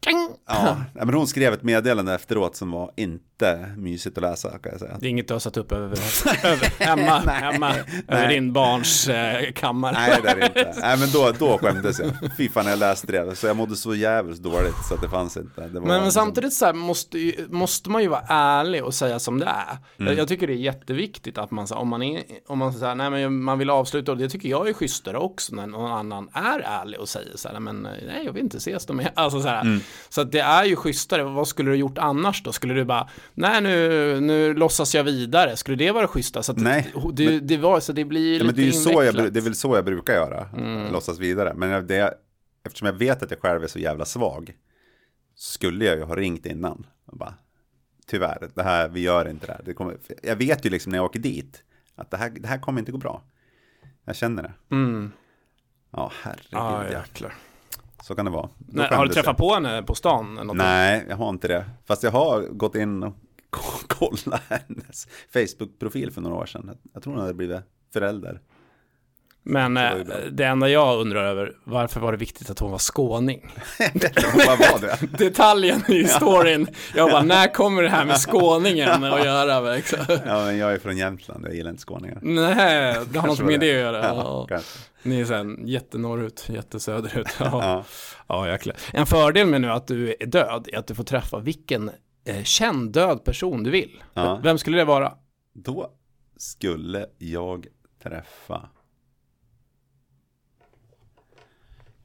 Ja, 0.47 0.77
men 0.95 1.14
hon 1.14 1.27
skrev 1.27 1.53
ett 1.53 1.62
meddelande 1.62 2.14
efteråt 2.14 2.57
som 2.57 2.70
var 2.70 2.91
inte 2.97 3.36
mysigt 3.76 4.18
att 4.18 4.22
läsa 4.22 4.59
kan 4.59 4.72
jag 4.72 4.80
säga. 4.80 4.97
Det 5.01 5.07
är 5.07 5.11
inget 5.11 5.28
du 5.28 5.34
har 5.34 5.39
satt 5.39 5.57
upp 5.57 5.72
över, 5.72 5.87
över 6.45 6.84
hemma, 6.84 7.22
nej, 7.26 7.34
hemma 7.34 7.68
nej. 7.68 8.05
över 8.09 8.28
din 8.28 8.53
barns 8.53 9.09
eh, 9.09 9.53
kammare. 9.53 9.93
Nej, 9.93 10.20
det 10.22 10.28
är 10.28 10.37
det 10.37 10.47
inte. 10.47 10.74
Nej, 10.80 10.99
men 10.99 11.11
då, 11.12 11.32
då 11.39 11.59
skämdes 11.59 11.99
jag. 11.99 12.12
Fy 12.37 12.49
fan, 12.49 12.66
jag 12.66 12.78
läste 12.78 13.12
det. 13.12 13.37
Så 13.37 13.47
jag 13.47 13.57
mådde 13.57 13.76
så 13.76 13.95
jävligt 13.95 14.43
dåligt 14.43 14.74
så 14.89 14.95
att 14.95 15.01
det 15.01 15.09
fanns 15.09 15.37
inte. 15.37 15.61
Det 15.61 15.68
men, 15.68 15.82
men 15.82 16.05
liksom... 16.05 16.11
samtidigt 16.11 16.53
så 16.53 16.66
här 16.66 16.72
måste, 16.72 17.34
måste 17.49 17.91
man 17.91 18.03
ju 18.03 18.09
vara 18.09 18.24
ärlig 18.28 18.84
och 18.84 18.95
säga 18.95 19.18
som 19.18 19.39
det 19.39 19.47
är. 19.47 19.76
Mm. 19.99 20.12
Jag, 20.12 20.18
jag, 20.18 20.28
tycker 20.28 20.47
det 20.47 20.53
är 20.53 20.57
jätteviktigt 20.57 21.39
att 21.39 21.51
man, 21.51 21.66
om 21.70 21.89
man 21.89 22.03
är, 22.03 22.22
om 22.47 22.59
man 22.59 22.72
säger, 22.72 22.95
nej 22.95 23.11
men 23.11 23.43
man 23.43 23.59
vill 23.59 23.70
avsluta, 23.70 24.12
och 24.12 24.18
det 24.18 24.28
tycker 24.28 24.49
jag 24.49 24.68
är 24.68 24.72
schysstare 24.72 25.18
också 25.18 25.55
när 25.55 25.66
någon 25.66 25.93
annan 25.93 26.28
är 26.32 26.61
ärlig 26.61 27.01
och 27.01 27.09
säger 27.09 27.37
så 27.37 27.49
här, 27.49 27.61
men 27.61 27.82
nej, 27.82 28.22
jag 28.24 28.32
vill 28.32 28.43
inte 28.43 28.57
ses 28.57 28.87
dem 28.87 29.07
Alltså 29.14 29.41
så 29.41 29.49
här. 29.49 29.61
Mm. 29.61 29.80
Så 30.09 30.20
att 30.20 30.32
det 30.32 30.41
är 30.41 30.64
ju 30.64 30.76
schysstare. 30.76 31.22
Vad 31.22 31.49
skulle 31.49 31.70
du 31.70 31.76
gjort 31.76 31.99
annars 31.99 32.43
då? 32.43 32.53
Skulle 32.53 32.74
du 32.74 32.84
bara, 32.84 33.09
nej 33.35 33.61
nu, 33.62 34.20
nu 34.20 34.55
låtsas 34.55 34.95
jag 34.95 35.05
vidare. 35.05 35.57
Skulle 35.57 35.77
det 35.77 35.91
vara 35.91 36.09
schyssta? 36.09 36.43
Så 36.43 36.53
nej. 36.53 36.93
Det, 37.12 37.27
det, 37.27 37.41
det, 37.41 37.57
var, 37.57 37.81
så 37.81 37.93
det 37.93 38.05
blir 38.05 38.33
ja, 38.33 38.33
lite 38.33 38.45
men 38.45 38.55
det 38.55 38.68
är 38.68 38.72
så 38.72 39.05
jag, 39.05 39.33
Det 39.33 39.41
är 39.41 39.45
väl 39.45 39.55
så 39.55 39.77
jag 39.77 39.85
brukar 39.85 40.14
göra, 40.14 40.49
mm. 40.57 40.93
låtsas 40.93 41.18
vidare. 41.18 41.55
Men 41.55 41.87
det, 41.87 42.14
eftersom 42.64 42.87
jag 42.87 42.93
vet 42.93 43.22
att 43.22 43.31
jag 43.31 43.41
själv 43.41 43.62
är 43.62 43.68
så 43.68 43.79
jävla 43.79 44.05
svag, 44.05 44.55
skulle 45.35 45.85
jag 45.85 45.97
ju 45.97 46.03
ha 46.03 46.16
ringt 46.16 46.47
innan. 46.47 46.87
Och 47.07 47.18
bara, 47.18 47.35
tyvärr, 48.07 48.51
det 48.55 48.62
här, 48.62 48.89
vi 48.89 49.01
gör 49.01 49.29
inte 49.29 49.47
det 49.47 49.53
här. 49.53 49.62
Det 49.64 49.74
kommer, 49.74 49.97
jag 50.22 50.37
vet 50.37 50.66
ju 50.66 50.70
liksom 50.70 50.91
när 50.91 50.99
jag 50.99 51.05
åker 51.05 51.20
dit, 51.20 51.62
att 51.95 52.11
det 52.11 52.16
här, 52.16 52.31
det 52.31 52.49
här 52.49 52.59
kommer 52.59 52.79
inte 52.79 52.93
gå 52.93 52.99
bra. 52.99 53.22
Jag 54.05 54.16
känner 54.16 54.43
det. 54.43 54.53
Mm. 54.70 55.12
Ja, 55.91 56.12
herregud. 56.22 56.49
Ah, 56.53 56.91
jäklar. 56.91 57.35
Så 58.07 58.15
kan 58.15 58.25
det 58.25 58.31
vara. 58.31 58.49
Nej, 58.59 58.89
har 58.91 59.07
du 59.07 59.15
träffat 59.15 59.37
på 59.37 59.55
henne 59.55 59.83
på 59.83 59.95
stan? 59.95 60.51
Nej, 60.55 61.07
jag 61.09 61.17
har 61.17 61.29
inte 61.29 61.49
det. 61.49 61.65
Fast 61.85 62.03
jag 62.03 62.11
har 62.11 62.41
gått 62.43 62.75
in 62.75 63.03
och 63.03 63.15
kollat 63.87 64.43
hennes 64.49 65.09
Facebook-profil 65.33 66.11
för 66.11 66.21
några 66.21 66.37
år 66.37 66.47
sedan. 66.47 66.79
Jag 66.93 67.03
tror 67.03 67.13
hon 67.13 67.23
hade 67.23 67.35
blivit 67.35 67.61
förälder. 67.93 68.41
Men 69.49 69.77
eh, 69.77 69.93
det 70.31 70.45
enda 70.45 70.69
jag 70.69 71.01
undrar 71.01 71.25
över, 71.25 71.53
varför 71.65 72.01
var 72.01 72.13
det 72.13 72.19
viktigt 72.19 72.51
att 72.51 72.59
hon 72.59 72.71
var 72.71 72.79
skåning? 72.79 73.53
Vad 74.47 74.59
var 74.59 74.81
det? 74.81 75.19
Detaljen 75.19 75.91
i 75.91 76.05
storyn. 76.05 76.67
Jag 76.95 77.11
bara, 77.11 77.23
när 77.23 77.55
kommer 77.55 77.83
det 77.83 77.89
här 77.89 78.05
med 78.05 78.17
skåningen 78.17 79.05
att 79.05 79.25
göra? 79.25 79.75
Liksom? 79.75 79.99
Ja, 80.09 80.45
men 80.45 80.59
jag 80.59 80.73
är 80.73 80.79
från 80.79 80.97
Jämtland, 80.97 81.45
jag 81.47 81.55
gillar 81.55 81.71
inte 81.71 81.83
skåningar. 81.83 82.19
Nej, 82.23 82.97
det 83.11 83.19
har 83.19 83.27
något 83.27 83.41
med 83.41 83.61
det 83.61 83.71
att 83.71 83.81
göra. 83.81 84.05
Ja, 84.05 84.47
ja. 84.51 84.61
Ni 85.03 85.21
är 85.21 85.25
sen 85.25 85.69
jättenorrut, 85.69 86.47
jättesöderut. 86.49 87.29
Ja, 87.41 87.49
ja. 87.53 87.85
ja 88.27 88.49
jäklar. 88.49 88.77
En 88.93 89.07
fördel 89.07 89.47
med 89.47 89.61
nu 89.61 89.71
att 89.71 89.87
du 89.87 90.17
är 90.21 90.27
död 90.27 90.69
är 90.73 90.79
att 90.79 90.87
du 90.87 90.95
får 90.95 91.05
träffa 91.05 91.39
vilken 91.39 91.91
eh, 92.25 92.43
känd 92.43 92.93
död 92.93 93.25
person 93.25 93.63
du 93.63 93.71
vill. 93.71 94.03
Ja. 94.15 94.41
Vem 94.43 94.59
skulle 94.59 94.77
det 94.77 94.85
vara? 94.85 95.13
Då 95.55 95.91
skulle 96.37 97.07
jag 97.19 97.67
träffa 98.03 98.69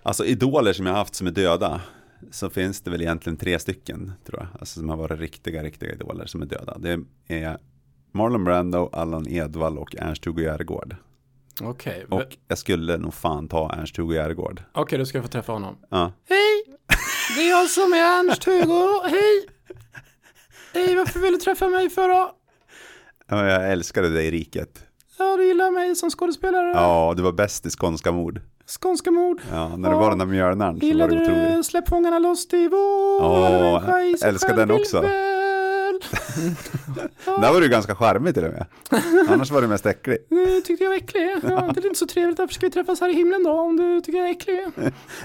Alltså 0.03 0.25
idoler 0.25 0.73
som 0.73 0.85
jag 0.85 0.93
har 0.93 0.99
haft 0.99 1.15
som 1.15 1.27
är 1.27 1.31
döda 1.31 1.81
så 2.31 2.49
finns 2.49 2.81
det 2.81 2.91
väl 2.91 3.01
egentligen 3.01 3.37
tre 3.37 3.59
stycken 3.59 4.11
tror 4.25 4.39
jag. 4.39 4.47
Alltså 4.59 4.79
som 4.79 4.89
har 4.89 4.97
varit 4.97 5.19
riktiga, 5.19 5.63
riktiga 5.63 5.91
idoler 5.91 6.25
som 6.25 6.41
är 6.41 6.45
döda. 6.45 6.77
Det 6.77 6.99
är 7.27 7.57
Marlon 8.11 8.43
Brando, 8.43 8.89
Allan 8.93 9.27
Edwall 9.27 9.77
och 9.77 9.95
Ernst-Hugo 9.95 10.41
Järegård. 10.43 10.95
Okej. 11.61 12.05
Okay. 12.07 12.19
Och 12.19 12.37
jag 12.47 12.57
skulle 12.57 12.97
nog 12.97 13.13
fan 13.13 13.47
ta 13.47 13.73
Ernst-Hugo 13.73 14.13
Järegård. 14.13 14.63
Okej, 14.71 14.81
okay, 14.81 14.99
då 14.99 15.05
ska 15.05 15.17
jag 15.17 15.25
få 15.25 15.31
träffa 15.31 15.51
honom. 15.51 15.77
Ja. 15.89 16.13
Hej! 16.29 16.77
Det 17.35 17.41
är 17.41 17.49
jag 17.49 17.69
som 17.69 17.93
är 17.93 17.97
Ernst-Hugo. 17.97 19.09
Hej! 19.09 19.47
Hej, 20.73 20.95
varför 20.95 21.19
vill 21.19 21.33
du 21.33 21.39
träffa 21.39 21.67
mig 21.67 21.89
för 21.89 22.09
då? 22.09 22.35
Ja, 23.27 23.45
jag 23.49 23.71
älskade 23.71 24.09
dig 24.09 24.27
i 24.27 24.31
riket. 24.31 24.85
Ja, 25.21 25.37
du 25.37 25.45
gillar 25.47 25.71
mig 25.71 25.95
som 25.95 26.09
skådespelare. 26.09 26.71
Ja, 26.73 27.13
du 27.17 27.23
var 27.23 27.31
bäst 27.31 27.65
i 27.65 27.69
Skånska 27.69 28.11
mord. 28.11 28.41
Skånska 28.81 29.11
mord. 29.11 29.41
Ja, 29.51 29.77
när 29.77 29.89
det 29.89 29.95
var 29.95 30.09
den 30.09 30.19
där 30.19 30.25
mjölnaren 30.25 30.79
det 30.79 31.21
otroligt. 31.21 31.65
Släpp 31.65 31.89
fångarna 31.89 32.19
loss 32.19 32.47
till 32.47 32.69
vår 32.69 33.21
Ja, 33.21 33.99
älskar 34.23 34.55
den 34.55 34.71
också. 34.71 35.03
Där 37.25 37.53
var 37.53 37.61
du 37.61 37.69
ganska 37.69 37.95
charmig 37.95 38.33
till 38.33 38.43
och 38.45 38.51
med. 38.51 38.65
Annars 39.29 39.51
var 39.51 39.61
du 39.61 39.67
mest 39.67 39.85
äcklig. 39.85 40.17
Du 40.29 40.61
tyckte 40.61 40.83
jag 40.83 40.91
var 40.91 40.97
äcklig. 40.97 41.29
Ja, 41.43 41.71
det 41.75 41.81
är 41.81 41.85
inte 41.85 41.99
så 41.99 42.07
trevligt. 42.07 42.39
Varför 42.39 42.53
ska 42.53 42.65
vi 42.65 42.71
träffas 42.71 43.01
här 43.01 43.09
i 43.09 43.13
himlen 43.13 43.43
då 43.43 43.51
om 43.51 43.77
du 43.77 44.01
tycker 44.01 44.19
jag 44.19 44.27
är 44.27 44.31
äcklig? 44.31 44.59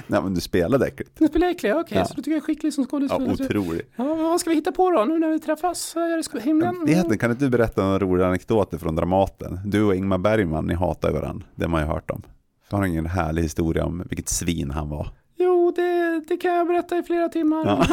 Nej 0.06 0.22
men 0.22 0.34
du 0.34 0.40
spelade 0.40 0.86
äckligt. 0.86 1.10
Du 1.18 1.26
spelar 1.26 1.48
äcklig, 1.48 1.72
okej. 1.72 1.80
Okay, 1.82 1.98
Ja. 1.98 2.04
Så 2.04 2.14
du 2.14 2.22
tycker 2.22 2.30
jag 2.30 2.40
är 2.40 2.44
skicklig 2.44 2.74
som 2.74 2.82
Ja, 2.82 2.88
skådespelare? 2.88 3.32
otrolig. 3.32 3.82
Ja, 3.96 4.14
vad 4.14 4.40
ska 4.40 4.50
vi 4.50 4.56
hitta 4.56 4.72
på 4.72 4.90
då 4.90 5.04
nu 5.04 5.18
när 5.18 5.30
vi 5.30 5.40
träffas 5.40 5.92
här 5.94 6.36
i 6.36 6.40
himlen? 6.40 6.84
Vet, 6.86 7.20
kan 7.20 7.30
inte 7.30 7.44
du 7.44 7.50
berätta 7.50 7.84
några 7.84 7.98
roliga 7.98 8.26
anekdoter 8.26 8.78
från 8.78 8.96
Dramaten? 8.96 9.60
Du 9.64 9.82
och 9.82 9.94
Ingmar 9.94 10.18
Bergman, 10.18 10.66
ni 10.66 10.74
hatar 10.74 11.08
ju 11.08 11.14
varandra. 11.14 11.46
Det 11.54 11.64
har 11.64 11.70
man 11.70 11.80
ju 11.80 11.86
hört 11.86 12.10
om. 12.10 12.22
Jag 12.70 12.78
har 12.78 12.84
ingen 12.86 13.06
härlig 13.06 13.42
historia 13.42 13.84
om 13.84 14.02
vilket 14.08 14.28
svin 14.28 14.70
han 14.70 14.88
var. 14.88 15.08
Jo, 15.38 15.72
det, 15.76 16.20
det 16.28 16.36
kan 16.36 16.54
jag 16.54 16.66
berätta 16.66 16.98
i 16.98 17.02
flera 17.02 17.28
timmar. 17.28 17.64
Ja. 17.66 17.86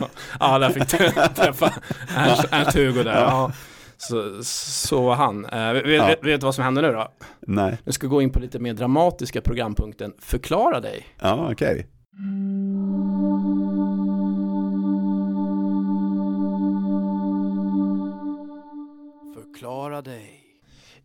Ja, 0.40 0.58
där 0.58 0.70
fick 0.70 0.90
du 0.90 1.10
träffa 1.34 1.72
Ernst, 2.16 2.44
Ernst 2.50 2.76
Hugo 2.76 3.02
där. 3.02 3.20
Ja. 3.20 3.52
Så, 3.96 4.42
så 4.44 5.02
var 5.02 5.14
han. 5.14 5.44
Eh, 5.44 5.72
vet, 5.72 5.86
Ja. 5.96 6.06
vet, 6.06 6.24
vet 6.24 6.40
du 6.40 6.44
vad 6.44 6.54
som 6.54 6.64
händer 6.64 6.82
nu 6.82 6.92
då? 6.92 7.08
Nej. 7.46 7.78
Nu 7.84 7.92
ska 7.92 8.06
gå 8.06 8.22
in 8.22 8.30
på 8.30 8.40
lite 8.40 8.58
mer 8.58 8.74
dramatiska 8.74 9.40
programpunkten 9.40 10.12
Förklara 10.20 10.80
dig. 10.80 11.06
Ja, 11.20 11.48
okej. 11.52 11.86
Förklara 12.10 12.87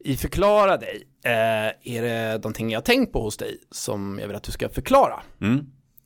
I 0.05 0.17
Förklara 0.17 0.77
dig 0.77 1.07
eh, 1.23 1.93
är 1.95 2.01
det 2.01 2.33
någonting 2.33 2.71
jag 2.71 2.77
har 2.79 2.83
tänkt 2.83 3.13
på 3.13 3.21
hos 3.21 3.37
dig 3.37 3.57
som 3.71 4.19
jag 4.19 4.27
vill 4.27 4.35
att 4.35 4.43
du 4.43 4.51
ska 4.51 4.69
förklara. 4.69 5.23
Mm. 5.41 5.65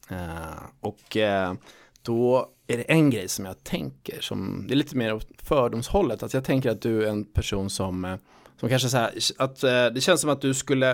Eh, 0.09 0.63
och 0.79 1.17
eh, 1.17 1.53
då 2.01 2.49
är 2.67 2.77
det 2.77 2.83
en 2.83 3.09
grej 3.09 3.27
som 3.27 3.45
jag 3.45 3.63
tänker 3.63 4.21
som, 4.21 4.65
det 4.67 4.73
är 4.73 4.75
lite 4.75 4.97
mer 4.97 5.13
åt 5.13 5.27
fördomshållet, 5.37 6.23
att 6.23 6.33
jag 6.33 6.43
tänker 6.43 6.69
att 6.69 6.81
du 6.81 7.05
är 7.05 7.09
en 7.09 7.25
person 7.25 7.69
som, 7.69 8.05
eh, 8.05 8.15
som 8.59 8.69
kanske 8.69 8.89
så 8.89 8.97
här, 8.97 9.13
att 9.37 9.63
eh, 9.63 9.85
det 9.85 10.01
känns 10.01 10.21
som 10.21 10.29
att 10.29 10.41
du 10.41 10.53
skulle, 10.53 10.87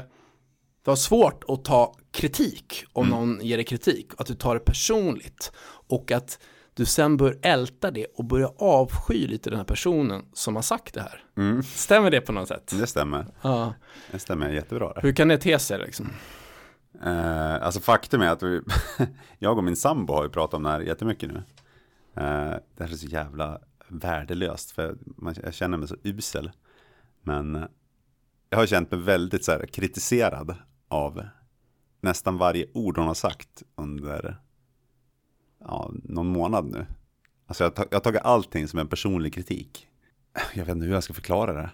det 0.83 0.91
har 0.91 0.95
svårt 0.95 1.43
att 1.47 1.65
ta 1.65 1.95
kritik 2.11 2.85
om 2.93 3.07
någon 3.07 3.39
ger 3.41 3.57
dig 3.57 3.65
kritik, 3.65 4.11
att 4.17 4.27
du 4.27 4.35
tar 4.35 4.53
det 4.53 4.59
personligt 4.59 5.51
och 5.87 6.11
att 6.11 6.39
du 6.73 6.85
sen 6.85 7.17
bör 7.17 7.39
älta 7.41 7.91
det 7.91 8.05
och 8.05 8.25
börja 8.25 8.47
avsky 8.47 9.27
lite 9.27 9.49
den 9.49 9.59
här 9.59 9.65
personen 9.65 10.25
som 10.33 10.55
har 10.55 10.63
sagt 10.63 10.93
det 10.93 11.01
här. 11.01 11.23
Mm. 11.37 11.63
Stämmer 11.63 12.11
det 12.11 12.21
på 12.21 12.31
något 12.31 12.47
sätt? 12.47 12.73
Det 12.79 12.87
stämmer. 12.87 13.25
Ja. 13.41 13.73
Det 14.11 14.19
stämmer 14.19 14.49
jättebra. 14.49 14.93
Det. 14.93 15.01
Hur 15.01 15.13
kan 15.13 15.27
det 15.27 15.37
te 15.37 15.59
sig 15.59 15.79
liksom? 15.79 16.09
Eh, 17.03 17.63
alltså 17.63 17.79
faktum 17.79 18.21
är 18.21 18.29
att 18.29 18.43
vi, 18.43 18.61
jag 19.39 19.57
och 19.57 19.63
min 19.63 19.75
sambo 19.75 20.13
har 20.13 20.23
ju 20.23 20.29
pratat 20.29 20.53
om 20.53 20.63
det 20.63 20.69
här 20.69 20.79
jättemycket 20.79 21.31
nu. 21.31 21.37
Eh, 22.15 22.55
det 22.77 22.83
här 22.83 22.91
är 22.91 22.95
så 22.95 23.07
jävla 23.07 23.59
värdelöst 23.87 24.71
för 24.71 24.97
man, 25.03 25.35
jag 25.43 25.53
känner 25.53 25.77
mig 25.77 25.87
så 25.87 25.95
usel. 26.03 26.51
Men 27.21 27.55
eh, 27.55 27.63
jag 28.49 28.57
har 28.57 28.65
känt 28.65 28.91
mig 28.91 28.99
väldigt 28.99 29.45
så 29.45 29.51
här, 29.51 29.65
kritiserad 29.65 30.55
av 30.87 31.23
nästan 32.01 32.37
varje 32.37 32.65
ord 32.73 32.97
hon 32.97 33.07
har 33.07 33.13
sagt 33.13 33.63
under 33.75 34.37
ja, 35.67 35.91
någon 36.03 36.27
månad 36.27 36.65
nu. 36.65 36.85
Alltså 37.47 37.63
jag, 37.63 37.69
har 37.69 37.75
ta- 37.75 37.85
jag 37.89 37.95
har 37.95 38.01
tagit 38.03 38.21
allting 38.21 38.67
som 38.67 38.79
en 38.79 38.87
personlig 38.87 39.33
kritik. 39.33 39.87
Jag 40.53 40.65
vet 40.65 40.75
inte 40.75 40.85
hur 40.85 40.93
jag 40.93 41.03
ska 41.03 41.13
förklara 41.13 41.53
det. 41.53 41.69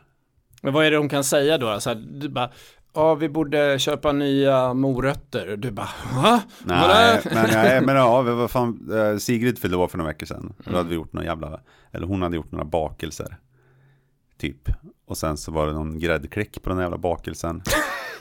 Men 0.61 0.73
vad 0.73 0.85
är 0.85 0.91
det 0.91 0.97
de 0.97 1.09
kan 1.09 1.23
säga 1.23 1.57
då? 1.57 1.79
Så 1.79 1.89
här, 1.89 1.95
du 2.11 2.29
bara, 2.29 2.51
ja 2.93 3.15
vi 3.15 3.29
borde 3.29 3.79
köpa 3.79 4.11
nya 4.11 4.73
morötter. 4.73 5.57
Du 5.57 5.71
bara, 5.71 5.89
va? 6.15 6.41
Nej, 6.63 7.21
men, 7.25 7.49
nej, 7.51 7.81
men 7.81 7.95
ja, 7.95 8.21
vad 8.21 8.51
fan, 8.51 8.89
eh, 8.93 9.17
Sigrid 9.17 9.59
fyllde 9.59 9.77
år 9.77 9.87
för 9.87 9.97
några 9.97 10.09
veckor 10.11 10.25
sedan. 10.25 10.53
Då 10.65 10.75
hade 10.77 10.89
vi 10.89 10.95
gjort 10.95 11.13
några 11.13 11.27
jävla, 11.27 11.59
eller 11.91 12.07
hon 12.07 12.21
hade 12.21 12.35
gjort 12.35 12.51
några 12.51 12.65
bakelser. 12.65 13.37
Typ. 14.37 14.69
Och 15.05 15.17
sen 15.17 15.37
så 15.37 15.51
var 15.51 15.67
det 15.67 15.73
någon 15.73 15.99
gräddklick 15.99 16.61
på 16.63 16.69
den 16.69 16.79
jävla 16.79 16.97
bakelsen. 16.97 17.61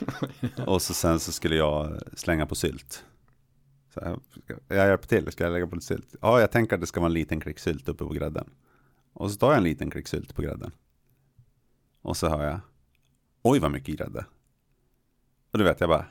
och 0.65 0.81
så 0.81 0.93
sen 0.93 1.19
så 1.19 1.31
skulle 1.31 1.55
jag 1.55 1.99
slänga 2.13 2.45
på 2.45 2.55
sylt. 2.55 3.03
Jag, 4.01 4.21
jag 4.67 4.87
hjälper 4.87 5.07
till, 5.07 5.31
ska 5.31 5.43
jag 5.43 5.53
lägga 5.53 5.67
på 5.67 5.75
lite 5.75 5.87
sylt? 5.87 6.15
Ja, 6.21 6.39
jag 6.39 6.51
tänker 6.51 6.75
att 6.75 6.81
det 6.81 6.87
ska 6.87 6.99
vara 6.99 7.07
en 7.09 7.13
liten 7.13 7.39
klick 7.39 7.59
sylt 7.59 7.89
uppe 7.89 8.03
på 8.03 8.13
grädden. 8.13 8.49
Och 9.13 9.31
så 9.31 9.37
tar 9.37 9.47
jag 9.47 9.57
en 9.57 9.63
liten 9.63 9.91
klick 9.91 10.07
sylt 10.07 10.35
på 10.35 10.41
grädden. 10.41 10.71
Och 12.01 12.17
så 12.17 12.29
hör 12.29 12.43
jag, 12.43 12.59
oj 13.41 13.59
vad 13.59 13.71
mycket 13.71 13.97
grädde. 13.97 14.25
Och 15.51 15.57
du 15.57 15.63
vet, 15.63 15.79
jag 15.79 15.89
bara, 15.89 16.05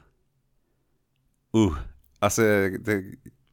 uh, 1.57 1.79
alltså 2.19 2.43
det, 2.81 3.05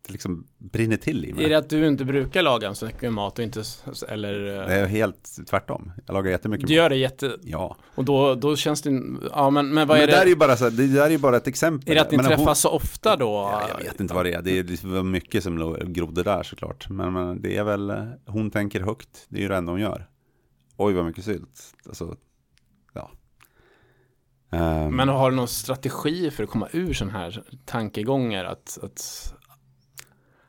det 0.07 0.11
liksom 0.11 0.47
brinner 0.57 0.97
till 0.97 1.25
i 1.25 1.33
mig. 1.33 1.45
Är 1.45 1.49
det 1.49 1.55
att 1.57 1.69
du 1.69 1.87
inte 1.87 2.05
brukar 2.05 2.41
laga 2.41 2.73
så 2.75 2.85
mycket 2.85 3.13
mat 3.13 3.39
och 3.39 3.43
inte, 3.45 3.63
eller? 4.07 4.33
Det 4.39 4.73
är 4.73 4.85
helt 4.85 5.47
tvärtom. 5.49 5.91
Jag 6.05 6.13
lagar 6.13 6.31
jättemycket 6.31 6.67
Du 6.67 6.73
gör 6.73 6.89
det 6.89 6.95
jätte, 6.95 7.37
Ja, 7.43 7.77
och 7.95 8.05
då, 8.05 8.35
då 8.35 8.55
känns 8.55 8.81
det, 8.81 9.01
ja 9.31 9.49
men, 9.49 9.73
men 9.73 9.87
vad 9.87 9.97
men 9.97 10.03
är 10.03 10.07
det 10.07 10.13
där 10.13 10.21
är 10.21 10.29
ju 10.29 10.35
bara 10.35 10.57
så 10.57 10.69
det 10.69 10.87
där 10.87 11.05
är 11.05 11.09
ju 11.09 11.17
bara 11.17 11.37
ett 11.37 11.47
exempel. 11.47 11.91
är 11.91 11.95
det 11.95 12.01
att 12.01 12.11
ni 12.11 12.17
Men 12.17 12.25
träffas 12.25 12.45
hon- 12.45 12.55
så 12.55 12.69
ofta 12.69 13.15
då? 13.15 13.25
Ja, 13.25 13.69
jag 13.77 13.85
vet 13.85 13.99
inte 13.99 14.13
vad 14.13 14.25
det 14.25 14.33
är. 14.33 14.41
Det 14.41 14.59
är 14.59 14.63
liksom 14.63 15.11
mycket 15.11 15.43
som 15.43 15.77
grodde 15.93 16.23
där 16.23 16.43
såklart. 16.43 16.89
Men, 16.89 17.13
men 17.13 17.41
det 17.41 17.57
är 17.57 17.63
väl, 17.63 17.89
eh, 17.89 18.03
hon 18.25 18.51
tänker 18.51 18.81
högt. 18.81 19.25
Det 19.29 19.37
är 19.37 19.41
ju 19.41 19.47
det 19.47 19.55
enda 19.55 19.71
hon 19.71 19.81
gör. 19.81 20.07
Oj 20.77 20.93
vad 20.93 21.05
mycket 21.05 21.25
sylt. 21.25 21.61
Alltså, 21.87 22.15
ja. 22.93 23.11
Ehm, 24.51 24.95
Men 24.95 25.09
har 25.09 25.29
du 25.29 25.35
någon 25.35 25.47
strategi 25.47 26.31
för 26.31 26.43
att 26.43 26.49
komma 26.49 26.67
ur 26.71 26.93
sådana 26.93 27.17
här 27.17 27.43
tankegångar? 27.65 28.45
Att, 28.45 28.79
att, 28.83 29.33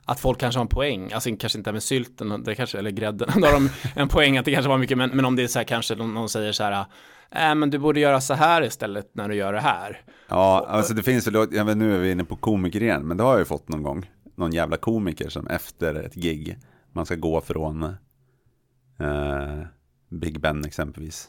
att 0.07 0.21
folk 0.21 0.41
kanske 0.41 0.59
har 0.59 0.65
en 0.65 0.69
poäng, 0.69 1.13
alltså 1.13 1.37
kanske 1.37 1.59
inte 1.59 1.73
med 1.73 1.83
sylten, 1.83 2.43
det 2.45 2.55
kanske, 2.55 2.79
eller 2.79 2.91
grädden, 2.91 3.29
då 3.41 3.47
har 3.47 3.53
de 3.53 3.71
en 3.95 4.09
poäng 4.09 4.37
att 4.39 4.45
det 4.45 4.53
kanske 4.53 4.69
var 4.69 4.79
mycket, 4.79 4.99
men, 4.99 5.11
men 5.11 5.25
om 5.25 5.37
det 5.37 5.43
är 5.43 5.47
så 5.47 5.59
här 5.59 5.65
kanske 5.65 5.95
någon, 5.95 6.29
säger 6.29 6.53
så 6.53 6.65
här, 6.65 6.87
äh, 7.31 7.55
men 7.55 7.71
du 7.71 7.79
borde 7.79 8.01
göra 8.01 8.21
så 8.21 8.35
här 8.35 8.63
istället 8.63 9.11
när 9.13 9.29
du 9.29 9.35
gör 9.35 9.53
det 9.53 9.61
här. 9.61 10.01
Ja, 10.29 10.67
alltså 10.69 10.95
det 10.95 11.03
finns 11.03 11.27
väl, 11.27 11.35
jag 11.51 11.65
vet, 11.65 11.77
nu 11.77 11.95
är 11.95 11.99
vi 11.99 12.11
inne 12.11 12.25
på 12.25 12.37
komiker 12.37 12.83
igen, 12.83 13.07
men 13.07 13.17
det 13.17 13.23
har 13.23 13.31
jag 13.31 13.39
ju 13.39 13.45
fått 13.45 13.69
någon 13.69 13.83
gång. 13.83 14.11
Någon 14.37 14.53
jävla 14.53 14.77
komiker 14.77 15.29
som 15.29 15.47
efter 15.47 15.95
ett 15.95 16.15
gig, 16.15 16.59
man 16.93 17.07
ska 17.07 17.15
gå 17.15 17.41
från 17.41 17.83
eh, 17.83 19.63
Big 20.11 20.41
Ben 20.41 20.65
exempelvis. 20.65 21.29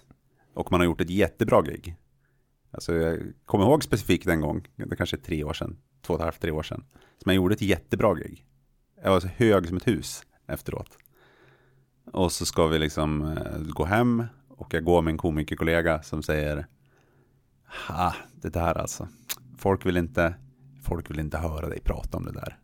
Och 0.53 0.71
man 0.71 0.79
har 0.79 0.85
gjort 0.85 1.01
ett 1.01 1.09
jättebra 1.09 1.61
gig. 1.61 1.95
Alltså 2.71 2.93
jag 2.93 3.19
kommer 3.45 3.65
ihåg 3.65 3.83
specifikt 3.83 4.27
en 4.27 4.41
gång, 4.41 4.67
det 4.75 4.95
kanske 4.95 5.15
är 5.15 5.21
tre 5.21 5.43
år 5.43 5.53
sedan, 5.53 5.77
två 6.01 6.13
och 6.13 6.19
ett 6.19 6.23
halvt, 6.23 6.41
tre 6.41 6.51
år 6.51 6.63
sedan. 6.63 6.83
Som 7.23 7.29
jag 7.29 7.35
gjorde 7.35 7.53
ett 7.53 7.61
jättebra 7.61 8.15
gig. 8.15 8.45
Jag 9.03 9.11
var 9.11 9.19
så 9.19 9.27
hög 9.27 9.67
som 9.67 9.77
ett 9.77 9.87
hus 9.87 10.23
efteråt. 10.47 10.97
Och 12.11 12.31
så 12.31 12.45
ska 12.45 12.67
vi 12.67 12.79
liksom 12.79 13.21
eh, 13.21 13.57
gå 13.59 13.85
hem 13.85 14.23
och 14.47 14.73
jag 14.73 14.83
går 14.83 15.01
med 15.01 15.11
en 15.11 15.17
komikerkollega 15.17 16.01
som 16.01 16.23
säger 16.23 16.67
Ha, 17.87 18.15
det 18.41 18.49
där 18.49 18.77
alltså. 18.77 19.07
Folk 19.57 19.85
vill 19.85 19.97
inte, 19.97 20.35
folk 20.83 21.09
vill 21.09 21.19
inte 21.19 21.37
höra 21.37 21.69
dig 21.69 21.79
prata 21.79 22.17
om 22.17 22.25
det 22.25 22.31
där. 22.31 22.57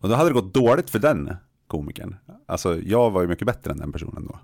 Och 0.00 0.08
då 0.08 0.14
hade 0.14 0.30
det 0.30 0.34
gått 0.34 0.54
dåligt 0.54 0.90
för 0.90 0.98
den 0.98 1.36
komikern. 1.66 2.16
Alltså 2.46 2.80
jag 2.80 3.10
var 3.10 3.22
ju 3.22 3.28
mycket 3.28 3.46
bättre 3.46 3.70
än 3.70 3.78
den 3.78 3.92
personen 3.92 4.26
då. 4.26 4.38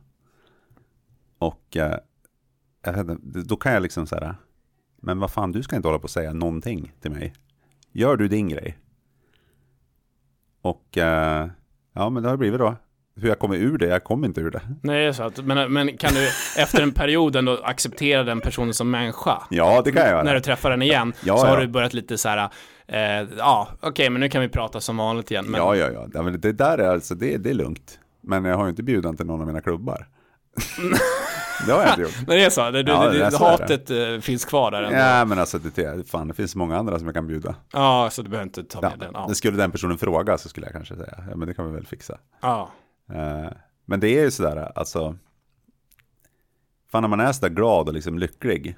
Och 1.38 1.76
eh, 1.76 1.98
inte, 2.86 3.16
då 3.42 3.56
kan 3.56 3.72
jag 3.72 3.82
liksom 3.82 4.06
säga, 4.06 4.36
men 4.96 5.18
vad 5.18 5.30
fan 5.30 5.52
du 5.52 5.62
ska 5.62 5.76
inte 5.76 5.88
hålla 5.88 5.98
på 5.98 6.04
och 6.04 6.10
säga 6.10 6.32
någonting 6.32 6.92
till 7.00 7.10
mig. 7.10 7.34
Gör 7.92 8.16
du 8.16 8.28
din 8.28 8.48
grej. 8.48 8.78
Och 10.68 10.98
eh, 10.98 11.46
ja 11.94 12.10
men 12.10 12.22
det 12.22 12.28
har 12.28 12.36
blivit 12.36 12.60
då. 12.60 12.76
Hur 13.20 13.28
jag 13.28 13.38
kommer 13.38 13.56
ur 13.56 13.78
det, 13.78 13.86
jag 13.86 14.04
kommer 14.04 14.26
inte 14.26 14.40
ur 14.40 14.50
det. 14.50 14.60
Nej, 14.82 15.14
så 15.14 15.22
att, 15.22 15.44
men, 15.44 15.72
men 15.72 15.96
kan 15.96 16.14
du 16.14 16.28
efter 16.62 16.82
en 16.82 16.92
period 16.92 17.36
ändå 17.36 17.60
acceptera 17.64 18.22
den 18.24 18.40
personen 18.40 18.74
som 18.74 18.90
människa? 18.90 19.42
Ja 19.50 19.82
det 19.84 19.92
kan 19.92 20.02
jag 20.02 20.10
göra. 20.10 20.22
När 20.22 20.34
du 20.34 20.40
träffar 20.40 20.70
den 20.70 20.82
igen, 20.82 21.12
Ja, 21.24 21.36
så 21.36 21.46
har 21.46 21.54
ja. 21.54 21.60
du 21.60 21.68
börjat 21.68 21.94
lite 21.94 22.18
så 22.18 22.28
här, 22.28 22.50
eh, 22.86 23.28
ja, 23.38 23.68
okej, 23.80 24.10
men 24.10 24.20
nu 24.20 24.28
kan 24.28 24.40
vi 24.42 24.48
prata 24.48 24.80
som 24.80 24.96
vanligt 24.96 25.30
igen. 25.30 25.44
Men, 25.48 25.60
Ja, 25.60 25.76
ja, 25.76 25.88
ja. 26.14 26.22
det 26.22 26.52
där 26.52 26.78
är 26.78 26.88
alltså, 26.88 27.14
det, 27.14 27.36
det 27.36 27.50
är 27.50 27.54
lugnt. 27.54 27.98
Men 28.20 28.44
jag 28.44 28.56
har 28.56 28.64
ju 28.64 28.70
inte 28.70 28.82
bjudit 28.82 29.16
till 29.16 29.26
någon 29.26 29.40
av 29.40 29.46
mina 29.46 29.60
klubbar. 29.60 30.06
det 31.66 31.72
har 31.72 31.80
jag 31.82 31.90
inte 31.90 32.02
gjort. 32.02 32.16
Men 32.26 32.36
det 32.36 32.44
är 32.44 32.50
så, 32.50 32.70
det, 32.70 32.78
Ja, 32.80 33.04
det, 33.04 33.18
det 33.18 33.24
är 33.24 33.30
det, 33.30 33.36
hatet 33.36 33.90
eh, 33.90 34.20
finns 34.20 34.44
kvar 34.44 34.70
där 34.70 34.82
ändå. 34.82 34.98
Ja. 34.98 35.18
Ja, 35.18 35.24
men 35.24 35.38
alltså, 35.38 35.58
det, 35.58 36.08
fan, 36.10 36.28
det 36.28 36.34
finns 36.34 36.56
många 36.56 36.76
andra 36.76 36.98
som 36.98 37.06
jag 37.06 37.14
kan 37.14 37.26
bjuda. 37.26 37.54
så 38.10 38.22
du 38.22 38.28
behöver 38.28 38.42
inte 38.46 38.64
ta 38.64 38.80
med 38.80 38.92
Ja, 38.92 39.04
den. 39.04 39.10
Ja. 39.14 39.34
Skulle 39.34 39.56
den 39.56 39.70
personen 39.70 39.98
fråga 39.98 40.38
så 40.38 40.48
skulle 40.48 40.66
jag 40.66 40.72
kanske 40.72 40.96
säga, 40.96 41.24
ja 41.30 41.36
men 41.36 41.48
det 41.48 41.54
kan 41.54 41.66
vi 41.66 41.72
väl 41.72 41.86
fixa. 41.86 42.18
Ja. 42.40 42.70
Eh, 43.12 43.52
men 43.84 44.00
det 44.00 44.08
är 44.08 44.24
ju 44.24 44.30
sådär, 44.30 44.72
alltså, 44.74 45.16
fan 46.92 47.02
när 47.02 47.08
man 47.08 47.20
är 47.20 47.32
sådär 47.32 47.48
glad 47.48 47.88
och 47.88 47.94
liksom 47.94 48.18
lycklig, 48.18 48.76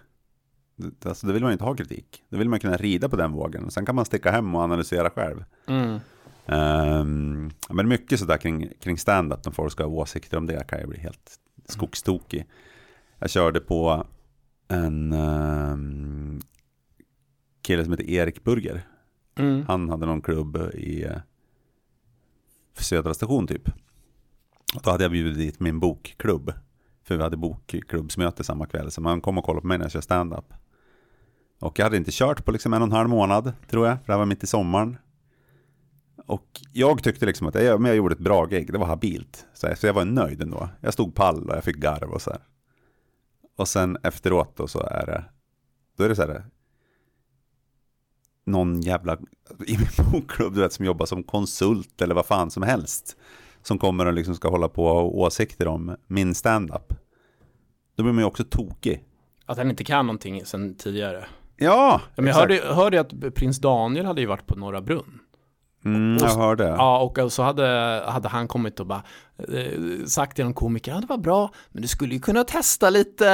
alltså, 1.05 1.27
då 1.27 1.33
vill 1.33 1.43
man 1.43 1.51
ju 1.51 1.53
inte 1.53 1.65
ha 1.65 1.75
kritik. 1.75 2.23
Då 2.29 2.39
vill 2.39 2.49
man 2.49 2.61
kunna 2.61 2.77
rida 2.77 3.09
på 3.09 3.17
den 3.17 3.33
vågen 3.33 3.65
och 3.65 3.73
sen 3.73 3.87
kan 3.87 3.95
man 3.95 4.05
sticka 4.05 4.31
hem 4.31 4.55
och 4.55 4.63
analysera 4.63 5.11
själv. 5.11 5.45
Mm. 5.67 6.01
Ehm, 6.47 7.51
men 7.69 7.89
mycket 7.89 8.19
sådär 8.19 8.37
kring, 8.37 8.73
kring 8.81 8.99
stand-up, 8.99 9.45
när 9.45 9.53
folk 9.53 9.73
ska 9.73 9.85
ha 9.85 9.91
åsikter 9.91 10.37
om 10.37 10.47
det 10.47 10.69
kan 10.69 10.81
jag 10.81 10.89
bli 10.89 10.99
helt 10.99 11.39
skogstokig. 11.69 12.47
Jag 13.19 13.31
körde 13.31 13.61
på 13.61 14.07
en 14.69 15.13
um, 15.13 16.41
kille 17.63 17.85
som 17.85 17.93
heter 17.93 18.11
Erik 18.11 18.45
Burger. 18.45 18.83
Mm. 19.39 19.65
Han 19.67 19.89
hade 19.89 20.07
någon 20.07 20.23
klubb 20.23 20.57
i 20.75 21.05
eh, 21.05 21.17
Södra 22.75 23.15
station 23.15 23.47
typ. 23.47 23.69
Och 24.75 24.83
då 24.83 24.91
hade 24.91 25.05
jag 25.05 25.11
bjudit 25.11 25.39
dit 25.39 25.61
min 25.61 25.81
bokklubb. 25.81 26.53
För 27.05 27.17
vi 27.17 27.23
hade 27.23 27.37
bokklubbsmöte 27.37 28.45
samma 28.45 28.67
kväll. 28.67 28.91
Så 28.91 29.01
man 29.01 29.21
kom 29.21 29.39
och 29.39 29.45
kollade 29.45 29.61
på 29.61 29.67
mig 29.67 29.79
när 29.79 29.85
jag 29.85 29.93
kör 29.93 30.01
stand-up. 30.01 30.55
Och 31.61 31.79
jag 31.79 31.87
hade 31.87 31.97
inte 31.97 32.11
kört 32.13 32.45
på 32.45 32.53
liksom 32.53 32.73
en 32.73 32.83
och 32.83 32.89
en 32.89 32.93
halv 32.93 33.09
månad, 33.09 33.53
tror 33.71 33.87
jag. 33.87 33.99
För 33.99 34.07
det 34.07 34.13
här 34.13 34.19
var 34.19 34.27
mitt 34.27 34.45
i 34.45 34.47
sommaren. 34.47 34.97
Och 36.29 36.61
jag 36.73 37.03
tyckte 37.03 37.27
liksom 37.27 37.47
att 37.47 37.55
jag, 37.55 37.81
men 37.81 37.89
jag 37.89 37.97
gjorde 37.97 38.13
ett 38.15 38.21
bra 38.21 38.47
gig, 38.47 38.73
det 38.73 38.79
var 38.79 38.87
habilt. 38.87 39.47
Så, 39.55 39.69
så 39.77 39.87
jag 39.87 39.95
var 39.95 40.05
nöjd 40.05 40.43
ändå. 40.43 40.69
Jag 40.81 40.93
stod 40.93 41.15
pall 41.15 41.51
och 41.51 41.57
jag 41.57 41.65
fick 41.65 41.77
garv 41.77 42.11
och 42.11 42.23
så 42.23 42.31
här. 42.31 42.41
Och 43.57 43.69
sen 43.69 43.99
efteråt 44.03 44.57
då 44.57 44.67
så 44.67 44.81
är 44.81 45.07
det, 45.07 45.25
då 45.97 46.05
är 46.05 46.09
det 46.09 46.17
så 46.17 46.23
här, 46.23 46.45
någon 48.47 48.81
jävla, 48.81 49.19
i 49.67 49.79
min 49.79 49.89
bokklubb 50.13 50.55
du 50.55 50.61
vet, 50.61 50.73
som 50.73 50.85
jobbar 50.85 51.07
som 51.07 51.23
konsult 51.23 52.03
eller 52.03 52.15
vad 52.15 52.27
fan 52.27 52.51
som 52.51 52.63
helst. 52.63 53.17
Som 53.63 53.79
kommer 53.79 54.07
och 54.07 54.13
liksom 54.13 54.35
ska 54.35 54.49
hålla 54.49 54.69
på 54.69 54.85
och 54.85 54.95
ha 54.95 55.03
åsikter 55.03 55.69
om 55.69 55.97
min 56.07 56.35
stand-up. 56.35 56.95
Då 57.97 58.03
blir 58.03 58.13
man 58.13 58.23
ju 58.23 58.27
också 58.27 58.45
tokig. 58.45 59.05
Att 59.47 59.59
han 59.59 59.71
inte 59.71 59.85
kan 59.85 60.07
någonting 60.07 60.45
sen 60.45 60.75
tidigare. 60.75 61.27
Ja, 61.57 62.01
Men 62.17 62.27
jag 62.27 62.35
hörde, 62.35 62.63
hörde 62.65 63.01
att 63.01 63.35
prins 63.35 63.59
Daniel 63.59 64.07
hade 64.07 64.21
ju 64.21 64.27
varit 64.27 64.47
på 64.47 64.57
Norra 64.57 64.81
Brunn. 64.81 65.21
Mm, 65.95 66.19
jag 66.21 66.37
hörde. 66.37 66.65
Ja, 66.65 66.99
och 67.01 67.33
så 67.33 67.43
hade, 67.43 68.03
hade 68.07 68.29
han 68.29 68.49
kommit 68.49 68.81
och 68.81 68.87
bara 68.87 69.03
eh, 69.39 70.07
sagt 70.07 70.37
till 70.37 70.45
någon 70.45 70.55
komiker, 70.55 70.93
ja 70.93 71.01
det 71.01 71.07
var 71.07 71.19
bra, 71.19 71.51
men 71.73 71.83
du 71.83 71.89
skulle 71.89 72.15
ju 72.15 72.21
kunna 72.21 72.45
testa 72.45 72.91
lite. 72.91 73.25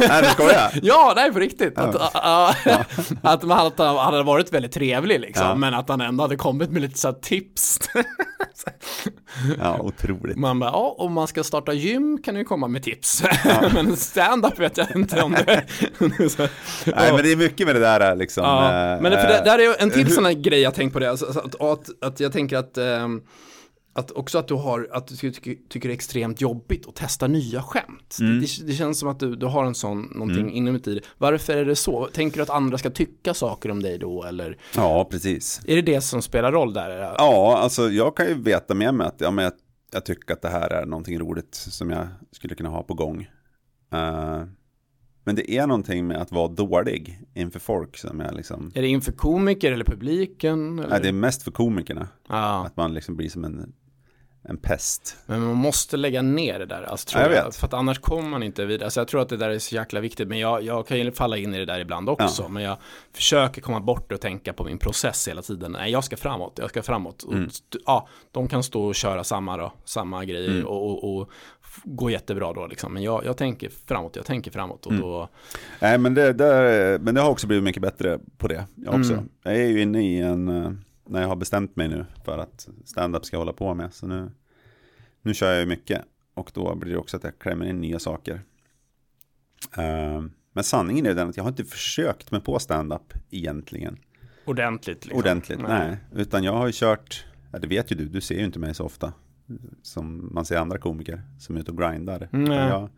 Nej, 0.00 0.22
du 0.22 0.28
skojar? 0.28 0.70
ja, 0.82 1.12
nej, 1.16 1.32
på 1.32 1.38
riktigt. 1.38 1.78
Att, 1.78 1.94
ja. 2.14 2.54
att 3.22 3.42
man 3.42 3.58
hade, 3.58 3.84
hade 4.00 4.22
varit 4.22 4.52
väldigt 4.52 4.72
trevlig 4.72 5.20
liksom, 5.20 5.46
Ja. 5.46 5.54
men 5.54 5.74
att 5.74 5.88
han 5.88 6.00
ändå 6.00 6.24
hade 6.24 6.36
kommit 6.36 6.70
med 6.70 6.82
lite 6.82 6.98
så 6.98 7.08
här 7.08 7.14
tips. 7.14 7.78
Ja, 9.58 9.78
otroligt. 9.80 10.36
Man 10.36 10.58
bara, 10.58 10.70
ja, 10.70 10.94
om 10.98 11.12
man 11.12 11.26
ska 11.28 11.44
starta 11.44 11.72
gym 11.72 12.22
kan 12.22 12.34
du 12.34 12.44
komma 12.44 12.68
med 12.68 12.82
tips. 12.82 13.22
men 13.74 13.96
stand-up 13.96 14.58
vet 14.58 14.76
jag 14.76 14.96
inte 14.96 15.22
om 15.22 15.32
det 15.32 15.64
så, 16.30 16.42
Nej, 16.84 17.12
men 17.12 17.22
det 17.22 17.32
är 17.32 17.36
mycket 17.36 17.66
med 17.66 17.76
det 17.76 17.80
där 17.80 18.16
liksom. 18.16 18.44
Ja, 18.44 18.64
eh, 18.66 19.02
men 19.02 19.12
det, 19.12 19.20
för 19.20 19.28
det, 19.28 19.38
eh, 19.38 19.44
där 19.44 19.58
är 19.58 19.62
ju 19.62 19.74
en 19.78 19.90
till 19.90 20.14
sån 20.14 20.24
här 20.24 20.32
grej 20.32 20.60
jag 20.60 20.74
tänkt 20.74 20.92
på 20.92 20.98
det, 20.98 21.10
alltså, 21.10 21.26
att, 21.26 21.60
att, 21.60 22.04
att 22.04 22.20
jag 22.20 22.32
tänker 22.32 22.56
att, 22.56 22.78
ehm, 22.78 23.20
att 23.92 24.10
också 24.10 24.38
att 24.38 24.48
du 24.48 24.54
har, 24.54 24.88
att 24.92 25.06
du 25.06 25.16
tycker, 25.16 25.56
tycker 25.68 25.88
det 25.88 25.92
är 25.92 25.94
extremt 25.94 26.40
jobbigt 26.40 26.88
att 26.88 26.94
testa 26.94 27.26
nya 27.26 27.62
skämt. 27.62 28.16
Mm. 28.20 28.40
Det, 28.40 28.66
det, 28.66 28.72
känns 28.72 28.98
som 28.98 29.08
att 29.08 29.20
du, 29.20 29.36
du 29.36 29.46
har 29.46 29.64
en 29.64 29.74
sån, 29.74 30.02
någonting 30.14 30.52
inuti 30.52 30.94
dig. 30.94 31.02
Varför 31.18 31.56
är 31.56 31.64
det 31.64 31.76
så? 31.76 32.06
Tänker 32.06 32.36
du 32.36 32.42
att 32.42 32.50
andra 32.50 32.78
ska 32.78 32.90
tycka 32.90 33.34
saker 33.34 33.70
om 33.70 33.82
dig 33.82 33.98
då, 33.98 34.24
eller 34.24 34.58
Ja, 34.76 35.08
precis. 35.10 35.60
är 35.66 35.76
det 35.76 35.82
det 35.82 36.00
som 36.00 36.22
spelar 36.22 36.52
roll 36.52 36.72
där? 36.72 36.90
Ja, 37.18 37.58
alltså 37.58 37.88
jag 37.90 38.16
kan 38.16 38.26
ju 38.28 38.34
veta 38.34 38.74
med 38.74 38.94
mig 38.94 39.06
att 39.06 39.20
ja, 39.20 39.30
men 39.30 39.44
jag, 39.44 39.52
jag 39.92 40.04
tycker 40.04 40.34
att 40.34 40.42
det 40.42 40.48
här 40.48 40.70
är 40.70 40.86
någonting 40.86 41.18
roligt 41.18 41.54
som 41.54 41.90
jag 41.90 42.08
skulle 42.32 42.54
kunna 42.54 42.68
ha 42.68 42.82
på 42.82 42.94
gång. 42.94 43.28
Eh, 43.92 44.42
men 45.24 45.34
det 45.36 45.50
är 45.50 45.66
någonting 45.66 46.06
med 46.06 46.16
att 46.22 46.32
vara 46.32 46.48
dålig 46.48 47.20
inför 47.34 47.60
folk 47.60 47.96
som 47.98 48.20
jag 48.20 48.34
liksom, 48.34 48.72
Är 48.74 48.82
det 48.82 48.88
inför 48.88 49.12
komiker 49.12 49.72
eller 49.72 49.84
publiken? 49.84 50.78
Eller? 50.78 50.88
nej, 50.88 51.00
det 51.02 51.08
är 51.08 51.12
mest 51.12 51.42
för 51.42 51.50
komikerna. 51.50 52.08
ja. 52.28 52.66
Att 52.66 52.76
man 52.76 52.94
liksom 52.94 53.16
blir 53.16 53.28
som 53.28 53.44
en, 53.44 53.72
en 54.42 54.56
pest. 54.56 55.16
Men 55.26 55.40
man 55.40 55.56
måste 55.56 55.96
lägga 55.96 56.22
ner 56.22 56.58
det 56.58 56.66
där, 56.66 56.82
alltså, 56.82 57.08
tror 57.08 57.22
Ja, 57.22 57.30
jag 57.36 57.46
jag. 57.46 57.54
För 57.54 57.66
att 57.66 57.74
annars 57.74 57.98
kommer 57.98 58.28
man 58.28 58.42
inte 58.42 58.64
vidare. 58.66 58.90
Så 58.90 59.00
jag 59.00 59.08
tror 59.08 59.22
att 59.22 59.28
det 59.28 59.36
där 59.36 59.50
är 59.50 59.58
så 59.58 59.74
jäkla 59.74 60.00
viktigt. 60.00 60.28
Men 60.28 60.38
jag, 60.38 60.62
jag 60.62 60.86
kan 60.86 60.98
ju 60.98 61.12
falla 61.12 61.36
in 61.36 61.54
i 61.54 61.58
det 61.58 61.64
där 61.64 61.80
ibland 61.80 62.08
också. 62.08 62.42
Ja. 62.42 62.48
Men 62.48 62.62
jag 62.62 62.76
försöker 63.12 63.60
komma 63.62 63.80
bort 63.80 64.12
och 64.12 64.20
tänka 64.20 64.52
på 64.52 64.64
min 64.64 64.78
process 64.78 65.28
hela 65.28 65.42
tiden. 65.42 65.72
Nej, 65.72 65.92
jag 65.92 66.04
ska 66.04 66.16
framåt, 66.16 66.58
jag 66.60 66.70
ska 66.70 66.82
framåt. 66.82 67.22
Och, 67.22 67.32
Mm. 67.32 67.46
st- 67.46 67.78
ja, 67.86 68.08
de 68.32 68.48
kan 68.48 68.62
stå 68.62 68.84
och 68.84 68.94
köra 68.94 69.24
samma 69.24 69.56
då, 69.56 69.72
samma 69.84 70.24
grejer 70.24 70.50
Mm. 70.50 70.66
och, 70.66 70.90
och, 71.04 71.16
och 71.20 71.30
gå 71.84 72.10
jättebra 72.10 72.52
då 72.52 72.66
liksom. 72.66 72.92
Men 72.94 73.02
jag, 73.02 73.24
jag 73.24 73.36
tänker 73.36 73.70
framåt, 73.86 74.16
jag 74.16 74.24
tänker 74.26 74.50
framåt 74.50 74.86
och 74.86 74.92
Mm. 74.92 75.02
då, 75.04 75.28
Nej, 75.80 75.98
men 75.98 76.14
det, 76.14 76.32
det, 76.32 76.98
men 77.02 77.14
det 77.14 77.20
har 77.20 77.30
också 77.30 77.46
blivit 77.46 77.64
mycket 77.64 77.82
bättre 77.82 78.18
på 78.38 78.48
det. 78.48 78.64
Jag 78.74 78.94
också. 78.94 79.12
Mm. 79.12 79.28
Jag 79.42 79.56
är 79.56 79.66
ju 79.66 79.82
inne 79.82 80.02
i 80.02 80.20
en, 80.20 80.48
eh, 80.48 80.70
när 81.10 81.20
jag 81.20 81.28
har 81.28 81.36
bestämt 81.36 81.76
mig 81.76 81.88
nu 81.88 82.06
för 82.24 82.38
att 82.38 82.68
stand-up 82.84 83.24
ska 83.24 83.38
hålla 83.38 83.52
på 83.52 83.74
med. 83.74 83.94
Så 83.94 84.06
nu, 84.06 84.30
nu 85.22 85.34
kör 85.34 85.50
jag 85.50 85.60
ju 85.60 85.66
mycket. 85.66 86.04
Och 86.34 86.50
då 86.54 86.74
blir 86.74 86.92
det 86.92 86.98
också 86.98 87.16
att 87.16 87.24
jag 87.24 87.38
klämmer 87.38 87.66
in 87.66 87.80
nya 87.80 87.98
saker. 87.98 88.40
Eh, 89.76 90.22
men 90.52 90.64
sanningen 90.64 91.06
är 91.06 91.14
den 91.14 91.28
att 91.28 91.36
jag 91.36 91.44
har 91.44 91.50
inte 91.50 91.64
försökt 91.64 92.30
mig 92.30 92.40
på 92.40 92.58
stand-up 92.58 93.14
egentligen. 93.30 93.98
ordentligt 94.44 95.04
liksom. 95.04 95.18
Ordentligt, 95.18 95.60
nej. 95.60 95.96
Utan 96.14 96.44
jag 96.44 96.52
har 96.52 96.66
ju 96.66 96.72
kört, 96.74 97.26
ja, 97.52 97.58
det 97.58 97.66
vet 97.66 97.92
ju 97.92 97.96
du, 97.96 98.04
du 98.08 98.20
ser 98.20 98.38
ju 98.38 98.44
inte 98.44 98.58
mig 98.58 98.74
så 98.74 98.84
ofta. 98.84 99.12
Som 99.82 100.34
man 100.34 100.44
ser 100.44 100.56
andra 100.56 100.78
komiker 100.78 101.22
som 101.38 101.56
är 101.56 101.60
ute 101.60 101.70
och 101.70 101.78
grindar. 101.78 102.28
Nej. 102.32 102.68
Jag, 102.68 102.88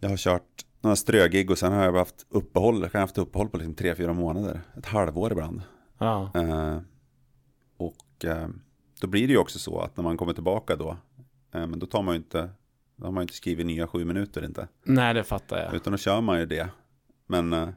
jag 0.00 0.08
har 0.08 0.16
kört 0.16 0.64
några 0.80 0.96
strögig 0.96 1.50
och 1.50 1.58
sen 1.58 1.72
har 1.72 1.84
jag 1.84 1.92
haft 1.92 2.26
uppehåll. 2.28 2.82
Jag 2.82 2.92
kan 2.92 2.98
ha 2.98 3.02
haft 3.02 3.18
uppehåll 3.18 3.48
på 3.48 3.56
liksom 3.56 3.74
tre, 3.74 3.94
fyra 3.94 4.12
månader. 4.12 4.60
Ett 4.76 4.86
halvår 4.86 5.32
ibland. 5.32 5.62
Ja. 5.98 6.30
Eh, 6.34 6.78
och 7.76 8.24
eh, 8.24 8.48
då 9.00 9.06
blir 9.06 9.26
det 9.26 9.32
ju 9.32 9.38
också 9.38 9.58
så 9.58 9.80
att 9.80 9.96
när 9.96 10.04
man 10.04 10.16
kommer 10.16 10.32
tillbaka 10.32 10.76
då, 10.76 10.90
eh, 11.52 11.66
men 11.66 11.78
då 11.78 11.86
tar 11.86 12.02
man 12.02 12.14
ju 12.14 12.16
inte, 12.18 12.50
då 12.96 13.04
har 13.06 13.12
man 13.12 13.20
ju 13.20 13.24
inte 13.24 13.34
skrivit 13.34 13.66
nya 13.66 13.86
sju 13.86 14.04
minuter 14.04 14.44
inte. 14.44 14.68
Nej, 14.82 15.14
det 15.14 15.24
fattar 15.24 15.58
jag. 15.62 15.74
Utan 15.74 15.90
då 15.90 15.96
kör 15.96 16.20
man 16.20 16.38
ju 16.40 16.46
det. 16.46 16.68
Men 17.26 17.52
eh, 17.52 17.68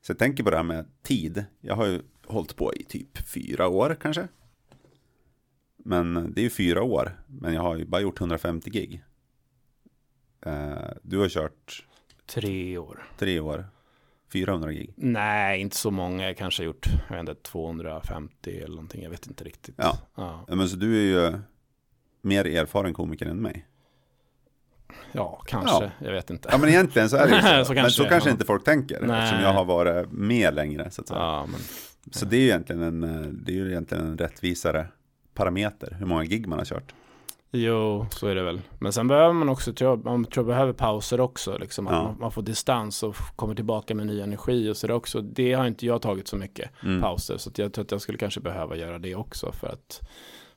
så 0.00 0.10
jag 0.10 0.18
tänker 0.18 0.44
på 0.44 0.50
det 0.50 0.56
här 0.56 0.64
med 0.64 0.86
tid. 1.02 1.44
Jag 1.60 1.76
har 1.76 1.86
ju 1.86 2.02
hållit 2.26 2.56
på 2.56 2.74
i 2.74 2.84
typ 2.84 3.18
fyra 3.28 3.68
år 3.68 3.96
kanske. 4.00 4.28
Men 5.76 6.16
eh, 6.16 6.22
det 6.22 6.40
är 6.40 6.42
ju 6.42 6.50
fyra 6.50 6.82
år. 6.82 7.20
Men 7.26 7.54
jag 7.54 7.62
har 7.62 7.76
ju 7.76 7.84
bara 7.84 8.00
gjort 8.00 8.20
150 8.20 8.70
gig. 8.70 9.04
Eh, 10.40 10.90
du 11.02 11.18
har 11.18 11.28
kört 11.28 11.84
Tre 12.26 12.78
år. 12.78 13.02
tre 13.18 13.40
år. 13.40 13.66
400 14.32 14.72
gig. 14.72 14.92
Nej, 14.96 15.60
inte 15.60 15.76
så 15.76 15.90
många. 15.90 16.26
Jag 16.26 16.36
kanske 16.36 16.62
har 16.62 16.66
gjort, 16.66 16.86
jag 17.08 17.16
vet 17.16 17.28
inte, 17.28 17.42
250 17.42 18.50
eller 18.50 18.68
någonting. 18.74 19.02
Jag 19.02 19.10
vet 19.10 19.26
inte 19.26 19.44
riktigt. 19.44 19.74
Ja. 19.78 19.98
Ja, 20.14 20.44
Men 20.48 20.68
så 20.68 20.76
du 20.76 20.96
är 20.96 21.26
ju 21.30 21.38
mer 22.22 22.44
erfaren 22.46 22.94
komiker 22.94 23.26
än 23.26 23.42
mig. 23.42 23.66
ja 25.12 25.42
kanske. 25.46 25.84
Ja. 25.84 25.90
Jag 25.98 26.12
vet 26.12 26.30
inte. 26.30 26.48
Ja 26.52 26.58
men 26.58 26.68
egentligen 26.68 27.10
så 27.10 27.16
är 27.16 27.28
det 27.28 27.36
ju 27.36 27.42
så. 27.58 27.64
Så 27.64 27.72
men 27.72 27.82
kanske 27.82 27.96
så 27.96 28.02
det 28.02 28.08
är, 28.08 28.10
kanske 28.10 28.28
ja. 28.28 28.32
inte 28.32 28.44
folk 28.44 28.64
tänker. 28.64 29.00
Nej. 29.00 29.22
Eftersom 29.24 29.44
jag 29.44 29.52
har 29.52 29.64
varit 29.64 30.12
med 30.12 30.54
längre. 30.54 30.90
Så, 30.90 31.00
att 31.00 31.08
säga. 31.08 31.20
Ja, 31.20 31.46
men 31.46 31.60
så 32.12 32.24
det 32.24 32.36
är 32.36 32.40
ju 32.40 32.46
egentligen 32.46 32.82
en, 32.82 33.04
eh, 33.04 33.26
det 33.26 33.52
är 33.52 33.56
ju 33.56 33.68
egentligen 33.70 34.06
en 34.06 34.18
rättvisare 34.18 34.86
parameter. 35.34 35.96
Hur 35.98 36.06
många 36.06 36.24
gig 36.24 36.46
man 36.46 36.58
har 36.58 36.66
kört. 36.66 36.94
Jo, 37.50 38.06
så 38.10 38.26
är 38.26 38.34
det 38.34 38.42
väl. 38.42 38.60
Men 38.78 38.92
sen 38.92 39.08
behöver 39.08 39.32
man 39.32 39.48
också, 39.48 39.72
tror 39.72 39.90
jag, 39.90 40.04
man 40.04 40.24
tror 40.24 40.42
jag 40.42 40.46
behöver 40.46 40.72
pauser 40.72 41.20
också. 41.20 41.58
Liksom, 41.58 41.86
att 41.86 41.92
Ja. 41.92 42.02
man, 42.02 42.16
man 42.20 42.32
får 42.32 42.42
distans 42.42 43.02
och 43.02 43.16
kommer 43.36 43.54
tillbaka 43.54 43.94
med 43.94 44.06
ny 44.06 44.20
energi 44.20 44.68
och 44.70 44.76
så 44.76 44.86
det 44.86 44.94
också. 44.94 45.20
Det 45.20 45.52
har 45.52 45.66
inte 45.66 45.86
jag 45.86 46.02
tagit 46.02 46.28
så 46.28 46.36
mycket 46.36 46.70
Mm. 46.84 47.02
pauser. 47.02 47.36
Så 47.38 47.50
att 47.50 47.58
jag 47.58 47.72
tror 47.72 47.84
att 47.84 47.90
jag 47.90 48.00
skulle 48.00 48.18
kanske 48.18 48.40
behöva 48.40 48.76
göra 48.76 48.98
det 48.98 49.14
också 49.14 49.52
för 49.52 49.66
att, 49.66 50.08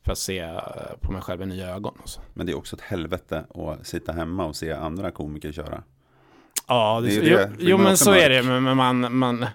för 0.04 0.12
att 0.12 0.18
se 0.18 0.39
eh, 0.39 0.58
på 1.02 1.12
mig 1.12 1.22
själv 1.22 1.42
i 1.42 1.46
nya 1.46 1.70
ögon. 1.76 1.94
Och 2.04 2.10
så. 2.10 2.22
Men 2.34 2.46
det 2.46 2.52
är 2.52 2.58
också 2.58 2.76
ett 2.76 2.82
helvete 2.82 3.46
att 3.56 3.88
sitta 3.88 4.12
hemma 4.12 4.46
och 4.46 4.56
se 4.56 4.72
andra 4.72 5.12
komiker 5.12 5.52
köra. 5.52 5.84
Ja, 6.72 7.01
det, 7.01 7.07
Det 7.07 7.28
jo, 7.30 7.38
det. 7.38 7.51
Jo 7.59 7.78
man 7.78 7.84
men 7.84 7.97
så 7.97 8.11
mörk? 8.11 8.22
är 8.22 8.30
det. 8.30 8.43
Men, 8.43 8.63
man, 8.63 8.99
man, 8.99 9.45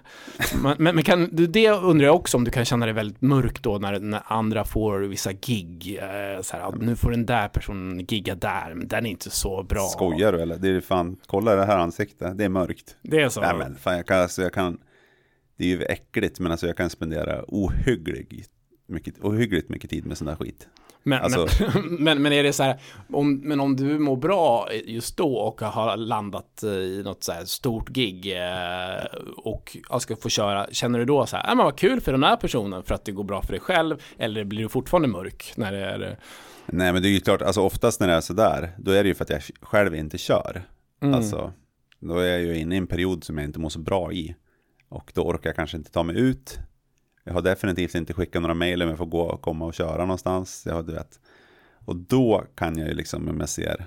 man, 0.61 0.75
men, 0.77 0.95
men 0.95 1.03
kan, 1.03 1.29
det 1.31 1.69
undrar 1.69 2.05
jag 2.05 2.15
också 2.15 2.37
om 2.37 2.43
du 2.43 2.51
kan 2.51 2.65
känna 2.65 2.85
dig 2.85 2.93
väldigt 2.93 3.21
mörk 3.21 3.61
då 3.61 3.77
när, 3.77 3.99
när 3.99 4.21
andra 4.25 4.65
får 4.65 4.99
vissa 4.99 5.33
gig. 5.33 5.99
Eh, 6.01 6.41
så 6.41 6.57
här, 6.57 6.71
nu 6.79 6.95
får 6.95 7.11
den 7.11 7.25
där 7.25 7.47
personen 7.47 8.05
gigga 8.09 8.35
där, 8.35 8.73
men 8.75 8.87
den 8.87 9.05
är 9.05 9.09
inte 9.09 9.29
så 9.29 9.63
bra. 9.63 9.87
Skojar 9.87 10.31
du 10.31 10.41
eller? 10.41 10.57
Det 10.57 10.69
är 10.69 10.81
fan, 10.81 11.17
kolla 11.25 11.55
det 11.55 11.65
här 11.65 11.77
ansiktet, 11.77 12.37
det 12.37 12.43
är 12.43 12.49
mörkt. 12.49 12.95
Det 13.01 13.21
är 13.21 13.29
så. 13.29 13.41
Nej 13.41 13.55
men 13.57 13.75
fan, 13.75 13.97
jag 13.97 14.05
kan, 14.07 14.21
alltså, 14.21 14.41
jag 14.41 14.53
kan, 14.53 14.77
det 15.57 15.63
är 15.63 15.69
ju 15.69 15.83
äckligt 15.83 16.39
men 16.39 16.51
alltså 16.51 16.67
jag 16.67 16.77
kan 16.77 16.89
spendera 16.89 17.43
ohyggligt 17.47 18.51
mycket, 18.87 19.19
ohyggligt 19.21 19.69
mycket 19.69 19.89
tid 19.89 20.05
med 20.05 20.17
sån 20.17 20.27
där 20.27 20.35
skit. 20.35 20.67
Men, 21.03 21.21
Alltså- 21.23 21.47
men, 21.73 21.95
men, 21.99 22.21
men 22.21 22.33
är 22.33 22.43
det 22.43 22.53
så 22.53 22.63
här, 22.63 22.79
om, 23.13 23.35
men 23.35 23.59
om 23.59 23.75
du 23.75 23.99
mår 23.99 24.15
bra 24.15 24.69
just 24.85 25.17
då 25.17 25.37
och 25.37 25.61
har 25.61 25.97
landat 25.97 26.63
eh, 26.63 26.69
i 26.69 27.01
något 27.03 27.23
så 27.23 27.31
här 27.31 27.45
stort 27.45 27.89
gig 27.89 28.37
eh, 28.37 29.05
och 29.37 29.77
ska 29.99 30.15
få 30.15 30.29
köra, 30.29 30.67
känner 30.71 30.99
du 30.99 31.05
då 31.05 31.25
så 31.25 31.35
här, 31.35 31.47
ja 31.47 31.55
men 31.55 31.65
vad 31.65 31.77
kul 31.77 32.01
för 32.01 32.11
den 32.11 32.23
här 32.23 32.35
personen 32.35 32.83
för 32.83 32.95
att 32.95 33.05
det 33.05 33.11
går 33.11 33.23
bra 33.23 33.41
för 33.41 33.51
dig 33.51 33.59
själv, 33.59 33.97
eller 34.17 34.43
blir 34.43 34.63
du 34.63 34.69
fortfarande 34.69 35.07
mörk 35.07 35.53
när 35.55 35.71
det 35.71 35.85
är 35.85 36.19
Nej 36.65 36.93
men 36.93 37.01
det 37.01 37.07
är 37.07 37.11
ju 37.11 37.19
klart, 37.19 37.41
alltså 37.41 37.61
oftast 37.61 37.99
när 37.99 38.07
det 38.07 38.13
är 38.13 38.21
sådär, 38.21 38.71
då 38.77 38.91
är 38.91 39.03
det 39.03 39.09
ju 39.09 39.15
för 39.15 39.23
att 39.23 39.29
jag 39.29 39.41
själv 39.61 39.95
inte 39.95 40.17
kör. 40.17 40.63
Mm. 41.01 41.13
Alltså, 41.13 41.53
då 41.99 42.17
är 42.17 42.27
jag 42.27 42.41
ju 42.41 42.57
inne 42.57 42.75
i 42.75 42.77
en 42.77 42.87
period 42.87 43.23
som 43.23 43.37
jag 43.37 43.45
inte 43.45 43.59
mår 43.59 43.69
så 43.69 43.79
bra 43.79 44.11
i. 44.11 44.35
Och 44.89 45.11
då 45.13 45.21
orkar 45.21 45.49
jag 45.49 45.55
kanske 45.55 45.77
inte 45.77 45.91
ta 45.91 46.03
mig 46.03 46.19
ut. 46.19 46.59
Jag 47.27 47.33
har 47.33 47.41
definitivt 47.41 47.95
inte 47.95 48.13
skickat 48.13 48.41
några 48.41 48.53
mejl 48.53 48.83
om 48.83 48.89
jag 48.89 48.97
får 48.97 49.05
gå 49.05 49.21
och 49.21 49.41
komma 49.41 49.65
och 49.65 49.73
köra 49.73 49.97
någonstans. 49.97 50.63
Jag 50.65 50.73
har, 50.73 50.83
du 50.83 50.93
vet. 50.93 51.19
Och 51.85 51.95
då 51.95 52.43
kan 52.55 52.77
jag 52.77 52.87
ju 52.87 52.93
liksom, 52.93 53.29
om 53.29 53.39
jag 53.39 53.49
ser, 53.49 53.85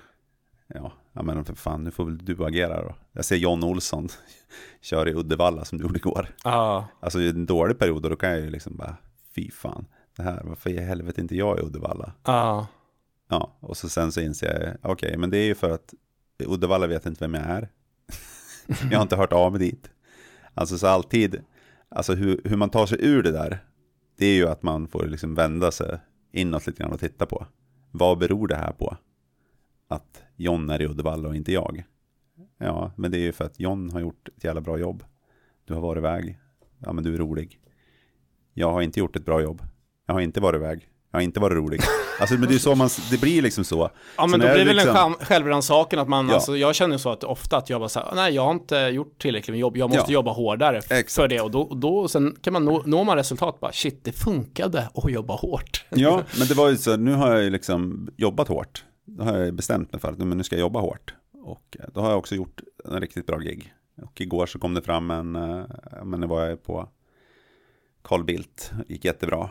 ja, 0.67 0.93
ja 1.13 1.23
men 1.23 1.45
för 1.45 1.55
fan, 1.55 1.85
nu 1.85 1.91
får 1.91 2.05
väl 2.05 2.19
du 2.19 2.45
agera 2.45 2.83
då. 2.83 2.95
Jag 3.13 3.25
ser 3.25 3.37
John 3.37 3.65
Olsson 3.65 4.09
kör 4.81 5.09
i 5.09 5.15
Uddevalla 5.15 5.65
som 5.65 5.79
du 5.79 5.85
gjorde 5.85 5.99
igår. 5.99 6.29
Ja, 6.45 6.89
Alltså 7.01 7.21
i 7.21 7.29
en 7.29 7.47
dålig 7.47 7.79
period, 7.79 8.03
då 8.03 8.17
kan 8.17 8.31
jag 8.31 8.41
ju 8.41 8.51
liksom 8.51 8.77
bara, 8.77 8.97
fy 9.35 9.51
fan, 9.51 9.87
det 10.17 10.23
här, 10.23 10.43
varför 10.45 10.71
i 10.71 10.81
helvete 10.81 11.21
inte 11.21 11.37
jag 11.37 11.59
i 11.59 11.63
Uddevalla? 11.63 12.13
ja. 12.25 12.67
Ja, 13.29 13.57
och 13.61 13.77
så 13.77 13.89
sen 13.89 14.13
så 14.13 14.21
inser 14.21 14.47
jag, 14.47 14.93
okej, 14.93 15.09
okay, 15.09 15.17
men 15.17 15.31
det 15.31 15.39
är 15.39 15.45
ju 15.45 15.55
för 15.55 15.71
att 15.71 15.95
Uddevalla 16.39 16.87
vet 16.87 17.07
inte 17.07 17.25
vem 17.25 17.35
jag 17.35 17.45
är. 17.45 17.69
jag 18.91 18.99
har 18.99 19.03
inte 19.03 19.17
hört 19.17 19.33
av 19.33 19.53
mig 19.53 19.61
dit. 19.61 19.91
Alltså 20.55 20.79
så 20.79 20.87
alltid, 20.87 21.41
alltså 21.91 22.15
hur, 22.15 22.41
hur 22.45 22.57
man 22.57 22.71
tar 22.71 22.87
sig 22.87 22.99
ur 23.01 23.23
det 23.23 23.33
där, 23.33 23.65
det 24.17 24.27
är 24.27 24.35
ju 24.35 24.49
att 24.49 24.63
man 24.63 24.89
får 24.89 25.07
liksom 25.07 25.35
vända 25.35 25.71
sig 25.71 25.99
inåt 26.33 26.67
lite 26.67 26.83
grann 26.83 26.93
och 26.93 27.01
titta 27.01 27.27
på. 27.27 27.47
Vad 27.91 28.19
beror 28.19 28.49
det 28.49 28.57
här 28.57 28.73
på? 28.73 28.97
Att 29.89 30.23
John 30.37 30.71
är 30.71 30.83
i 30.83 30.87
Uddevalla 30.87 31.29
och 31.29 31.37
inte 31.37 31.53
jag. 31.53 31.85
Ja, 32.59 32.93
men 32.97 33.11
det 33.11 33.19
är 33.19 33.23
ju 33.23 33.33
för 33.33 33.45
att 33.45 33.61
John 33.61 33.91
har 33.91 34.01
gjort 34.01 34.29
ett 34.37 34.45
jävla 34.45 34.61
bra 34.61 34.79
jobb. 34.79 35.05
Du 35.65 35.75
har 35.75 35.81
varit 35.81 35.99
iväg. 35.99 36.39
Ja, 36.79 36.93
men 36.93 37.05
du 37.05 37.15
är 37.15 37.19
rolig. 37.19 37.61
Jag 38.55 38.73
har 38.73 38.83
inte 38.83 39.01
gjort 39.01 39.17
ett 39.17 39.25
bra 39.25 39.43
jobb. 39.43 39.63
Jag 40.07 40.15
har 40.15 40.21
inte 40.21 40.41
varit 40.41 40.57
iväg. 40.57 40.90
Har 41.13 41.21
inte 41.21 41.41
varit 41.41 41.57
rolig. 41.57 41.81
Alltså, 42.21 42.35
men 42.35 42.49
det 42.49 42.55
är 42.55 42.59
så 42.59 42.75
man, 42.75 42.89
det 43.11 43.21
blir 43.21 43.43
liksom 43.43 43.65
så. 43.65 43.91
Ja, 44.17 44.27
men 44.27 44.41
så 44.41 44.47
då 44.47 44.53
blir 44.55 44.65
det 44.65 44.73
liksom... 44.73 44.95
väl 44.95 45.05
en 45.07 45.27
självrannsakan 45.27 45.99
att 45.99 46.09
man, 46.09 46.29
ja. 46.29 46.35
alltså, 46.35 46.57
jag 46.57 46.75
känner 46.75 46.99
så 46.99 47.11
att 47.11 47.25
ofta 47.25 47.57
att 47.57 47.71
jag 47.71 47.81
bara 47.81 47.89
så 47.89 48.03
nej, 48.15 48.35
jag 48.35 48.45
har 48.45 48.51
inte 48.51 48.77
gjort 48.77 49.19
tillräckligt 49.19 49.53
med 49.53 49.61
jobb, 49.61 49.77
jag 49.77 49.91
måste 49.91 50.13
ja. 50.13 50.15
jobba 50.15 50.33
hårdare 50.33 50.79
Exakt. 50.79 51.13
för 51.13 51.29
det 51.29 51.41
och 51.41 51.51
då, 51.51 51.75
då 51.75 52.09
sen 52.09 52.37
kan 52.41 52.53
man 52.53 52.65
nå, 52.65 52.83
nå 52.87 53.05
man 53.05 53.17
resultat 53.17 53.61
bara, 53.61 53.73
shit, 53.73 54.05
det 54.05 54.13
funkade 54.13 54.89
att 54.95 55.13
jobba 55.13 55.35
hårt. 55.35 55.85
Ja, 55.89 56.23
men 56.39 56.49
det 56.49 56.55
var 56.55 56.69
ju 56.69 56.77
så, 56.77 56.97
nu 56.97 57.15
har 57.15 57.33
jag 57.33 57.43
ju 57.43 57.51
liksom 57.51 58.09
jobbat 58.17 58.49
hårt. 58.49 58.85
Då 59.05 59.25
har 59.25 59.39
jag 59.39 59.55
bestämt 59.55 59.93
mig 59.93 60.01
för 60.01 60.09
att 60.09 60.19
men 60.19 60.39
nu 60.39 60.45
ska 60.45 60.57
jag 60.57 60.61
jobba 60.61 60.81
hårt. 60.81 61.15
Och 61.43 61.77
eh, 61.81 61.85
då 61.95 62.01
har 62.01 62.11
jag 62.11 62.19
också 62.19 62.35
gjort 62.35 62.61
en 62.85 63.01
riktigt 63.01 63.27
bra 63.27 63.39
gig. 63.39 63.75
Och 64.03 64.21
igår 64.21 64.47
så 64.47 64.59
kom 64.59 64.75
det 64.75 64.83
fram 64.83 65.11
en, 65.11 65.37
eh, 65.37 65.65
men 66.05 66.21
nu 66.21 66.27
var 66.27 66.47
jag 66.47 66.63
på 66.63 66.89
Carl 68.03 68.25
Bildt, 68.25 68.73
gick 68.89 69.05
jättebra. 69.05 69.51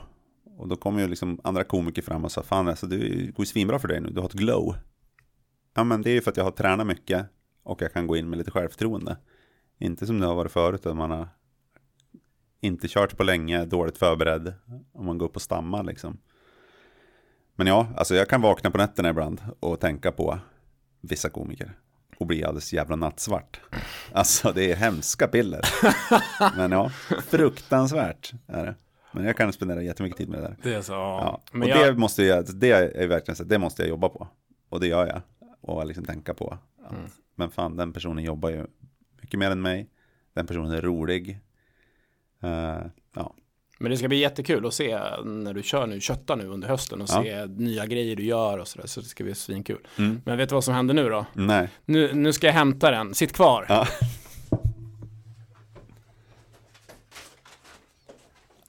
Och 0.60 0.68
då 0.68 0.76
kom 0.76 1.00
ju 1.00 1.08
liksom 1.08 1.40
andra 1.44 1.64
komiker 1.64 2.02
fram 2.02 2.26
och 2.26 2.32
sa, 2.32 2.44
fan 2.44 2.68
alltså 2.68 2.88
det 2.88 2.98
går 3.08 3.40
ju 3.40 3.46
svinbra 3.46 3.80
för 3.80 3.88
dig 3.88 4.02
nu, 4.02 4.10
du 4.10 4.22
har 4.22 4.28
ett 4.28 4.34
glow. 4.34 4.76
Ja 5.74 5.84
men 5.84 6.02
det 6.02 6.10
är 6.10 6.14
ju 6.14 6.22
för 6.22 6.32
att 6.32 6.38
jag 6.38 6.44
har 6.44 6.52
tränat 6.52 6.88
mycket 6.88 7.26
och 7.64 7.82
jag 7.82 7.94
kan 7.94 8.08
gå 8.08 8.18
in 8.18 8.30
med 8.30 8.38
lite 8.38 8.52
självförtroende. 8.52 9.18
Inte 9.78 10.06
som 10.06 10.20
det 10.20 10.28
har 10.28 10.36
varit 10.36 10.52
förut, 10.52 10.86
att 10.86 10.96
man 10.96 11.12
har 11.12 11.28
inte 12.62 12.88
kört 12.88 13.18
på 13.18 13.24
länge, 13.24 13.66
dåligt 13.66 13.98
förberedd, 13.98 14.54
om 14.92 15.06
man 15.06 15.18
går 15.18 15.26
upp 15.26 15.36
och 15.36 15.42
stammar 15.42 15.84
liksom. 15.84 16.18
Men 17.56 17.68
ja, 17.68 17.88
alltså 17.96 18.16
jag 18.16 18.30
kan 18.30 18.42
vakna 18.42 18.72
på 18.72 18.78
nätterna 18.78 19.10
ibland 19.10 19.42
och 19.60 19.80
tänka 19.80 20.12
på 20.12 20.40
vissa 21.02 21.30
komiker 21.30 21.74
och 22.18 22.28
bli 22.28 22.44
alldeles 22.44 22.74
jävla 22.74 22.96
nattsvart. 22.96 23.62
Alltså 24.12 24.52
det 24.52 24.72
är 24.72 24.76
hemska 24.76 25.28
piller. 25.28 25.62
Men 26.58 26.72
ja, 26.72 26.90
fruktansvärt 27.28 28.34
är 28.48 28.66
det. 28.66 28.76
Men 29.12 29.26
jag 29.26 29.38
kan 29.38 29.54
spendera 29.54 29.82
jättemycket 29.82 30.18
tid 30.18 30.30
med 30.30 30.40
det 30.40 30.48
där. 30.48 30.58
Det 30.64 30.74
är 30.74 30.82
så, 30.82 30.94
ja. 30.94 31.42
Men 31.52 31.62
och 31.62 31.70
jag... 31.70 31.88
det 31.88 32.00
måste 32.00 32.24
jag, 32.24 32.46
det 32.56 32.72
är 32.72 33.08
verkligen 33.08 33.36
så, 33.36 33.44
det 33.44 33.58
måste 33.58 33.82
jag 33.82 33.90
jobba 33.90 34.10
på. 34.10 34.28
Och 34.70 34.80
det 34.80 34.88
gör 34.88 35.08
jag. 35.08 35.22
Och 35.62 35.86
liksom 35.86 36.06
tänka 36.06 36.34
på. 36.34 36.58
Att, 36.84 36.92
mm. 36.92 37.10
Men 37.36 37.52
fan, 37.52 37.76
den 37.76 37.94
personen 37.94 38.24
jobbar 38.24 38.50
ju 38.50 38.66
mycket 39.22 39.40
mer 39.40 39.52
än 39.52 39.62
mig. 39.62 39.90
Den 40.34 40.48
personen 40.48 40.72
är 40.72 40.82
rolig. 40.82 41.40
Uh, 42.44 42.82
ja. 43.16 43.36
Men 43.80 43.92
det 43.92 43.98
ska 43.98 44.08
bli 44.08 44.18
jättekul 44.18 44.66
att 44.66 44.74
se 44.74 45.00
när 45.26 45.54
du 45.54 45.64
kör 45.64 45.88
nu, 45.88 46.00
köttar 46.00 46.36
nu 46.36 46.48
under 46.48 46.68
hösten 46.68 47.02
och 47.02 47.10
ja. 47.12 47.24
se 47.24 47.46
nya 47.46 47.86
grejer 47.86 48.16
du 48.16 48.24
gör 48.24 48.58
och 48.58 48.68
sådär. 48.68 48.88
Så 48.88 49.00
det 49.00 49.06
ska 49.06 49.24
bli 49.24 49.36
svinkul. 49.36 49.88
Mm. 49.98 50.22
Men 50.26 50.38
vet 50.38 50.50
du 50.50 50.56
vad 50.56 50.64
som 50.64 50.74
händer 50.74 50.94
nu 50.94 51.10
då? 51.10 51.26
Nej. 51.34 51.70
Nu, 51.86 52.14
nu 52.14 52.34
ska 52.34 52.48
jag 52.48 52.54
hämta 52.54 52.92
den. 52.92 53.14
Sitt 53.14 53.34
kvar. 53.34 53.66
Ja. 53.70 53.88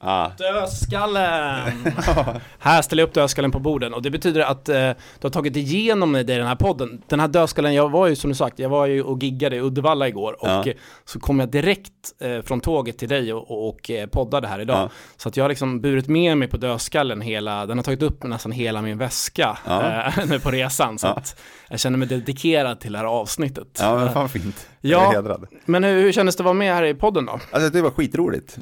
Ah. 0.03 0.29
Dödskallen! 0.37 1.93
här 2.59 2.81
ställer 2.81 3.03
jag 3.03 3.07
upp 3.07 3.13
dödskallen 3.13 3.51
på 3.51 3.59
borden 3.59 3.93
och 3.93 4.01
det 4.01 4.09
betyder 4.09 4.41
att 4.41 4.69
eh, 4.69 4.75
du 4.75 5.21
har 5.21 5.29
tagit 5.29 5.55
igenom 5.55 6.13
dig 6.13 6.21
i 6.21 6.23
den 6.23 6.47
här 6.47 6.55
podden. 6.55 7.01
Den 7.07 7.19
här 7.19 7.27
dödskallen, 7.27 7.73
jag 7.73 7.89
var 7.89 8.07
ju 8.07 8.15
som 8.15 8.29
du 8.29 8.35
sagt, 8.35 8.59
jag 8.59 8.69
var 8.69 8.85
ju 8.85 9.03
och 9.03 9.23
giggade 9.23 9.55
i 9.55 9.61
Uddevalla 9.61 10.07
igår 10.07 10.33
och 10.39 10.67
ja. 10.67 10.73
så 11.05 11.19
kom 11.19 11.39
jag 11.39 11.49
direkt 11.49 11.91
eh, 12.19 12.41
från 12.41 12.59
tåget 12.59 12.97
till 12.97 13.09
dig 13.09 13.33
och, 13.33 13.51
och, 13.51 13.69
och 13.69 13.91
eh, 13.91 14.07
poddade 14.07 14.47
här 14.47 14.59
idag. 14.59 14.77
Ja. 14.77 14.89
Så 15.17 15.29
att 15.29 15.37
jag 15.37 15.43
har 15.43 15.49
liksom 15.49 15.81
burit 15.81 16.07
med 16.07 16.37
mig 16.37 16.47
på 16.47 16.57
dödskallen 16.57 17.21
hela, 17.21 17.65
den 17.65 17.77
har 17.77 17.83
tagit 17.83 18.01
upp 18.01 18.23
nästan 18.23 18.51
hela 18.51 18.81
min 18.81 18.97
väska 18.97 19.57
ja. 19.65 20.05
eh, 20.07 20.25
nu 20.27 20.39
på 20.39 20.51
resan. 20.51 20.99
Så 20.99 21.07
att 21.07 21.41
jag 21.69 21.79
känner 21.79 21.97
mig 21.97 22.07
dedikerad 22.07 22.79
till 22.79 22.91
det 22.91 22.97
här 22.97 23.05
avsnittet. 23.05 23.77
Ja, 23.79 23.95
men 23.95 24.13
fan 24.13 24.29
fint. 24.29 24.67
Jag 24.81 25.03
är 25.03 25.15
hedrad. 25.15 25.47
Men 25.65 25.83
hur, 25.83 26.01
hur 26.01 26.11
kändes 26.11 26.35
det 26.35 26.41
att 26.41 26.45
vara 26.45 26.53
med 26.53 26.73
här 26.73 26.83
i 26.83 26.93
podden 26.93 27.25
då? 27.25 27.39
Alltså 27.51 27.69
det 27.69 27.81
var 27.81 27.91
skitroligt. 27.91 28.57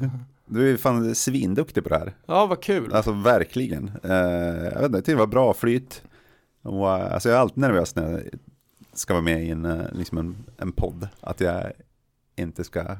Du 0.52 0.72
är 0.72 0.76
fan 0.76 1.14
svinduktig 1.14 1.82
på 1.82 1.88
det 1.88 1.98
här. 1.98 2.16
Ja, 2.26 2.46
vad 2.46 2.62
kul. 2.62 2.92
Alltså 2.92 3.12
verkligen. 3.12 3.90
Eh, 4.02 4.12
jag 4.72 4.80
vet 4.80 4.94
inte, 4.94 5.12
det 5.12 5.14
var 5.14 5.26
bra 5.26 5.54
flyt. 5.54 6.02
Och, 6.62 6.88
eh, 6.88 7.14
alltså 7.14 7.28
jag 7.28 7.36
är 7.36 7.40
alltid 7.40 7.58
nervös 7.58 7.96
när 7.96 8.10
jag 8.12 8.22
ska 8.92 9.14
vara 9.14 9.24
med 9.24 9.44
i 9.44 9.50
en, 9.50 9.64
eh, 9.64 9.92
liksom 9.92 10.18
en, 10.18 10.36
en 10.56 10.72
podd. 10.72 11.08
Att 11.20 11.40
jag 11.40 11.72
inte 12.36 12.64
ska 12.64 12.96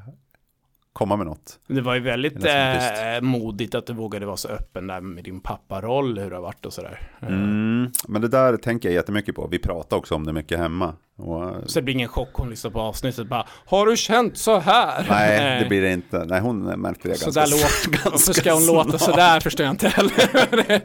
komma 0.93 1.15
med 1.15 1.27
något. 1.27 1.59
Det 1.67 1.81
var 1.81 1.95
ju 1.95 2.01
väldigt 2.01 2.45
eh, 2.45 3.21
modigt 3.21 3.75
att 3.75 3.87
du 3.87 3.93
vågade 3.93 4.25
vara 4.25 4.37
så 4.37 4.47
öppen 4.47 4.87
där 4.87 5.01
med 5.01 5.23
din 5.23 5.41
papparoll, 5.41 6.19
hur 6.19 6.29
det 6.29 6.35
har 6.35 6.43
varit 6.43 6.65
och 6.65 6.73
sådär. 6.73 7.09
Mm, 7.21 7.91
men 8.07 8.21
det 8.21 8.27
där 8.27 8.57
tänker 8.57 8.89
jag 8.89 8.93
jättemycket 8.95 9.35
på. 9.35 9.47
Vi 9.47 9.59
pratar 9.59 9.97
också 9.97 10.15
om 10.15 10.25
det 10.25 10.33
mycket 10.33 10.59
hemma. 10.59 10.95
Och... 11.17 11.53
Så 11.65 11.79
det 11.79 11.83
blir 11.83 11.93
ingen 11.93 12.07
chock 12.07 12.29
hon 12.33 12.49
lyssnar 12.49 12.71
på 12.71 12.79
avsnittet 12.79 13.27
bara 13.27 13.47
Har 13.65 13.85
du 13.85 13.97
känt 13.97 14.37
så 14.37 14.59
här? 14.59 15.05
Nej, 15.09 15.59
det 15.63 15.69
blir 15.69 15.81
det 15.81 15.91
inte. 15.91 16.25
Nej, 16.25 16.39
hon 16.39 16.63
märkte 16.63 17.07
det 17.07 17.15
så 17.15 17.31
ganska, 17.31 17.41
där 17.41 17.61
ganska 17.91 18.09
Varför 18.09 18.33
ska 18.33 18.53
hon 18.53 18.65
låta 18.65 18.99
så 18.99 19.15
där 19.15 19.39
förstår 19.39 19.65
jag 19.65 19.73
inte 19.73 19.87
heller. 19.87 20.81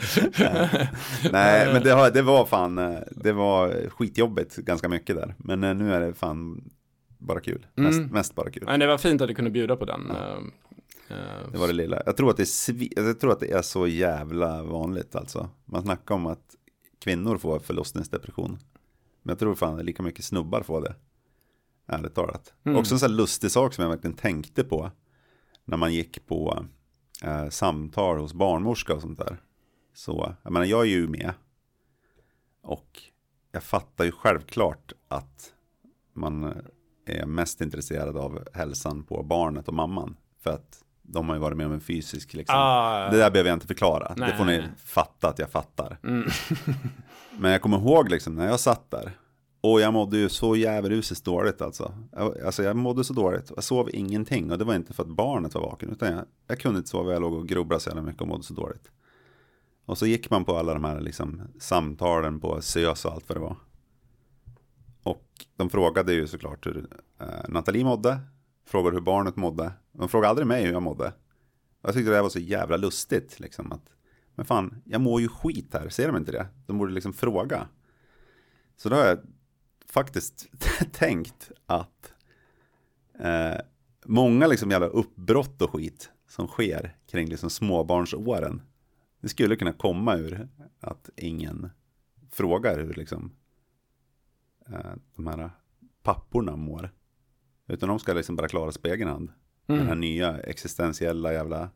Nej, 1.32 1.72
men 1.72 1.82
det, 1.82 2.10
det 2.10 2.22
var 2.22 2.44
fan, 2.44 2.78
eh, 2.78 2.98
det 3.10 3.32
var 3.32 3.90
skitjobbigt 3.90 4.56
ganska 4.56 4.88
mycket 4.88 5.16
där. 5.16 5.34
Men 5.38 5.64
eh, 5.64 5.74
nu 5.74 5.94
är 5.94 6.00
det 6.00 6.14
fan 6.14 6.70
bara 7.18 7.40
kul. 7.40 7.66
Mm. 7.76 7.90
Mest, 7.90 8.12
mest, 8.12 8.34
bara 8.34 8.50
kul. 8.50 8.62
Men 8.66 8.80
det 8.80 8.86
var 8.86 8.98
fint 8.98 9.20
att 9.20 9.28
du 9.28 9.34
kunde 9.34 9.50
bjuda 9.50 9.76
på 9.76 9.84
den. 9.84 10.06
Ja. 10.08 10.38
Uh, 11.10 11.50
det 11.52 11.58
var 11.58 11.66
det 11.66 11.72
lilla. 11.72 12.02
Jag 12.06 12.16
tror, 12.16 12.30
att 12.30 12.36
det 12.36 12.42
är 12.42 13.06
jag 13.06 13.20
tror 13.20 13.32
att 13.32 13.40
det 13.40 13.50
är 13.50 13.62
så 13.62 13.86
jävla 13.86 14.62
vanligt 14.62 15.16
alltså. 15.16 15.50
Man 15.64 15.82
snackar 15.82 16.14
om 16.14 16.26
att 16.26 16.56
kvinnor 16.98 17.38
får 17.38 17.58
förlossningsdepression. 17.58 18.58
Men 19.22 19.32
jag 19.32 19.38
tror 19.38 19.54
fan 19.54 19.86
lika 19.86 20.02
mycket 20.02 20.24
snubbar 20.24 20.62
får 20.62 20.80
det. 20.80 20.94
Ärligt 21.86 22.14
talat. 22.14 22.54
Mm. 22.64 22.78
Också 22.78 22.94
en 22.94 22.98
sån 22.98 23.10
här 23.10 23.16
lustig 23.16 23.50
sak 23.50 23.74
som 23.74 23.82
jag 23.82 23.90
verkligen 23.90 24.16
tänkte 24.16 24.64
på. 24.64 24.90
När 25.64 25.76
man 25.76 25.94
gick 25.94 26.26
på 26.26 26.64
eh, 27.22 27.48
samtal 27.48 28.18
hos 28.18 28.34
barnmorska 28.34 28.94
och 28.94 29.00
sånt 29.00 29.18
där. 29.18 29.42
Så, 29.94 30.34
jag 30.42 30.52
menar 30.52 30.66
jag 30.66 30.80
är 30.80 30.90
ju 30.90 31.08
med. 31.08 31.32
Och 32.62 33.02
jag 33.52 33.62
fattar 33.62 34.04
ju 34.04 34.12
självklart 34.12 34.92
att 35.08 35.54
man 36.12 36.62
är 37.06 37.26
mest 37.26 37.60
intresserad 37.60 38.16
av 38.16 38.48
hälsan 38.54 39.04
på 39.04 39.22
barnet 39.22 39.68
och 39.68 39.74
mamman. 39.74 40.16
För 40.42 40.50
att 40.50 40.82
de 41.02 41.28
har 41.28 41.36
ju 41.36 41.40
varit 41.40 41.56
med 41.56 41.66
om 41.66 41.72
en 41.72 41.80
fysisk 41.80 42.34
liksom. 42.34 42.56
Ah, 42.58 43.10
det 43.10 43.18
där 43.18 43.30
behöver 43.30 43.50
jag 43.50 43.56
inte 43.56 43.66
förklara. 43.66 44.14
Nej, 44.16 44.30
det 44.30 44.36
får 44.36 44.44
ni 44.44 44.64
fatta 44.84 45.28
att 45.28 45.38
jag 45.38 45.50
fattar. 45.50 45.98
Mm. 46.02 46.28
Men 47.38 47.50
jag 47.50 47.62
kommer 47.62 47.78
ihåg 47.78 48.10
liksom 48.10 48.34
när 48.34 48.46
jag 48.46 48.60
satt 48.60 48.90
där. 48.90 49.12
Och 49.60 49.80
jag 49.80 49.92
mådde 49.92 50.18
ju 50.18 50.28
så 50.28 50.56
djävulskt 50.56 51.24
dåligt 51.24 51.62
alltså. 51.62 51.94
Alltså 52.44 52.62
jag 52.62 52.76
mådde 52.76 53.04
så 53.04 53.12
dåligt. 53.12 53.52
Jag 53.54 53.64
sov 53.64 53.90
ingenting. 53.92 54.50
Och 54.50 54.58
det 54.58 54.64
var 54.64 54.74
inte 54.74 54.92
för 54.92 55.02
att 55.02 55.08
barnet 55.08 55.54
var 55.54 55.62
vaken. 55.62 55.90
Utan 55.90 56.12
jag, 56.12 56.24
jag 56.46 56.60
kunde 56.60 56.78
inte 56.78 56.90
sova. 56.90 57.12
Jag 57.12 57.22
låg 57.22 57.34
och 57.34 57.48
grubblade 57.48 57.80
så 57.80 57.90
jävla 57.90 58.02
mycket 58.02 58.22
och 58.22 58.28
mådde 58.28 58.42
så 58.42 58.54
dåligt. 58.54 58.90
Och 59.86 59.98
så 59.98 60.06
gick 60.06 60.30
man 60.30 60.44
på 60.44 60.56
alla 60.56 60.74
de 60.74 60.84
här 60.84 61.00
liksom, 61.00 61.42
samtalen 61.60 62.40
på 62.40 62.62
SÖS 62.62 63.04
och 63.04 63.12
allt 63.12 63.28
vad 63.28 63.36
det 63.36 63.42
var. 63.42 63.56
Och 65.06 65.46
de 65.56 65.70
frågade 65.70 66.12
ju 66.12 66.26
såklart 66.26 66.66
hur 66.66 66.86
eh, 67.20 67.26
Nathalie 67.48 67.84
mådde. 67.84 68.18
Frågade 68.64 68.96
hur 68.96 69.02
barnet 69.02 69.36
mådde. 69.36 69.72
De 69.92 70.08
frågade 70.08 70.30
aldrig 70.30 70.46
mig 70.46 70.64
hur 70.64 70.72
jag 70.72 70.82
mådde. 70.82 71.12
Jag 71.82 71.94
tyckte 71.94 72.10
det 72.10 72.22
var 72.22 72.28
så 72.28 72.38
jävla 72.38 72.76
lustigt. 72.76 73.40
Liksom, 73.40 73.72
att, 73.72 73.88
men 74.34 74.46
fan, 74.46 74.82
jag 74.84 75.00
mår 75.00 75.20
ju 75.20 75.28
skit 75.28 75.68
här. 75.72 75.88
Ser 75.88 76.06
de 76.06 76.16
inte 76.16 76.32
det? 76.32 76.46
De 76.66 76.78
borde 76.78 76.92
liksom 76.92 77.12
fråga. 77.12 77.68
Så 78.76 78.88
då 78.88 78.96
har 78.96 79.04
jag 79.04 79.18
faktiskt 79.86 80.46
tänkt 80.92 81.50
att 81.66 82.12
eh, 83.18 83.60
många 84.04 84.46
liksom 84.46 84.70
jävla 84.70 84.86
uppbrott 84.86 85.62
och 85.62 85.72
skit 85.72 86.10
som 86.28 86.48
sker 86.48 86.96
kring 87.10 87.28
liksom 87.28 87.50
småbarnsåren. 87.50 88.62
Det 89.20 89.28
skulle 89.28 89.56
kunna 89.56 89.72
komma 89.72 90.16
ur 90.16 90.48
att 90.80 91.10
ingen 91.16 91.70
frågar 92.30 92.78
hur 92.78 92.94
liksom 92.94 93.32
de 95.16 95.26
här 95.26 95.50
papporna 96.02 96.56
mår. 96.56 96.90
Utan 97.66 97.88
de 97.88 97.98
ska 97.98 98.12
liksom 98.12 98.36
bara 98.36 98.48
klara 98.48 98.72
sig 98.72 98.82
på 98.82 98.88
egen 98.88 99.08
hand. 99.08 99.32
Mm. 99.66 99.80
Det 99.80 99.86
här 99.86 99.94
nya 99.94 100.38
existentiella 100.38 101.32
jävla 101.32 101.70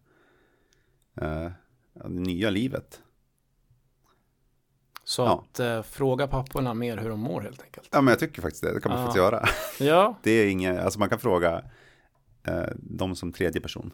eh, 1.20 1.51
nya 2.05 2.51
livet. 2.51 3.01
Så 5.05 5.22
ja. 5.22 5.45
att 5.51 5.61
eh, 5.61 5.82
fråga 5.82 6.26
papporna 6.26 6.74
mer 6.74 6.97
hur 6.97 7.09
de 7.09 7.20
mår 7.20 7.41
helt 7.41 7.62
enkelt. 7.62 7.88
Ja, 7.93 8.01
men 8.01 8.12
jag 8.12 8.18
tycker 8.18 8.43
faktiskt 8.43 8.62
det. 8.62 8.74
Det 8.74 8.80
kan 8.80 8.93
man 8.93 9.01
ja. 9.01 9.07
faktiskt 9.07 9.22
göra. 9.22 9.49
Ja. 9.80 10.18
Det 10.22 10.30
är 10.30 10.47
inget, 10.47 10.80
alltså 10.80 10.99
man 10.99 11.09
kan 11.09 11.18
fråga 11.18 11.64
eh, 12.45 12.64
dem 12.76 13.16
som 13.16 13.32
tredje 13.32 13.61
person. 13.61 13.91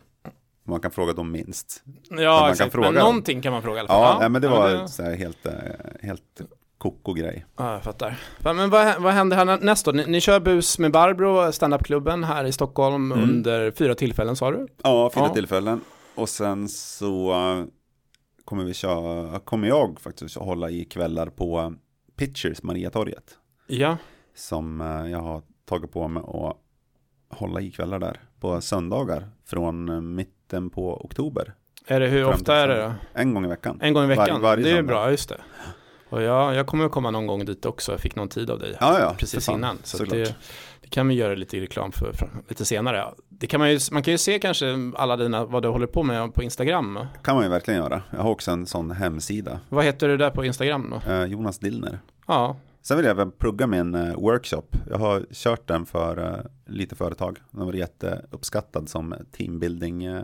Man 0.62 0.80
kan 0.80 0.90
fråga 0.90 1.12
dem 1.12 1.32
minst. 1.32 1.82
Ja, 2.10 2.50
exakt. 2.50 2.72
Fråga 2.72 2.90
men 2.90 3.00
någonting 3.00 3.42
kan 3.42 3.52
man 3.52 3.62
fråga 3.62 3.76
i 3.76 3.80
alla 3.80 3.88
fall. 3.88 4.16
Ja, 4.18 4.22
ja. 4.22 4.28
men 4.28 4.42
det 4.42 4.48
var 4.48 4.70
ja, 4.70 4.88
det... 4.98 5.16
Helt, 5.16 5.46
eh, 5.46 5.52
helt 6.00 6.40
koko 6.78 7.12
grej. 7.12 7.46
Ja, 7.56 7.72
jag 7.72 7.82
fattar. 7.82 8.18
Men 8.40 8.70
vad, 8.70 9.02
vad 9.02 9.12
händer 9.12 9.36
här 9.36 9.58
nästa 9.60 9.92
Ni, 9.92 10.06
ni 10.06 10.20
kör 10.20 10.40
bus 10.40 10.78
med 10.78 10.92
Barbro, 10.92 11.52
standupklubben 11.52 12.24
här 12.24 12.44
i 12.44 12.52
Stockholm 12.52 13.12
mm. 13.12 13.24
under 13.24 13.70
fyra 13.70 13.94
tillfällen 13.94 14.36
sa 14.36 14.50
du? 14.50 14.66
Ja, 14.82 15.10
fyra 15.14 15.24
ja. 15.24 15.34
tillfällen. 15.34 15.80
Och 16.14 16.28
sen 16.28 16.68
så 16.68 17.34
kommer 18.44 18.64
vi 18.64 18.74
köra, 18.74 19.38
kommer 19.38 19.68
jag 19.68 20.00
faktiskt 20.00 20.36
hålla 20.36 20.70
i 20.70 20.84
kvällar 20.84 21.26
på 21.26 21.74
Pitchers, 22.16 22.62
Mariatorget. 22.62 23.38
Ja. 23.66 23.96
Som 24.34 24.80
eh, 24.80 25.10
jag 25.10 25.18
har 25.18 25.42
tagit 25.64 25.92
på 25.92 26.08
mig 26.08 26.22
att 26.26 26.56
hålla 27.38 27.60
i 27.60 27.70
kvällar 27.70 27.98
där 27.98 28.20
på 28.40 28.60
söndagar 28.60 29.28
från 29.44 30.14
mitten 30.14 30.70
på 30.70 31.04
oktober. 31.04 31.54
Är 31.86 32.00
det 32.00 32.08
hur 32.08 32.28
ofta 32.28 32.56
är 32.56 32.68
det 32.68 32.82
då? 32.82 32.92
En 33.12 33.34
gång 33.34 33.44
i 33.44 33.48
veckan. 33.48 33.78
En 33.82 33.94
gång 33.94 34.04
i 34.04 34.06
veckan? 34.06 34.42
Var, 34.42 34.56
det 34.56 34.62
är 34.62 34.76
söndag. 34.76 34.92
bra, 34.92 35.10
just 35.10 35.28
det. 35.28 35.40
Och 36.08 36.22
jag, 36.22 36.54
jag 36.54 36.66
kommer 36.66 36.86
att 36.86 36.92
komma 36.92 37.10
någon 37.10 37.26
gång 37.26 37.44
dit 37.44 37.66
också, 37.66 37.92
jag 37.92 38.00
fick 38.00 38.16
någon 38.16 38.28
tid 38.28 38.50
av 38.50 38.58
dig 38.58 38.76
ja, 38.80 39.00
ja, 39.00 39.14
precis 39.18 39.48
innan. 39.48 39.78
Så 39.82 40.04
det, 40.04 40.36
det, 40.80 40.88
kan 40.88 41.08
vi 41.08 41.14
göra 41.14 41.34
lite 41.34 41.60
reklam 41.60 41.92
för, 41.92 42.12
för, 42.12 42.28
lite 42.48 42.64
senare. 42.64 43.04
Det 43.28 43.46
kan 43.46 43.60
man, 43.60 43.70
ju, 43.70 43.78
man 43.92 44.02
kan 44.02 44.12
ju 44.12 44.18
se 44.18 44.38
kanske 44.38 44.92
alla 44.96 45.16
dina, 45.16 45.44
vad 45.44 45.62
du 45.62 45.68
håller 45.68 45.86
på 45.86 46.02
med 46.02 46.34
på 46.34 46.42
Instagram. 46.42 46.98
kan 47.22 47.34
man 47.34 47.44
ju 47.44 47.50
verkligen 47.50 47.80
göra. 47.80 48.02
Jag 48.10 48.18
har 48.18 48.30
också 48.30 48.50
en 48.50 48.66
sån 48.66 48.90
hemsida. 48.90 49.60
Vad 49.68 49.84
heter 49.84 50.08
du 50.08 50.16
där 50.16 50.30
på 50.30 50.44
Instagram 50.44 50.90
då? 50.90 51.12
Eh, 51.12 51.24
Jonas 51.24 51.58
Dillner. 51.58 51.98
Ja. 52.26 52.56
Sen 52.82 52.96
vill 52.96 53.06
jag 53.06 53.10
även 53.10 53.30
plugga 53.30 53.66
min 53.66 53.94
uh, 53.94 54.14
workshop. 54.14 54.66
Jag 54.90 54.98
har 54.98 55.26
kört 55.32 55.68
den 55.68 55.86
för 55.86 56.18
uh, 56.18 56.40
lite 56.66 56.96
företag. 56.96 57.38
Den 57.50 57.66
var 57.66 57.72
jätteuppskattad 57.72 58.88
som 58.88 59.14
teambuilding 59.32 60.08
uh, 60.08 60.22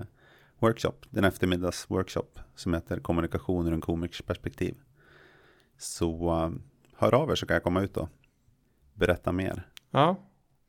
workshop. 0.58 0.92
Den 1.10 1.24
eftermiddags 1.24 1.90
workshop 1.90 2.38
som 2.54 2.74
heter 2.74 3.00
kommunikation 3.00 3.66
ur 3.66 3.72
en 3.72 3.80
komikers 3.80 4.22
perspektiv. 4.22 4.74
Så 5.82 6.44
uh, 6.44 6.52
hör 6.96 7.14
av 7.14 7.30
er 7.30 7.34
så 7.34 7.46
kan 7.46 7.54
jag 7.54 7.62
komma 7.62 7.80
ut 7.80 7.96
och 7.96 8.08
berätta 8.94 9.32
mer. 9.32 9.68
Ja, 9.90 10.16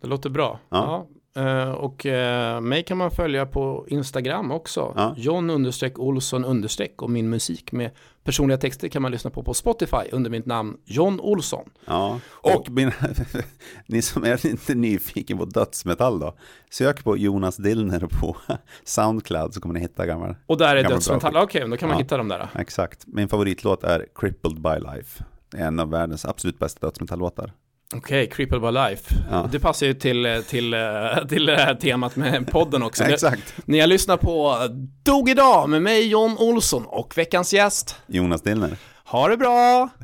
det 0.01 0.07
låter 0.07 0.29
bra. 0.29 0.59
Ja. 0.69 0.77
ja. 0.77 1.07
Uh, 1.37 1.71
och 1.71 2.05
uh, 2.05 2.61
mig 2.61 2.83
kan 2.83 2.97
man 2.97 3.11
följa 3.11 3.45
på 3.45 3.85
Instagram 3.87 4.51
också. 4.51 4.93
Ja. 4.95 5.13
John 5.17 5.49
understreck 5.49 5.99
Olsson 5.99 6.45
understreck 6.45 7.01
och 7.01 7.09
min 7.09 7.29
musik 7.29 7.71
med 7.71 7.91
personliga 8.23 8.57
texter 8.57 8.87
kan 8.87 9.01
man 9.01 9.11
lyssna 9.11 9.29
på 9.29 9.43
på 9.43 9.53
Spotify 9.53 10.09
under 10.11 10.29
mitt 10.29 10.45
namn 10.45 10.77
John 10.85 11.19
Olsson. 11.19 11.69
Ja, 11.85 12.19
och, 12.29 12.55
och 12.55 12.69
min, 12.69 12.91
ni 13.87 14.01
som 14.01 14.23
är 14.23 14.47
lite 14.51 14.75
nyfiken 14.75 15.37
på 15.37 15.45
dödsmetall 15.45 16.19
då, 16.19 16.35
sök 16.69 17.03
på 17.03 17.17
Jonas 17.17 17.57
Dillner 17.57 18.07
på 18.19 18.37
Soundcloud 18.83 19.53
så 19.53 19.61
kommer 19.61 19.73
ni 19.73 19.79
hitta 19.79 20.05
gammal. 20.05 20.35
Och 20.45 20.57
där 20.57 20.75
är 20.75 20.83
dödsmetall, 20.83 21.37
okej, 21.37 21.43
okay, 21.43 21.69
då 21.69 21.77
kan 21.77 21.89
man 21.89 21.97
ja, 21.97 22.03
hitta 22.03 22.17
dem 22.17 22.27
där. 22.27 22.49
Exakt, 22.55 23.03
min 23.07 23.27
favoritlåt 23.27 23.83
är 23.83 24.05
Crippled 24.15 24.61
by 24.61 24.93
Life. 24.93 25.23
En 25.55 25.79
av 25.79 25.89
världens 25.89 26.25
absolut 26.25 26.59
bästa 26.59 26.87
dödsmetalllåtar. 26.87 27.53
Okej, 27.95 28.23
okay, 28.23 28.27
Crippled 28.27 28.61
by 28.61 28.71
Life. 28.71 29.15
Ja. 29.31 29.49
Det 29.51 29.59
passar 29.59 29.85
ju 29.85 29.93
till, 29.93 30.43
till, 30.47 30.75
till 31.29 31.45
det 31.45 31.55
här 31.55 31.75
temat 31.75 32.15
med 32.15 32.51
podden 32.51 32.83
också. 32.83 33.03
Exakt. 33.09 33.53
Ni 33.65 33.79
har 33.79 33.87
lyssnat 33.87 34.21
på 34.21 34.57
Dog 35.03 35.29
idag 35.29 35.69
med 35.69 35.81
mig 35.81 36.07
John 36.07 36.37
Olsson 36.39 36.85
och 36.85 37.17
veckans 37.17 37.53
gäst 37.53 37.95
Jonas 38.07 38.41
Dillner. 38.41 38.77
Ha 39.05 39.27
det 39.27 39.37
bra! 39.37 39.89